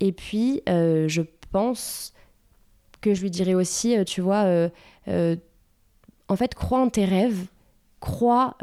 Et 0.00 0.12
puis, 0.12 0.62
je 0.66 1.22
pense 1.50 2.13
que 3.04 3.12
je 3.12 3.20
lui 3.20 3.30
dirais 3.30 3.52
aussi, 3.52 3.96
euh, 3.96 4.04
tu 4.04 4.22
vois, 4.22 4.44
euh, 4.44 4.70
euh, 5.08 5.36
en 6.28 6.36
fait, 6.36 6.54
crois 6.54 6.80
en 6.80 6.88
tes 6.88 7.04
rêves, 7.04 7.46
crois 8.00 8.56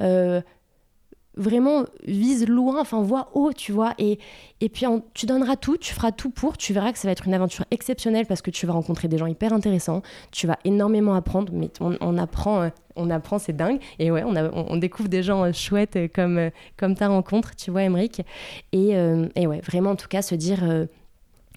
vraiment, 1.37 1.85
vise 2.05 2.45
loin, 2.45 2.81
enfin, 2.81 3.01
vois 3.01 3.29
haut, 3.33 3.53
tu 3.53 3.71
vois, 3.71 3.93
et, 3.97 4.19
et 4.59 4.67
puis 4.67 4.85
tu 5.13 5.25
donneras 5.25 5.55
tout, 5.55 5.77
tu 5.77 5.93
feras 5.93 6.11
tout 6.11 6.29
pour, 6.29 6.57
tu 6.57 6.73
verras 6.73 6.91
que 6.91 6.99
ça 6.99 7.07
va 7.07 7.13
être 7.13 7.25
une 7.25 7.33
aventure 7.33 7.63
exceptionnelle 7.71 8.25
parce 8.25 8.41
que 8.41 8.51
tu 8.51 8.65
vas 8.65 8.73
rencontrer 8.73 9.07
des 9.07 9.17
gens 9.17 9.27
hyper 9.27 9.53
intéressants, 9.53 10.01
tu 10.31 10.45
vas 10.45 10.59
énormément 10.65 11.15
apprendre, 11.15 11.53
mais 11.53 11.69
on, 11.79 12.17
apprend, 12.17 12.69
on 12.97 13.09
apprend, 13.09 13.39
c'est 13.39 13.55
dingue, 13.55 13.79
et 13.97 14.11
ouais, 14.11 14.23
on, 14.25 14.75
découvre 14.75 15.07
des 15.07 15.23
gens 15.23 15.53
chouettes 15.53 15.97
comme, 16.13 16.51
comme 16.75 16.95
ta 16.95 17.07
rencontre, 17.07 17.55
tu 17.55 17.71
vois, 17.71 17.83
Emmerich, 17.83 18.21
et, 18.73 18.89
et 19.35 19.47
ouais, 19.47 19.61
vraiment, 19.61 19.91
en 19.91 19.95
tout 19.95 20.09
cas, 20.09 20.21
se 20.21 20.35
dire... 20.35 20.87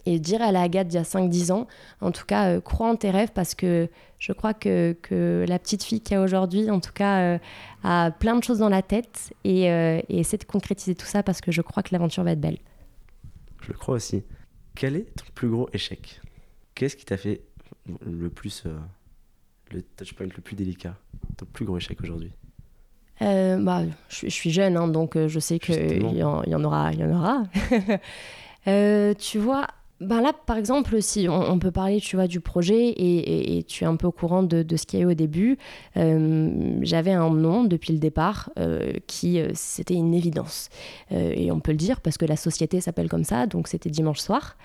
et 0.07 0.19
dire 0.19 0.43
à 0.43 0.53
la 0.53 0.63
Agathe 0.63 0.89
d'il 0.89 0.97
y 0.97 1.01
a 1.01 1.03
5-10 1.05 1.53
ans, 1.53 1.67
en 2.01 2.11
tout 2.13 2.25
cas, 2.27 2.49
euh, 2.51 2.61
crois 2.61 2.89
en 2.91 2.97
tes 2.97 3.11
rêves 3.11 3.31
parce 3.35 3.55
que 3.55 3.89
je 4.19 4.33
crois 4.33 4.55
que, 4.55 4.97
que 5.03 5.45
la 5.49 5.59
petite 5.59 5.83
fille 5.83 6.01
qu'il 6.01 6.15
y 6.17 6.19
a 6.19 6.23
aujourd'hui, 6.23 6.71
en 6.71 6.81
tout 6.81 6.93
cas, 6.93 7.21
euh, 7.35 7.39
a 7.83 8.11
plein 8.11 8.37
de 8.37 8.45
choses 8.45 8.59
dans 8.59 8.69
la 8.69 8.83
tête 8.83 9.33
et, 9.45 9.71
euh, 9.71 10.01
et 10.09 10.21
essaie 10.21 10.37
de 10.39 10.45
concrétiser 10.45 10.95
tout 10.95 11.07
ça 11.07 11.23
parce 11.23 11.41
que 11.41 11.53
je 11.53 11.63
crois 11.63 11.83
que 11.83 11.89
l'aventure 11.93 12.23
va 12.25 12.33
être 12.33 12.41
belle. 12.41 12.59
Je 13.63 13.69
le 13.73 13.79
crois 13.79 13.95
aussi. 13.97 14.23
Quel 14.75 14.97
est 14.97 15.15
ton 15.17 15.25
plus 15.35 15.49
gros 15.49 15.69
échec? 15.73 16.21
Qu'est-ce 16.75 16.97
qui 16.97 17.05
t'a 17.05 17.17
fait 17.17 17.43
le 18.05 18.29
plus. 18.29 18.65
le 19.73 19.83
touchpoint 19.83 20.27
le 20.27 20.43
plus 20.43 20.57
délicat? 20.57 20.97
Ton 21.37 21.47
plus 21.47 21.65
gros 21.65 21.79
échec 21.79 21.99
aujourd'hui? 22.03 22.33
Euh, 23.23 23.57
bah, 23.63 23.83
je, 24.09 24.17
suis- 24.17 24.31
je 24.31 24.35
suis 24.35 24.51
jeune, 24.51 24.77
hein, 24.77 24.89
donc 24.89 25.17
je 25.17 25.39
sais 25.39 25.59
qu'il 25.61 26.03
y, 26.13 26.19
y 26.19 26.23
en 26.25 26.65
aura. 26.65 26.93
Y 26.93 27.05
en 27.05 27.11
aura. 27.15 27.43
Euh, 28.67 29.13
tu 29.13 29.39
vois, 29.39 29.67
ben 30.01 30.21
là, 30.21 30.33
par 30.33 30.57
exemple, 30.57 31.01
si 31.01 31.29
on, 31.29 31.59
peut 31.61 31.71
parler, 31.71 32.01
tu 32.01 32.17
vois, 32.17 32.27
du 32.27 32.41
projet 32.41 32.93
et, 32.97 33.63
tu 33.69 33.85
es 33.85 33.87
un 33.87 33.95
peu 33.95 34.09
au 34.09 34.13
courant 34.13 34.43
de, 34.43 34.77
ce 34.77 34.87
qu'il 34.87 34.99
y 34.99 35.03
a 35.03 35.07
eu 35.07 35.11
au 35.11 35.15
début, 35.15 35.57
euh, 35.97 36.79
j'avais 36.83 37.13
un 37.13 37.31
nom 37.31 37.63
depuis 37.63 37.93
le 37.93 38.01
départ 38.01 38.51
euh, 38.59 38.95
qui, 39.07 39.39
euh, 39.39 39.51
c'était 39.55 39.95
une 39.95 40.13
évidence. 40.13 40.69
Euh, 41.13 41.33
et 41.37 41.53
on 41.53 41.61
peut 41.61 41.71
le 41.71 41.79
dire 41.79 42.01
parce 42.01 42.19
que 42.19 42.27
la 42.27 42.37
société 42.37 42.81
s'appelle 42.81 43.09
comme 43.09 43.23
ça, 43.23 43.47
donc 43.47 43.69
c'était 43.69 43.89
dimanche 43.89 44.19
soir. 44.19 44.57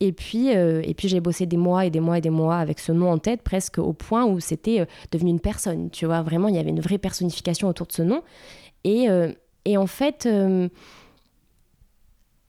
Et 0.00 0.12
puis, 0.12 0.48
et 0.48 0.94
puis 0.96 1.08
j'ai 1.08 1.20
bossé 1.20 1.44
des 1.44 1.56
mois 1.56 1.84
et 1.84 1.90
des 1.90 2.00
mois 2.00 2.18
et 2.18 2.20
des 2.20 2.30
mois 2.30 2.56
avec 2.56 2.78
ce 2.78 2.92
nom 2.92 3.10
en 3.10 3.18
tête, 3.18 3.42
presque 3.42 3.78
au 3.78 3.92
point 3.92 4.24
où 4.24 4.40
c'était 4.40 4.86
devenu 5.10 5.30
une 5.30 5.40
personne. 5.40 5.90
Tu 5.90 6.06
vois, 6.06 6.22
vraiment, 6.22 6.48
il 6.48 6.54
y 6.54 6.58
avait 6.58 6.70
une 6.70 6.80
vraie 6.80 6.98
personnification 6.98 7.68
autour 7.68 7.88
de 7.88 7.92
ce 7.92 8.02
nom. 8.02 8.22
Et, 8.84 9.08
et 9.64 9.76
en 9.76 9.88
fait, 9.88 10.28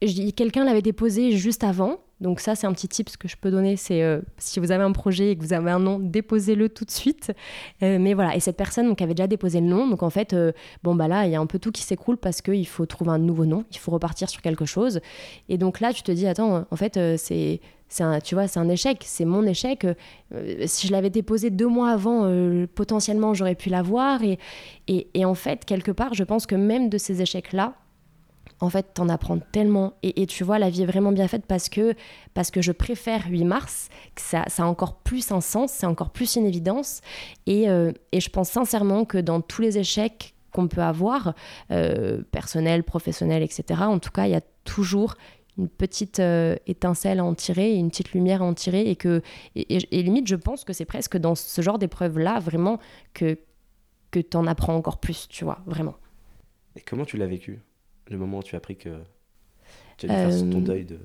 quelqu'un 0.00 0.64
l'avait 0.64 0.82
déposé 0.82 1.32
juste 1.32 1.64
avant. 1.64 1.98
Donc 2.20 2.40
ça, 2.40 2.54
c'est 2.54 2.66
un 2.66 2.72
petit 2.72 2.88
tip 2.88 3.16
que 3.16 3.28
je 3.28 3.36
peux 3.36 3.50
donner. 3.50 3.76
C'est 3.76 4.02
euh, 4.02 4.20
si 4.36 4.60
vous 4.60 4.72
avez 4.72 4.84
un 4.84 4.92
projet 4.92 5.30
et 5.30 5.36
que 5.36 5.42
vous 5.42 5.52
avez 5.52 5.70
un 5.70 5.78
nom, 5.78 5.98
déposez-le 5.98 6.68
tout 6.68 6.84
de 6.84 6.90
suite. 6.90 7.32
Euh, 7.82 7.98
mais 7.98 8.12
voilà, 8.14 8.36
et 8.36 8.40
cette 8.40 8.56
personne 8.56 8.88
donc, 8.88 9.00
avait 9.00 9.14
déjà 9.14 9.26
déposé 9.26 9.60
le 9.60 9.66
nom. 9.66 9.88
Donc 9.88 10.02
en 10.02 10.10
fait, 10.10 10.34
euh, 10.34 10.52
bon 10.82 10.94
bah 10.94 11.08
là, 11.08 11.26
il 11.26 11.32
y 11.32 11.34
a 11.34 11.40
un 11.40 11.46
peu 11.46 11.58
tout 11.58 11.72
qui 11.72 11.82
s'écroule 11.82 12.18
parce 12.18 12.42
qu'il 12.42 12.66
faut 12.66 12.84
trouver 12.86 13.10
un 13.10 13.18
nouveau 13.18 13.46
nom. 13.46 13.64
Il 13.70 13.78
faut 13.78 13.90
repartir 13.90 14.28
sur 14.28 14.42
quelque 14.42 14.66
chose. 14.66 15.00
Et 15.48 15.56
donc 15.56 15.80
là, 15.80 15.92
tu 15.92 16.02
te 16.02 16.12
dis, 16.12 16.26
attends, 16.26 16.66
en 16.70 16.76
fait, 16.76 16.98
c'est... 17.16 17.60
Un, 17.98 18.20
tu 18.20 18.36
vois, 18.36 18.46
c'est 18.46 18.60
un 18.60 18.68
échec, 18.68 19.02
c'est 19.04 19.24
mon 19.24 19.44
échec. 19.44 19.84
Si 20.66 20.86
je 20.86 20.92
l'avais 20.92 21.10
déposé 21.10 21.50
deux 21.50 21.66
mois 21.66 21.90
avant, 21.90 22.30
potentiellement 22.72 23.34
j'aurais 23.34 23.56
pu 23.56 23.68
l'avoir. 23.68 24.20
Et 24.86 25.24
en 25.24 25.34
fait, 25.34 25.64
quelque 25.64 25.90
part, 25.90 26.14
je 26.14 26.22
pense 26.22 26.46
que 26.46 26.54
même 26.54 26.88
de 26.88 26.98
ces 26.98 27.20
échecs-là, 27.20 27.74
en 28.60 28.68
fait, 28.68 28.94
t'en 28.94 29.08
apprends 29.08 29.38
tellement. 29.38 29.94
Et, 30.02 30.26
tu 30.26 30.44
vois, 30.44 30.58
la 30.58 30.68
vie 30.68 30.82
est 30.82 30.86
vraiment 30.86 31.12
bien 31.12 31.28
faite 31.28 31.46
parce 31.46 31.68
que, 31.68 31.94
parce 32.34 32.50
que 32.50 32.60
je 32.60 32.72
préfère 32.72 33.26
8 33.28 33.44
mars, 33.44 33.88
que 34.14 34.20
ça, 34.20 34.44
ça 34.48 34.64
a 34.64 34.66
encore 34.66 34.96
plus 34.98 35.32
un 35.32 35.40
sens, 35.40 35.72
c'est 35.72 35.86
encore 35.86 36.10
plus 36.10 36.36
une 36.36 36.46
évidence. 36.46 37.00
Et, 37.46 37.70
euh, 37.70 37.92
et, 38.12 38.20
je 38.20 38.28
pense 38.28 38.50
sincèrement 38.50 39.04
que 39.04 39.18
dans 39.18 39.40
tous 39.40 39.62
les 39.62 39.78
échecs 39.78 40.34
qu'on 40.52 40.68
peut 40.68 40.82
avoir, 40.82 41.34
euh, 41.70 42.22
personnels, 42.32 42.84
professionnels, 42.84 43.42
etc., 43.42 43.82
en 43.82 43.98
tout 43.98 44.10
cas, 44.10 44.26
il 44.26 44.32
y 44.32 44.36
a 44.36 44.42
toujours 44.64 45.14
une 45.56 45.68
petite 45.68 46.20
euh, 46.20 46.56
étincelle 46.66 47.20
à 47.20 47.24
en 47.24 47.34
tirer, 47.34 47.74
une 47.74 47.90
petite 47.90 48.12
lumière 48.12 48.42
à 48.42 48.44
en 48.44 48.54
tirer. 48.54 48.90
Et, 48.90 48.96
que, 48.96 49.22
et, 49.54 49.78
et 49.90 50.02
limite, 50.02 50.26
je 50.26 50.36
pense 50.36 50.64
que 50.64 50.74
c'est 50.74 50.84
presque 50.84 51.16
dans 51.16 51.34
ce 51.34 51.62
genre 51.62 51.78
d'épreuve-là, 51.78 52.40
vraiment, 52.40 52.78
que, 53.14 53.38
que 54.10 54.20
t'en 54.20 54.46
apprends 54.46 54.74
encore 54.74 54.98
plus, 54.98 55.28
tu 55.28 55.44
vois, 55.44 55.60
vraiment. 55.66 55.94
Et 56.76 56.82
comment 56.82 57.04
tu 57.04 57.16
l'as 57.16 57.26
vécu? 57.26 57.60
Le 58.10 58.18
moment 58.18 58.38
où 58.38 58.42
tu 58.42 58.54
as 58.54 58.58
appris 58.58 58.76
que 58.76 59.00
tu 59.96 60.06
allais 60.06 60.30
faire 60.30 60.50
ton 60.50 60.58
euh, 60.58 60.60
deuil 60.60 60.84
de, 60.84 60.98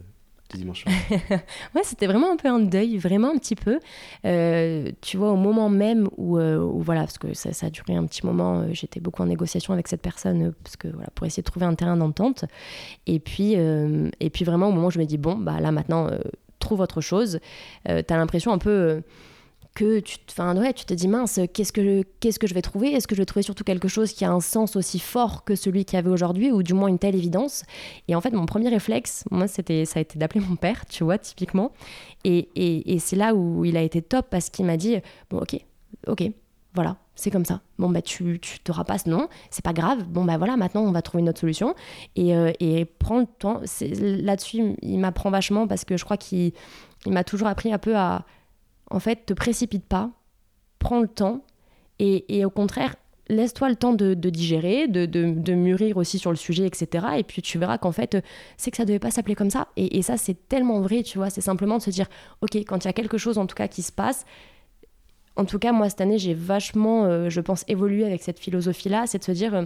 dimanche 0.54 0.86
Ouais, 1.76 1.84
c'était 1.84 2.08
vraiment 2.08 2.32
un 2.32 2.38
peu 2.38 2.48
un 2.48 2.60
deuil, 2.60 2.98
vraiment 2.98 3.32
un 3.32 3.38
petit 3.38 3.56
peu. 3.56 3.80
Euh, 4.26 4.91
tu 5.02 5.18
vois, 5.18 5.32
au 5.32 5.36
moment 5.36 5.70
même 5.70 6.10
où, 6.18 6.38
euh, 6.38 6.58
voilà, 6.58 7.02
parce 7.02 7.18
que 7.18 7.34
ça, 7.34 7.54
ça, 7.54 7.68
a 7.68 7.70
duré 7.70 7.96
un 7.96 8.06
petit 8.06 8.26
moment, 8.26 8.65
j'étais 8.72 9.00
beaucoup 9.00 9.22
en 9.22 9.28
négociation 9.28 9.74
avec 9.74 9.88
cette 9.88 10.02
personne 10.02 10.54
parce 10.63 10.78
que, 10.78 10.88
voilà, 10.88 11.10
pour 11.13 11.26
essayer 11.26 11.44
de 11.44 11.50
trouver 11.50 11.65
un 11.65 11.76
terrain 11.76 11.98
d'entente. 11.98 12.46
Et 13.06 13.20
puis, 13.20 13.54
et 13.54 14.30
puis 14.30 14.46
vraiment, 14.46 14.70
au 14.70 14.72
moment 14.72 14.88
où 14.88 14.91
je 14.91 15.00
me 15.00 15.06
dis, 15.06 15.18
bon, 15.18 15.36
bah 15.36 15.60
là 15.60 15.72
maintenant, 15.72 16.10
trouve 16.60 16.80
autre 16.80 17.02
chose, 17.02 17.39
tu 17.86 17.91
as 17.91 18.18
l'impression 18.18 18.52
un 18.52 18.58
peu 18.58 19.02
que 19.76 20.00
tu, 20.00 20.18
enfin, 20.32 20.58
ouais, 20.58 20.74
tu 20.74 20.86
te 20.86 20.94
dis 20.94 21.08
mince, 21.08 21.40
qu'est-ce 21.54 21.74
que, 21.74 22.02
que 22.02 22.48
je 22.48 22.54
vais 22.54 22.62
trouver? 22.62 22.94
Est-ce 22.94 23.08
que 23.08 23.14
je 23.14 23.22
vais 23.22 23.26
trouver 23.26 23.44
surtout 23.44 23.66
quelque 23.66 23.90
chose 23.90 24.14
qui 24.14 24.24
a 24.26 24.32
un 24.32 24.40
sens 24.40 24.76
aussi 24.78 25.00
fort 25.00 25.44
que 25.44 25.56
celui 25.56 25.84
qu'il 25.84 25.98
y 25.98 26.00
avait 26.00 26.10
aujourd'hui, 26.10 26.52
ou 26.52 26.64
du 26.64 26.74
moins 26.74 26.88
une 26.88 26.98
telle 26.98 27.14
évidence? 27.14 27.64
Et 28.08 28.16
en 28.16 28.22
fait, 28.22 28.32
mon 28.32 28.46
premier 28.46 28.70
réflexe, 28.70 29.26
moi, 29.30 29.48
c'était, 29.48 29.86
ça 29.86 30.00
a 30.00 30.02
été 30.02 30.18
d'appeler 30.18 30.40
mon 30.40 30.56
père, 30.56 30.86
tu 30.86 31.04
vois, 31.04 31.18
typiquement. 31.18 31.74
Et, 32.24 32.50
et, 32.56 32.98
c'est 33.00 33.18
là 33.18 33.36
où 33.36 33.66
il 33.66 33.76
a 33.78 33.82
été 33.82 34.02
top 34.02 34.28
parce 34.32 34.50
qu'il 34.50 34.66
m'a 34.66 34.78
dit 34.78 34.98
bon, 35.30 35.40
ok, 35.40 35.60
ok, 36.08 36.24
voilà, 36.74 36.96
c'est 37.16 37.30
comme 37.30 37.46
ça. 37.46 37.62
Bon, 37.78 37.90
bah, 37.90 38.02
tu, 38.02 38.40
tu 38.40 38.60
pas 38.64 38.98
ce 38.98 39.10
nom, 39.10 39.28
c'est 39.52 39.64
pas 39.64 39.74
grave. 39.74 40.06
Bon, 40.06 40.24
bah 40.24 40.38
voilà, 40.38 40.56
maintenant, 40.56 40.84
on 40.84 40.92
va 40.92 41.02
trouver 41.02 41.22
une 41.22 41.30
autre 41.30 41.42
solution. 41.42 41.76
Et, 42.16 42.34
euh, 42.34 42.52
et 42.62 42.86
prends 42.86 43.20
le 43.20 43.26
temps. 43.26 43.62
Là-dessus, 43.82 44.76
il 44.82 45.00
m'apprend 45.00 45.30
vachement 45.30 45.68
parce 45.68 45.84
que 45.84 45.98
je 45.98 46.06
crois 46.06 46.18
qu'il 46.18 46.54
il 47.06 47.12
m'a 47.12 47.24
toujours 47.24 47.48
appris 47.48 47.72
un 47.72 47.78
peu 47.78 47.96
à 47.96 48.26
en 48.89 49.00
fait, 49.00 49.26
te 49.26 49.34
précipite 49.34 49.86
pas, 49.86 50.12
prends 50.80 51.02
le 51.02 51.08
temps 51.08 51.41
et, 52.00 52.43
au 52.45 52.50
contraire, 52.50 52.95
laisse-toi 53.30 53.69
le 53.69 53.76
temps 53.76 53.93
de, 53.93 54.13
digérer, 54.13 54.88
de, 54.88 55.54
mûrir 55.54 55.98
aussi 55.98 56.19
sur 56.19 56.30
le 56.30 56.36
sujet, 56.36 56.65
etc. 56.65 57.08
Et 57.17 57.24
puis 57.24 57.41
tu 57.41 57.58
verras 57.58 57.78
qu'en 57.78 57.91
fait, 57.91 58.17
c'est 58.58 58.71
que 58.71 58.78
ça 58.78 58.86
devait 58.86 59.00
pas 59.00 59.12
s'appeler 59.12 59.36
comme 59.36 59.50
ça. 59.50 59.69
Et, 59.78 60.02
ça, 60.02 60.17
c'est 60.17 60.48
tellement 60.48 60.82
vrai, 60.82 61.04
tu 61.04 61.17
vois. 61.17 61.30
C'est 61.30 61.41
simplement 61.41 61.78
de 61.78 61.84
se 61.84 61.89
dire, 61.89 62.08
ok, 62.41 62.56
quand 62.58 62.84
il 62.84 62.88
y 62.88 62.89
a 62.89 62.93
quelque 62.93 63.17
chose 63.17 63.38
en 63.38 63.48
tout 63.48 63.56
cas 63.56 63.67
qui 63.67 63.82
se 63.82 63.91
passe, 63.91 64.26
en 65.38 65.45
tout 65.45 65.60
cas, 65.60 65.71
moi, 65.71 65.89
cette 65.89 66.02
année, 66.02 66.17
j'ai 66.17 66.34
vachement, 66.34 67.06
euh, 67.06 67.30
je 67.30 67.41
pense, 67.41 67.65
évolué 67.67 68.06
avec 68.06 68.24
cette 68.24 68.39
philosophie-là, 68.39 69.06
c'est 69.06 69.19
de 69.19 69.24
se 69.24 69.34
dire, 69.34 69.54
euh, 69.54 69.65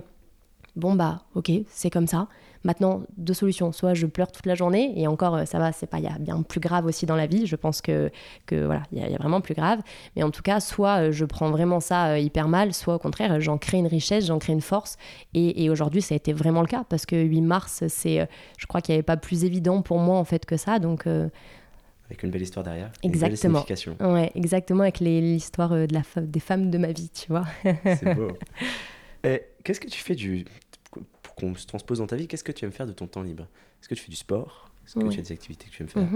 bon, 0.80 0.96
bah, 0.96 1.22
ok, 1.36 1.52
c'est 1.70 1.90
comme 1.90 2.08
ça. 2.08 2.28
Maintenant, 2.64 3.04
deux 3.18 3.34
solutions. 3.34 3.72
Soit 3.72 3.94
je 3.94 4.06
pleure 4.06 4.32
toute 4.32 4.46
la 4.46 4.56
journée, 4.56 4.94
et 5.00 5.08
encore, 5.08 5.36
euh, 5.36 5.46
ça 5.46 5.60
va, 5.60 5.72
c'est 5.72 5.88
pas, 5.88 6.00
il 6.00 6.04
y 6.04 6.08
a 6.08 6.18
bien 6.20 6.42
plus 6.42 6.60
grave 6.60 6.86
aussi 6.86 7.06
dans 7.06 7.16
la 7.16 7.26
vie. 7.26 7.48
Je 7.48 7.56
pense 7.56 7.82
que, 7.82 8.12
que 8.48 8.66
voilà, 8.66 8.84
il 8.92 9.00
y, 9.00 9.16
a 9.16 9.18
vraiment 9.18 9.40
plus 9.40 9.54
grave. 9.54 9.80
Mais 10.16 10.24
en 10.24 10.32
tout 10.32 10.42
cas, 10.42 10.60
soit 10.60 11.08
euh, 11.08 11.12
je 11.12 11.24
prends 11.24 11.52
vraiment 11.52 11.80
ça 11.80 12.10
euh, 12.10 12.20
hyper 12.20 12.50
mal, 12.50 12.74
soit 12.74 12.96
au 12.96 13.00
contraire, 13.00 13.40
j'en 13.40 13.58
crée 13.58 13.78
une 13.78 13.88
richesse, 13.88 14.26
j'en 14.26 14.40
crée 14.40 14.54
une 14.54 14.62
force. 14.62 14.98
Et, 15.34 15.70
aujourd'hui, 15.70 16.02
ça 16.02 16.16
a 16.16 16.18
été 16.18 16.34
vraiment 16.34 16.62
le 16.62 16.68
cas, 16.68 16.84
parce 16.90 17.06
que 17.06 17.16
8 17.16 17.42
mars, 17.42 17.84
c'est, 17.88 18.28
je 18.58 18.66
crois 18.66 18.82
qu'il 18.82 18.94
n'y 18.94 18.98
avait 18.98 19.04
pas 19.04 19.18
plus 19.18 19.46
évident 19.46 19.82
pour 19.82 20.00
moi, 20.00 20.18
en 20.18 20.26
fait, 20.26 20.46
que 20.46 20.58
ça. 20.58 20.80
Donc. 20.80 21.06
avec 21.06 22.24
une 22.24 22.32
belle 22.32 22.42
histoire 22.42 22.64
derrière. 22.66 22.92
Exactement. 23.04 23.64
Une 23.70 23.96
belle 23.96 24.14
ouais, 24.14 24.32
exactement, 24.36 24.82
avec 24.82 25.00
l'histoire 25.00 25.70
de 25.70 25.88
la, 25.92 26.02
des 26.22 26.40
femmes 26.40 26.72
de 26.72 26.78
ma 26.78 26.92
vie, 26.92 27.10
tu 27.10 27.28
vois. 27.30 27.46
c'est 27.64 28.16
beau. 28.16 28.32
Qu'est-ce 29.64 29.80
que 29.80 29.90
tu 29.90 30.02
fais 30.02 30.16
du, 30.16 30.46
qu'on 31.40 31.56
se 31.56 31.66
transpose 31.66 32.00
dans 32.00 32.08
ta 32.08 32.16
vie, 32.16 32.28
qu'est-ce 32.28 32.44
que 32.44 32.52
tu 32.52 32.66
aimes 32.66 32.72
faire 32.72 32.88
de 32.88 32.94
ton 32.94 33.08
temps 33.08 33.22
libre? 33.22 33.48
Est-ce 33.82 33.90
que 33.90 33.96
tu 33.96 34.04
fais 34.04 34.10
du 34.10 34.18
sport? 34.18 34.70
Est-ce 34.86 34.96
que 34.96 35.08
tu 35.10 35.20
as 35.20 35.22
des 35.22 35.32
activités 35.32 35.68
que 35.68 35.72
tu 35.72 35.84
aimes 35.84 35.90
faire? 35.90 36.08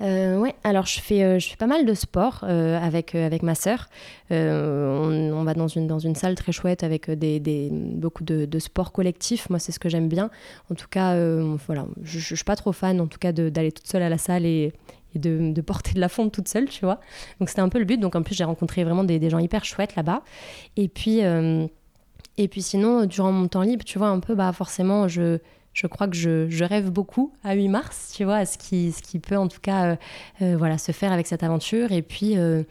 Euh, 0.00 0.36
Oui, 0.38 0.50
alors 0.62 0.86
je 0.86 1.00
fais, 1.00 1.24
euh, 1.24 1.38
je 1.40 1.48
fais 1.48 1.56
pas 1.56 1.66
mal 1.66 1.84
de 1.84 1.94
sport 1.94 2.44
euh, 2.44 2.78
avec, 2.80 3.16
avec 3.16 3.42
ma 3.42 3.56
sœur. 3.56 3.88
On, 4.30 5.42
va 5.42 5.54
dans 5.54 5.66
une, 5.66 5.88
dans 5.88 5.98
une 5.98 6.14
salle 6.14 6.36
très 6.36 6.52
chouette 6.52 6.84
avec 6.84 7.10
des, 7.10 7.40
des 7.40 7.70
beaucoup 7.72 8.22
de, 8.22 8.44
de 8.44 8.58
sports 8.58 8.92
collectifs. 8.92 9.50
Moi, 9.50 9.58
c'est 9.58 9.72
ce 9.72 9.80
que 9.80 9.88
j'aime 9.88 10.08
bien. 10.08 10.30
En 10.70 10.74
tout 10.74 10.86
cas, 10.88 11.16
voilà, 11.66 11.86
je, 12.02 12.18
je, 12.20 12.34
suis 12.34 12.44
pas 12.44 12.56
trop 12.56 12.72
fan, 12.72 13.00
en 13.00 13.08
tout 13.08 13.18
cas, 13.18 13.32
d'aller 13.32 13.72
toute 13.72 13.88
seule 13.88 14.02
à 14.02 14.08
la 14.08 14.18
salle 14.18 14.46
et, 14.46 14.72
et 15.14 15.18
de, 15.18 15.52
de, 15.52 15.60
porter 15.60 15.94
de 15.94 16.00
la 16.00 16.08
fonte 16.08 16.32
toute 16.32 16.48
seule, 16.48 16.68
tu 16.68 16.84
vois. 16.84 17.00
Donc 17.40 17.48
c'était 17.48 17.62
un 17.62 17.68
peu 17.68 17.78
le 17.78 17.84
but. 17.84 17.98
Donc 17.98 18.14
en 18.14 18.22
plus, 18.22 18.36
j'ai 18.36 18.44
rencontré 18.44 18.84
vraiment 18.84 19.04
des, 19.04 19.18
des, 19.18 19.30
gens 19.30 19.38
hyper 19.38 19.64
chouettes 19.64 19.96
là-bas. 19.96 20.22
Et 20.76 20.88
puis 20.88 21.22
et 22.38 22.46
puis 22.46 22.62
sinon, 22.62 23.04
durant 23.04 23.32
mon 23.32 23.48
temps 23.48 23.62
libre, 23.62 23.84
tu 23.84 23.98
vois, 23.98 24.08
un 24.08 24.20
peu, 24.20 24.36
bah 24.36 24.52
forcément, 24.52 25.08
je, 25.08 25.38
je 25.74 25.86
crois 25.88 26.06
que 26.06 26.16
je, 26.16 26.48
je, 26.48 26.64
rêve 26.64 26.90
beaucoup 26.90 27.32
à 27.42 27.54
8 27.54 27.68
mars, 27.68 28.12
tu 28.16 28.22
vois, 28.22 28.36
à 28.36 28.46
ce 28.46 28.56
qui, 28.58 28.92
ce 28.92 29.02
qui 29.02 29.18
peut 29.18 29.36
en 29.36 29.48
tout 29.48 29.60
cas 29.60 29.86
euh, 29.86 29.96
euh, 30.42 30.56
voilà, 30.56 30.78
se 30.78 30.92
faire 30.92 31.10
avec 31.10 31.26
cette 31.26 31.42
aventure. 31.42 31.90
Et 31.90 32.00
puis, 32.00 32.38
euh, 32.38 32.62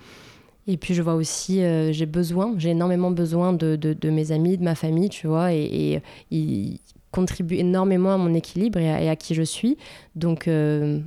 et 0.67 0.77
puis 0.77 0.93
je 0.93 1.01
vois 1.01 1.15
aussi, 1.15 1.61
j'ai 1.91 2.05
besoin, 2.05 2.55
j'ai 2.57 2.69
énormément 2.69 3.11
besoin 3.11 3.51
de, 3.53 3.75
de, 3.75 3.91
de, 3.91 4.09
mes 4.09 4.31
amis, 4.31 4.57
de 4.57 4.63
ma 4.63 4.75
famille, 4.75 5.09
tu 5.09 5.27
vois, 5.27 5.53
et, 5.53 6.01
ils 6.31 6.79
contribuent 7.11 7.55
énormément 7.55 8.13
à 8.13 8.17
mon 8.17 8.33
équilibre 8.33 8.79
et 8.79 9.09
à, 9.09 9.15
qui 9.15 9.33
je 9.33 9.43
suis. 9.43 9.77
Donc 10.15 10.49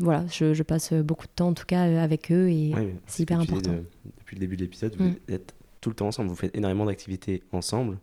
voilà, 0.01 0.25
je, 0.31 0.55
je, 0.55 0.63
passe 0.63 0.95
beaucoup 0.95 1.27
de 1.27 1.33
temps 1.33 1.49
en 1.49 1.55
tout 1.55 1.67
cas 1.67 1.83
avec 1.83 2.33
eux 2.33 2.49
et 2.49 2.73
c'est 3.07 3.23
hyper 3.25 3.41
important. 3.41 3.73
depuis 4.19 4.37
le 4.37 4.41
début 4.41 4.57
de 4.57 4.63
l'épisode, 4.63 4.97
vous 4.99 5.05
mm. 5.05 5.17
êtes 5.29 5.55
tout 5.83 5.91
le 5.91 5.95
temps 5.95 6.09
ensemble, 6.09 6.31
vous 6.31 6.37
faites 6.37 6.57
énormément 6.57 6.87
d'activités 6.87 7.43
ensemble 7.53 7.99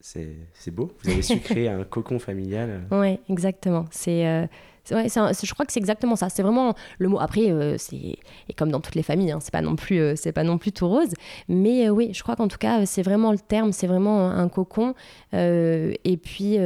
c'est 0.00 0.70
beau. 0.70 0.90
Vous 1.02 1.10
avez 1.10 1.22
su 1.22 1.38
créer 1.40 1.68
un 1.68 1.84
cocon 1.84 2.18
familial. 2.18 2.82
Oui, 2.90 3.18
exactement. 3.28 3.86
C'est, 3.90 4.26
euh, 4.26 4.46
ouais, 4.90 5.08
je 5.08 5.52
crois 5.52 5.66
que 5.66 5.72
c'est 5.72 5.80
exactement 5.80 6.16
ça. 6.16 6.28
C'est 6.28 6.42
vraiment 6.42 6.74
le 6.98 7.08
mot. 7.08 7.20
Après, 7.20 7.50
euh, 7.50 7.76
c'est 7.78 7.96
et 7.96 8.52
comme 8.56 8.70
dans 8.70 8.80
toutes 8.80 8.94
les 8.94 9.02
familles, 9.02 9.32
hein, 9.32 9.38
c'est 9.40 9.52
pas 9.52 9.62
non 9.62 9.76
plus, 9.76 10.00
euh, 10.00 10.14
c'est 10.16 10.32
pas 10.32 10.44
non 10.44 10.58
plus 10.58 10.72
tout 10.72 10.88
rose. 10.88 11.12
Mais 11.48 11.90
oui, 11.90 12.10
je 12.12 12.22
crois 12.22 12.36
qu'en 12.36 12.48
tout 12.48 12.58
cas, 12.58 12.86
c'est 12.86 13.02
vraiment 13.02 13.32
le 13.32 13.38
terme. 13.38 13.72
C'est 13.72 13.86
vraiment 13.86 14.30
un, 14.30 14.42
un 14.42 14.48
cocon. 14.48 14.94
et 15.32 16.20
puis 16.22 16.58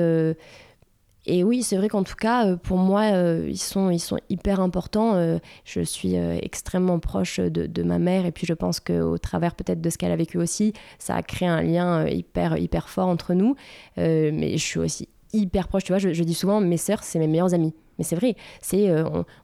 et 1.26 1.42
oui, 1.42 1.62
c'est 1.62 1.76
vrai 1.76 1.88
qu'en 1.88 2.04
tout 2.04 2.16
cas, 2.16 2.46
euh, 2.46 2.56
pour 2.56 2.76
moi, 2.76 3.02
euh, 3.14 3.48
ils, 3.48 3.58
sont, 3.58 3.90
hyper 4.28 4.60
importants. 4.60 5.14
Euh, 5.14 5.38
je 5.64 5.80
suis 5.80 6.14
extrêmement 6.14 6.98
proche 6.98 7.40
de, 7.40 7.82
ma 7.82 7.98
mère 7.98 8.26
et 8.26 8.32
puis 8.32 8.46
je 8.46 8.54
pense 8.54 8.80
qu'au 8.80 9.18
travers 9.18 9.54
peut-être 9.54 9.80
de 9.80 9.90
ce 9.90 9.98
qu'elle 9.98 10.12
a 10.12 10.16
vécu 10.16 10.38
aussi, 10.38 10.72
ça 10.98 11.14
a 11.14 11.22
créé 11.22 11.48
un 11.48 11.62
lien 11.62 12.06
hyper, 12.06 12.56
hyper 12.56 12.88
fort 12.88 13.08
entre 13.08 13.34
nous. 13.34 13.56
mais 13.96 14.52
je 14.56 14.64
suis 14.64 14.78
aussi 14.78 15.08
hyper 15.32 15.68
proche, 15.68 15.84
tu 15.84 15.92
vois, 15.92 15.98
je, 15.98 16.22
dis 16.22 16.34
souvent, 16.34 16.60
mes 16.60 16.76
sœurs, 16.76 17.02
c'est 17.02 17.18
mes 17.18 17.26
meilleures 17.26 17.54
amies. 17.54 17.74
Mais 17.98 18.04
c'est 18.04 18.16
vrai, 18.16 18.36
c'est 18.60 18.90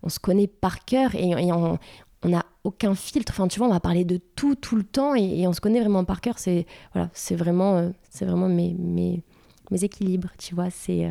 on, 0.03 0.09
se 0.09 0.19
connaît 0.19 0.47
par 0.47 0.85
cœur 0.85 1.15
et, 1.15 1.35
on, 1.53 1.79
n'a 2.25 2.45
aucun 2.65 2.95
filtre. 2.95 3.33
Enfin, 3.33 3.49
tu 3.49 3.59
vois, 3.59 3.69
on 3.69 3.73
va 3.73 3.81
parler 3.81 4.05
de 4.05 4.19
tout, 4.37 4.55
tout 4.55 4.77
le 4.77 4.85
temps 4.85 5.15
et, 5.15 5.47
on 5.47 5.53
se 5.53 5.61
connaît 5.61 5.81
vraiment 5.81 6.05
par 6.05 6.21
cœur. 6.21 6.39
C'est 6.39 6.67
voilà, 6.95 7.11
c'est 7.13 7.37
vraiment, 7.37 7.91
c'est 8.09 8.25
vraiment 8.25 8.49
mes, 8.49 8.75
mes, 8.79 9.23
mes 9.71 9.85
équilibres, 9.85 10.31
tu 10.39 10.55
vois. 10.55 10.71
C'est 10.71 11.09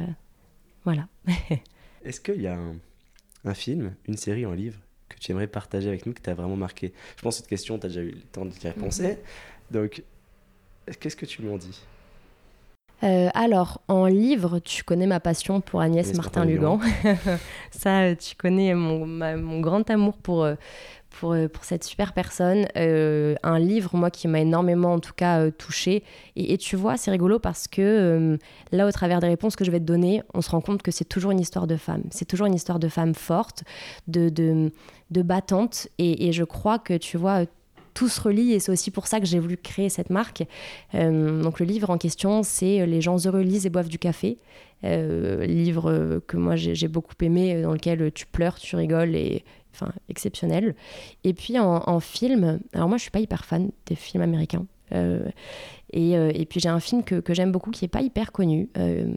voilà. 0.93 1.07
Est-ce 2.03 2.19
qu'il 2.19 2.41
y 2.41 2.47
a 2.47 2.57
un, 3.45 3.53
film, 3.53 3.93
une 4.07 4.17
série, 4.17 4.45
un 4.45 4.55
livre 4.55 4.79
que 5.07 5.17
tu 5.19 5.31
aimerais 5.31 5.47
partager 5.47 5.87
avec 5.87 6.05
nous, 6.05 6.13
que 6.13 6.21
tu 6.21 6.29
as 6.29 6.33
vraiment 6.33 6.55
marqué? 6.55 6.93
Je 7.17 7.21
pense 7.21 7.35
que 7.35 7.41
cette 7.41 7.49
question, 7.49 7.77
tu 7.77 7.85
as 7.85 7.89
déjà 7.89 8.01
eu 8.01 8.11
le 8.11 8.21
temps 8.21 8.45
d'y 8.45 8.59
répondre. 8.59 8.93
Mhm. 8.99 9.15
Donc, 9.69 10.03
qu'est-ce 10.99 11.15
que 11.15 11.25
tu 11.25 11.43
lui 11.43 11.49
en 11.49 11.57
dis? 11.57 11.79
Euh, 13.03 13.29
alors, 13.33 13.81
en 13.87 14.07
livre, 14.07 14.59
tu 14.59 14.83
connais 14.83 15.07
ma 15.07 15.19
passion 15.19 15.61
pour 15.61 15.79
Agnès, 15.79 16.13
Martin-Lugan. 16.15 16.79
Ça, 17.71 18.15
tu 18.15 18.35
connais 18.35 18.73
mon, 18.73 19.05
mon 19.05 19.61
grand 19.61 19.89
amour 19.89 20.17
pour, 20.17 20.43
euh, 20.43 20.55
pour, 21.09 21.33
euh, 21.33 21.47
pour 21.47 21.63
cette 21.63 21.83
super 21.83 22.13
personne. 22.13 22.67
Euh, 22.77 23.35
un 23.43 23.59
livre, 23.59 23.95
moi, 23.95 24.11
qui 24.11 24.27
m'a 24.27 24.39
énormément, 24.39 24.93
en 24.93 24.99
tout 24.99 25.13
cas, 25.15 25.39
euh, 25.39 25.51
touchée. 25.51 26.03
Et, 26.35 26.57
tu 26.57 26.75
vois, 26.75 26.97
c'est 26.97 27.11
rigolo 27.11 27.39
parce 27.39 27.67
que 27.67 28.37
là, 28.71 28.87
au 28.87 28.91
travers 28.91 29.19
des 29.19 29.27
réponses 29.27 29.55
que 29.55 29.65
je 29.65 29.71
vais 29.71 29.79
te 29.79 29.85
donner, 29.85 30.21
on 30.33 30.41
se 30.41 30.49
rend 30.49 30.61
compte 30.61 30.81
que 30.81 30.91
c'est 30.91 31.05
toujours 31.05 31.31
une 31.31 31.39
histoire 31.39 31.67
de 31.67 31.75
femme. 31.75 32.03
C'est 32.11 32.25
toujours 32.25 32.47
une 32.47 32.55
histoire 32.55 32.79
de 32.79 32.87
femme 32.87 33.13
forte, 33.13 33.63
de, 34.07 34.29
de, 34.29 34.71
de 35.11 35.21
battante. 35.21 35.87
Et, 35.97 36.27
et, 36.27 36.31
je 36.31 36.43
crois 36.43 36.79
que, 36.79 36.95
tu 36.95 37.17
vois, 37.17 37.45
tout 37.93 38.07
se 38.07 38.21
relie 38.21 38.53
et 38.53 38.59
c'est 38.59 38.71
aussi 38.71 38.91
pour 38.91 39.07
ça 39.07 39.19
que 39.19 39.25
j'ai 39.25 39.39
voulu 39.39 39.57
créer 39.57 39.89
cette 39.89 40.09
marque. 40.09 40.43
donc 40.93 41.59
le 41.59 41.65
livre 41.65 41.89
en 41.89 41.97
question, 41.97 42.43
c'est 42.43 42.85
Les 42.85 43.01
gens 43.01 43.17
heureux 43.25 43.41
lisent 43.41 43.65
et 43.65 43.69
boivent 43.69 43.89
du 43.89 43.99
café. 43.99 44.37
livre 44.83 46.21
que 46.27 46.37
moi 46.37 46.55
j'ai 46.55 46.87
beaucoup 46.87 47.15
aimé, 47.21 47.61
dans 47.61 47.73
lequel 47.73 48.11
tu 48.13 48.25
pleures, 48.25 48.55
tu 48.55 48.77
rigoles 48.77 49.15
et 49.15 49.43
exceptionnel. 50.09 50.75
Et 51.23 51.33
puis 51.33 51.59
en, 51.59 51.99
film, 51.99 52.59
alors 52.73 52.87
moi 52.87 52.97
je 52.97 53.03
suis 53.03 53.11
pas 53.11 53.19
hyper 53.19 53.45
fan 53.45 53.71
des 53.85 53.95
films 53.95 54.23
américains. 54.23 54.65
Euh, 54.93 55.29
et, 55.93 56.17
euh, 56.17 56.31
et, 56.33 56.45
puis 56.45 56.59
j'ai 56.59 56.69
un 56.69 56.79
film 56.79 57.03
que, 57.03 57.19
que 57.19 57.33
j'aime 57.33 57.51
beaucoup 57.51 57.71
qui 57.71 57.85
est 57.85 57.89
pas 57.89 58.01
hyper 58.01 58.31
connu, 58.31 58.69
euh, 58.77 59.11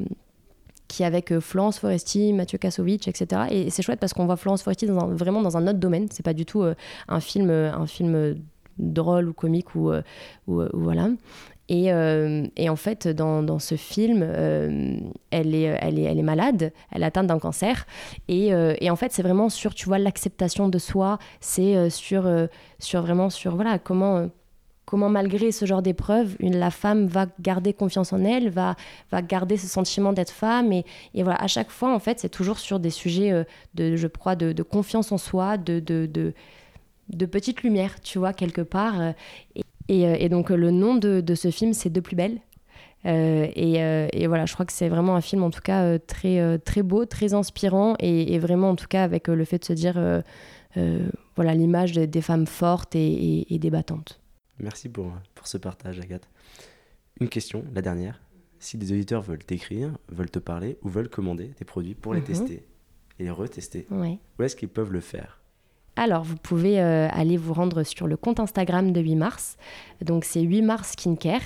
qui 0.89 1.03
est 1.03 1.07
avec 1.07 1.39
Florence 1.39 1.79
Foresti, 1.79 2.33
Mathieu 2.33 2.59
Kassovitch, 2.59 3.09
etc. 3.09 3.43
Et 3.51 3.71
c'est 3.71 3.83
chouette 3.83 4.01
parce 4.01 4.13
qu'on 4.13 4.27
voit 4.27 4.37
Florence 4.37 4.63
Foresti 4.63 4.87
dans 4.87 5.09
vraiment 5.09 5.41
dans 5.41 5.57
un 5.57 5.67
autre 5.67 5.79
domaine. 5.79 6.09
C'est 6.11 6.23
pas 6.23 6.35
du 6.35 6.45
tout 6.45 6.65
un 7.09 7.21
film, 7.21 7.51
un 7.51 7.87
film 7.87 8.37
drôle 8.79 9.29
ou 9.29 9.33
comique 9.33 9.75
ou, 9.75 9.91
ou, 10.47 10.63
voilà. 10.75 11.09
Et, 11.69 11.87
et, 12.57 12.69
en 12.69 12.77
fait, 12.77 13.09
dans, 13.09 13.43
dans 13.43 13.59
ce 13.59 13.77
film, 13.77 14.23
elle, 14.23 15.55
est, 15.55 15.79
elle, 15.81 15.99
est, 15.99 16.03
elle 16.03 16.19
est 16.19 16.23
malade, 16.23 16.73
elle 16.91 17.03
est 17.03 17.07
atteinte 17.07 17.29
d'un 17.29 17.39
cancer. 17.39 17.87
Et, 18.29 18.49
et, 18.49 18.91
en 18.91 18.97
fait, 18.97 19.13
c'est 19.13 19.23
vraiment 19.23 19.49
sur, 19.49 19.75
tu 19.75 19.87
vois, 19.87 19.99
l'acceptation 19.99 20.69
de 20.69 20.79
soi, 20.79 21.19
c'est 21.41 21.89
sur, 21.89 22.31
sur 22.79 23.01
vraiment 23.01 23.31
sur, 23.31 23.55
voilà, 23.55 23.79
comment 23.79 24.29
comment 24.93 25.09
malgré 25.09 25.53
ce 25.53 25.65
genre 25.65 25.81
d'épreuve, 25.81 26.37
la 26.41 26.71
femme 26.71 27.07
va 27.07 27.27
garder 27.41 27.73
confiance 27.73 28.13
en 28.13 28.23
elle, 28.25 28.51
va, 28.51 28.77
va 29.11 29.23
garder 29.23 29.57
ce 29.57 29.67
sentiment 29.67 30.13
d'être 30.13 30.31
femme. 30.31 30.71
Et, 30.71 30.85
et, 31.15 31.23
voilà, 31.23 31.43
à 31.43 31.47
chaque 31.47 31.71
fois, 31.71 31.95
en 31.95 31.99
fait, 31.99 32.21
c'est 32.21 32.29
toujours 32.29 32.59
sur 32.59 32.79
des 32.79 32.91
sujets, 32.91 33.33
euh, 33.33 33.45
de, 33.73 33.97
je 33.97 34.07
crois, 34.07 34.37
de, 34.37 34.63
confiance 34.63 35.11
en 35.11 35.17
soi, 35.17 35.57
de, 35.57 35.81
de, 35.81 36.05
de, 36.05 36.35
de 37.09 37.27
petite 37.27 37.63
lumière, 37.63 38.01
tu 38.01 38.19
vois, 38.19 38.35
quelque 38.35 38.61
part. 38.61 39.01
Euh, 39.01 39.13
et, 39.89 40.07
euh, 40.07 40.17
et, 40.19 40.29
donc, 40.29 40.51
le 40.51 40.71
nom 40.71 40.95
de, 40.95 41.21
de 41.21 41.35
ce 41.35 41.51
film, 41.51 41.73
c'est 41.73 41.91
De 41.91 42.01
plus 42.01 42.17
belle. 42.17 42.39
et, 43.05 43.75
et, 44.13 44.27
voilà, 44.27 44.47
je 44.47 44.55
crois 44.55 44.65
que 44.65 44.73
c'est 44.73 44.89
vraiment 44.89 45.17
un 45.17 45.21
film 45.21 45.43
en 45.43 45.51
tout 45.51 45.61
cas 45.61 45.99
très, 45.99 46.59
très 46.61 46.83
beau, 46.83 47.05
très 47.05 47.35
inspirant 47.35 47.97
et, 47.99 48.39
vraiment 48.39 48.71
en 48.71 48.77
tout 48.77 48.87
cas 48.87 49.03
avec 49.03 49.27
le 49.27 49.45
fait 49.45 49.59
de 49.59 49.65
se 49.65 49.73
dire 49.73 50.23
voilà 51.35 51.55
l'image 51.55 51.95
des 51.95 52.21
femmes 52.21 52.47
fortes 52.47 52.95
et, 52.95 53.53
et 53.53 53.59
débattantes. 53.59 54.21
Merci 54.61 54.89
pour, 54.89 55.13
pour 55.35 55.49
ce 55.49 55.59
partage, 55.59 55.99
Agathe. 55.99 56.29
Une 57.21 57.29
question, 57.29 57.65
la 57.75 57.83
dernière. 57.83 58.21
Si 58.61 58.79
des 58.79 58.93
auditeurs 58.93 59.23
veulent 59.23 59.45
t'écrire, 59.45 59.91
veulent 60.09 60.31
te 60.31 60.39
parler 60.39 60.79
ou 60.83 60.89
veulent 60.89 61.09
commander 61.09 61.53
des 61.59 61.65
produits 61.65 61.97
pour 61.97 62.15
les 62.15 62.21
mhm. 62.21 62.27
tester 62.27 62.67
et 63.19 63.25
les 63.25 63.31
retester, 63.31 63.87
où 63.91 64.43
est-ce 64.43 64.57
qu'ils 64.57 64.69
peuvent 64.69 64.93
le 64.93 65.01
faire? 65.01 65.42
Alors, 65.95 66.23
vous 66.23 66.37
pouvez 66.37 66.81
euh, 66.81 67.07
aller 67.11 67.37
vous 67.37 67.53
rendre 67.53 67.83
sur 67.83 68.07
le 68.07 68.17
compte 68.17 68.41
Instagram 68.41 68.93
de 68.93 69.01
8 69.03 69.15
mars. 69.15 69.59
Donc, 70.01 70.25
c'est 70.25 70.41
8 70.41 70.63
mars 70.63 70.93
skincare. 70.93 71.43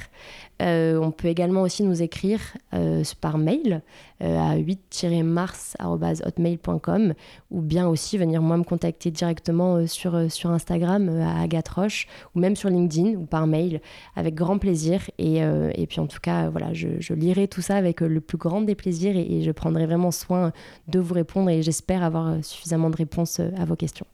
Euh, 0.63 0.97
on 0.99 1.11
peut 1.11 1.27
également 1.27 1.63
aussi 1.63 1.83
nous 1.83 2.01
écrire 2.01 2.39
euh, 2.73 3.03
par 3.21 3.39
mail 3.39 3.83
à 4.21 4.57
8-mars.hotmail.com 4.57 7.13
ou 7.51 7.61
bien 7.61 7.87
aussi 7.87 8.17
venir 8.17 8.41
moi 8.41 8.57
me 8.57 8.63
contacter 8.63 9.11
directement 9.11 9.87
sur, 9.87 10.33
sur 10.33 10.51
Instagram 10.51 11.21
à 11.21 11.43
Agathe 11.43 11.69
Roche 11.69 12.07
ou 12.35 12.39
même 12.39 12.57
sur 12.57 12.71
LinkedIn 12.71 13.19
ou 13.19 13.27
par 13.27 13.47
mail 13.47 13.83
avec 14.15 14.35
grand 14.35 14.57
plaisir. 14.57 15.03
Et, 15.19 15.43
puis, 15.89 16.01
en 16.01 16.07
tout 16.07 16.21
cas, 16.23 16.49
voilà, 16.49 16.73
je, 16.73 17.13
lirai 17.13 17.47
tout 17.49 17.61
ça 17.63 17.77
avec 17.77 18.01
le 18.01 18.23
plus 18.23 18.39
grand 18.39 18.63
des 18.63 18.77
plaisirs 18.77 19.17
et, 19.17 19.39
et 19.39 19.43
je 19.43 19.51
prendrai 19.51 19.87
vraiment 19.87 20.13
soin 20.13 20.53
de 20.89 21.01
vous 21.01 21.15
répondre 21.15 21.51
et 21.51 21.63
j'espère 21.63 22.05
avoir 22.05 22.37
suffisamment 22.43 22.91
de 22.91 22.97
réponses 22.97 23.41
à 23.41 23.65
vos 23.67 23.77
questions. 23.77 24.07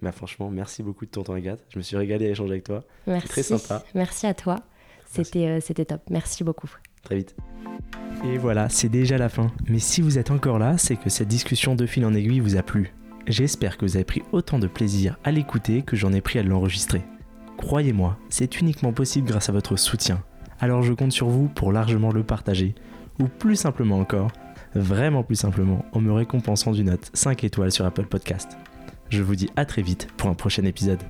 Bah 0.00 0.12
franchement, 0.12 0.50
merci 0.50 0.82
beaucoup 0.82 1.04
de 1.04 1.10
ton 1.10 1.22
temps, 1.22 1.34
Agathe. 1.34 1.64
Je 1.68 1.78
me 1.78 1.82
suis 1.82 1.96
régalé 1.96 2.26
à 2.26 2.30
échanger 2.30 2.52
avec 2.52 2.64
toi. 2.64 2.82
Merci. 3.06 3.28
Très 3.28 3.42
sympa. 3.42 3.84
Merci 3.94 4.26
à 4.26 4.34
toi. 4.34 4.60
C'était 5.06 5.46
euh, 5.46 5.60
c'était 5.60 5.84
top. 5.84 6.00
Merci 6.08 6.44
beaucoup. 6.44 6.70
Très 7.02 7.16
vite. 7.16 7.36
Et 8.24 8.38
voilà, 8.38 8.68
c'est 8.68 8.88
déjà 8.88 9.18
la 9.18 9.28
fin. 9.28 9.52
Mais 9.68 9.80
si 9.80 10.00
vous 10.00 10.18
êtes 10.18 10.30
encore 10.30 10.58
là, 10.58 10.78
c'est 10.78 10.96
que 10.96 11.10
cette 11.10 11.28
discussion 11.28 11.74
de 11.74 11.86
fil 11.86 12.06
en 12.06 12.14
aiguille 12.14 12.40
vous 12.40 12.56
a 12.56 12.62
plu. 12.62 12.94
J'espère 13.26 13.76
que 13.76 13.84
vous 13.84 13.96
avez 13.96 14.04
pris 14.04 14.22
autant 14.32 14.58
de 14.58 14.66
plaisir 14.66 15.18
à 15.24 15.30
l'écouter 15.30 15.82
que 15.82 15.96
j'en 15.96 16.12
ai 16.12 16.20
pris 16.20 16.38
à 16.38 16.42
l'enregistrer. 16.42 17.02
Croyez-moi, 17.56 18.16
c'est 18.28 18.60
uniquement 18.60 18.92
possible 18.92 19.28
grâce 19.28 19.48
à 19.48 19.52
votre 19.52 19.76
soutien. 19.76 20.22
Alors 20.60 20.82
je 20.82 20.92
compte 20.92 21.12
sur 21.12 21.28
vous 21.28 21.48
pour 21.48 21.72
largement 21.72 22.12
le 22.12 22.24
partager. 22.24 22.74
Ou 23.20 23.26
plus 23.26 23.56
simplement 23.56 23.98
encore, 23.98 24.30
vraiment 24.74 25.22
plus 25.22 25.36
simplement, 25.36 25.84
en 25.92 26.00
me 26.00 26.12
récompensant 26.12 26.72
d'une 26.72 26.86
note 26.86 27.10
5 27.12 27.44
étoiles 27.44 27.72
sur 27.72 27.84
Apple 27.84 28.06
Podcast. 28.06 28.56
Je 29.12 29.20
vous 29.20 29.36
dis 29.36 29.50
à 29.56 29.66
très 29.66 29.82
vite 29.82 30.08
pour 30.16 30.30
un 30.30 30.34
prochain 30.34 30.64
épisode. 30.64 31.02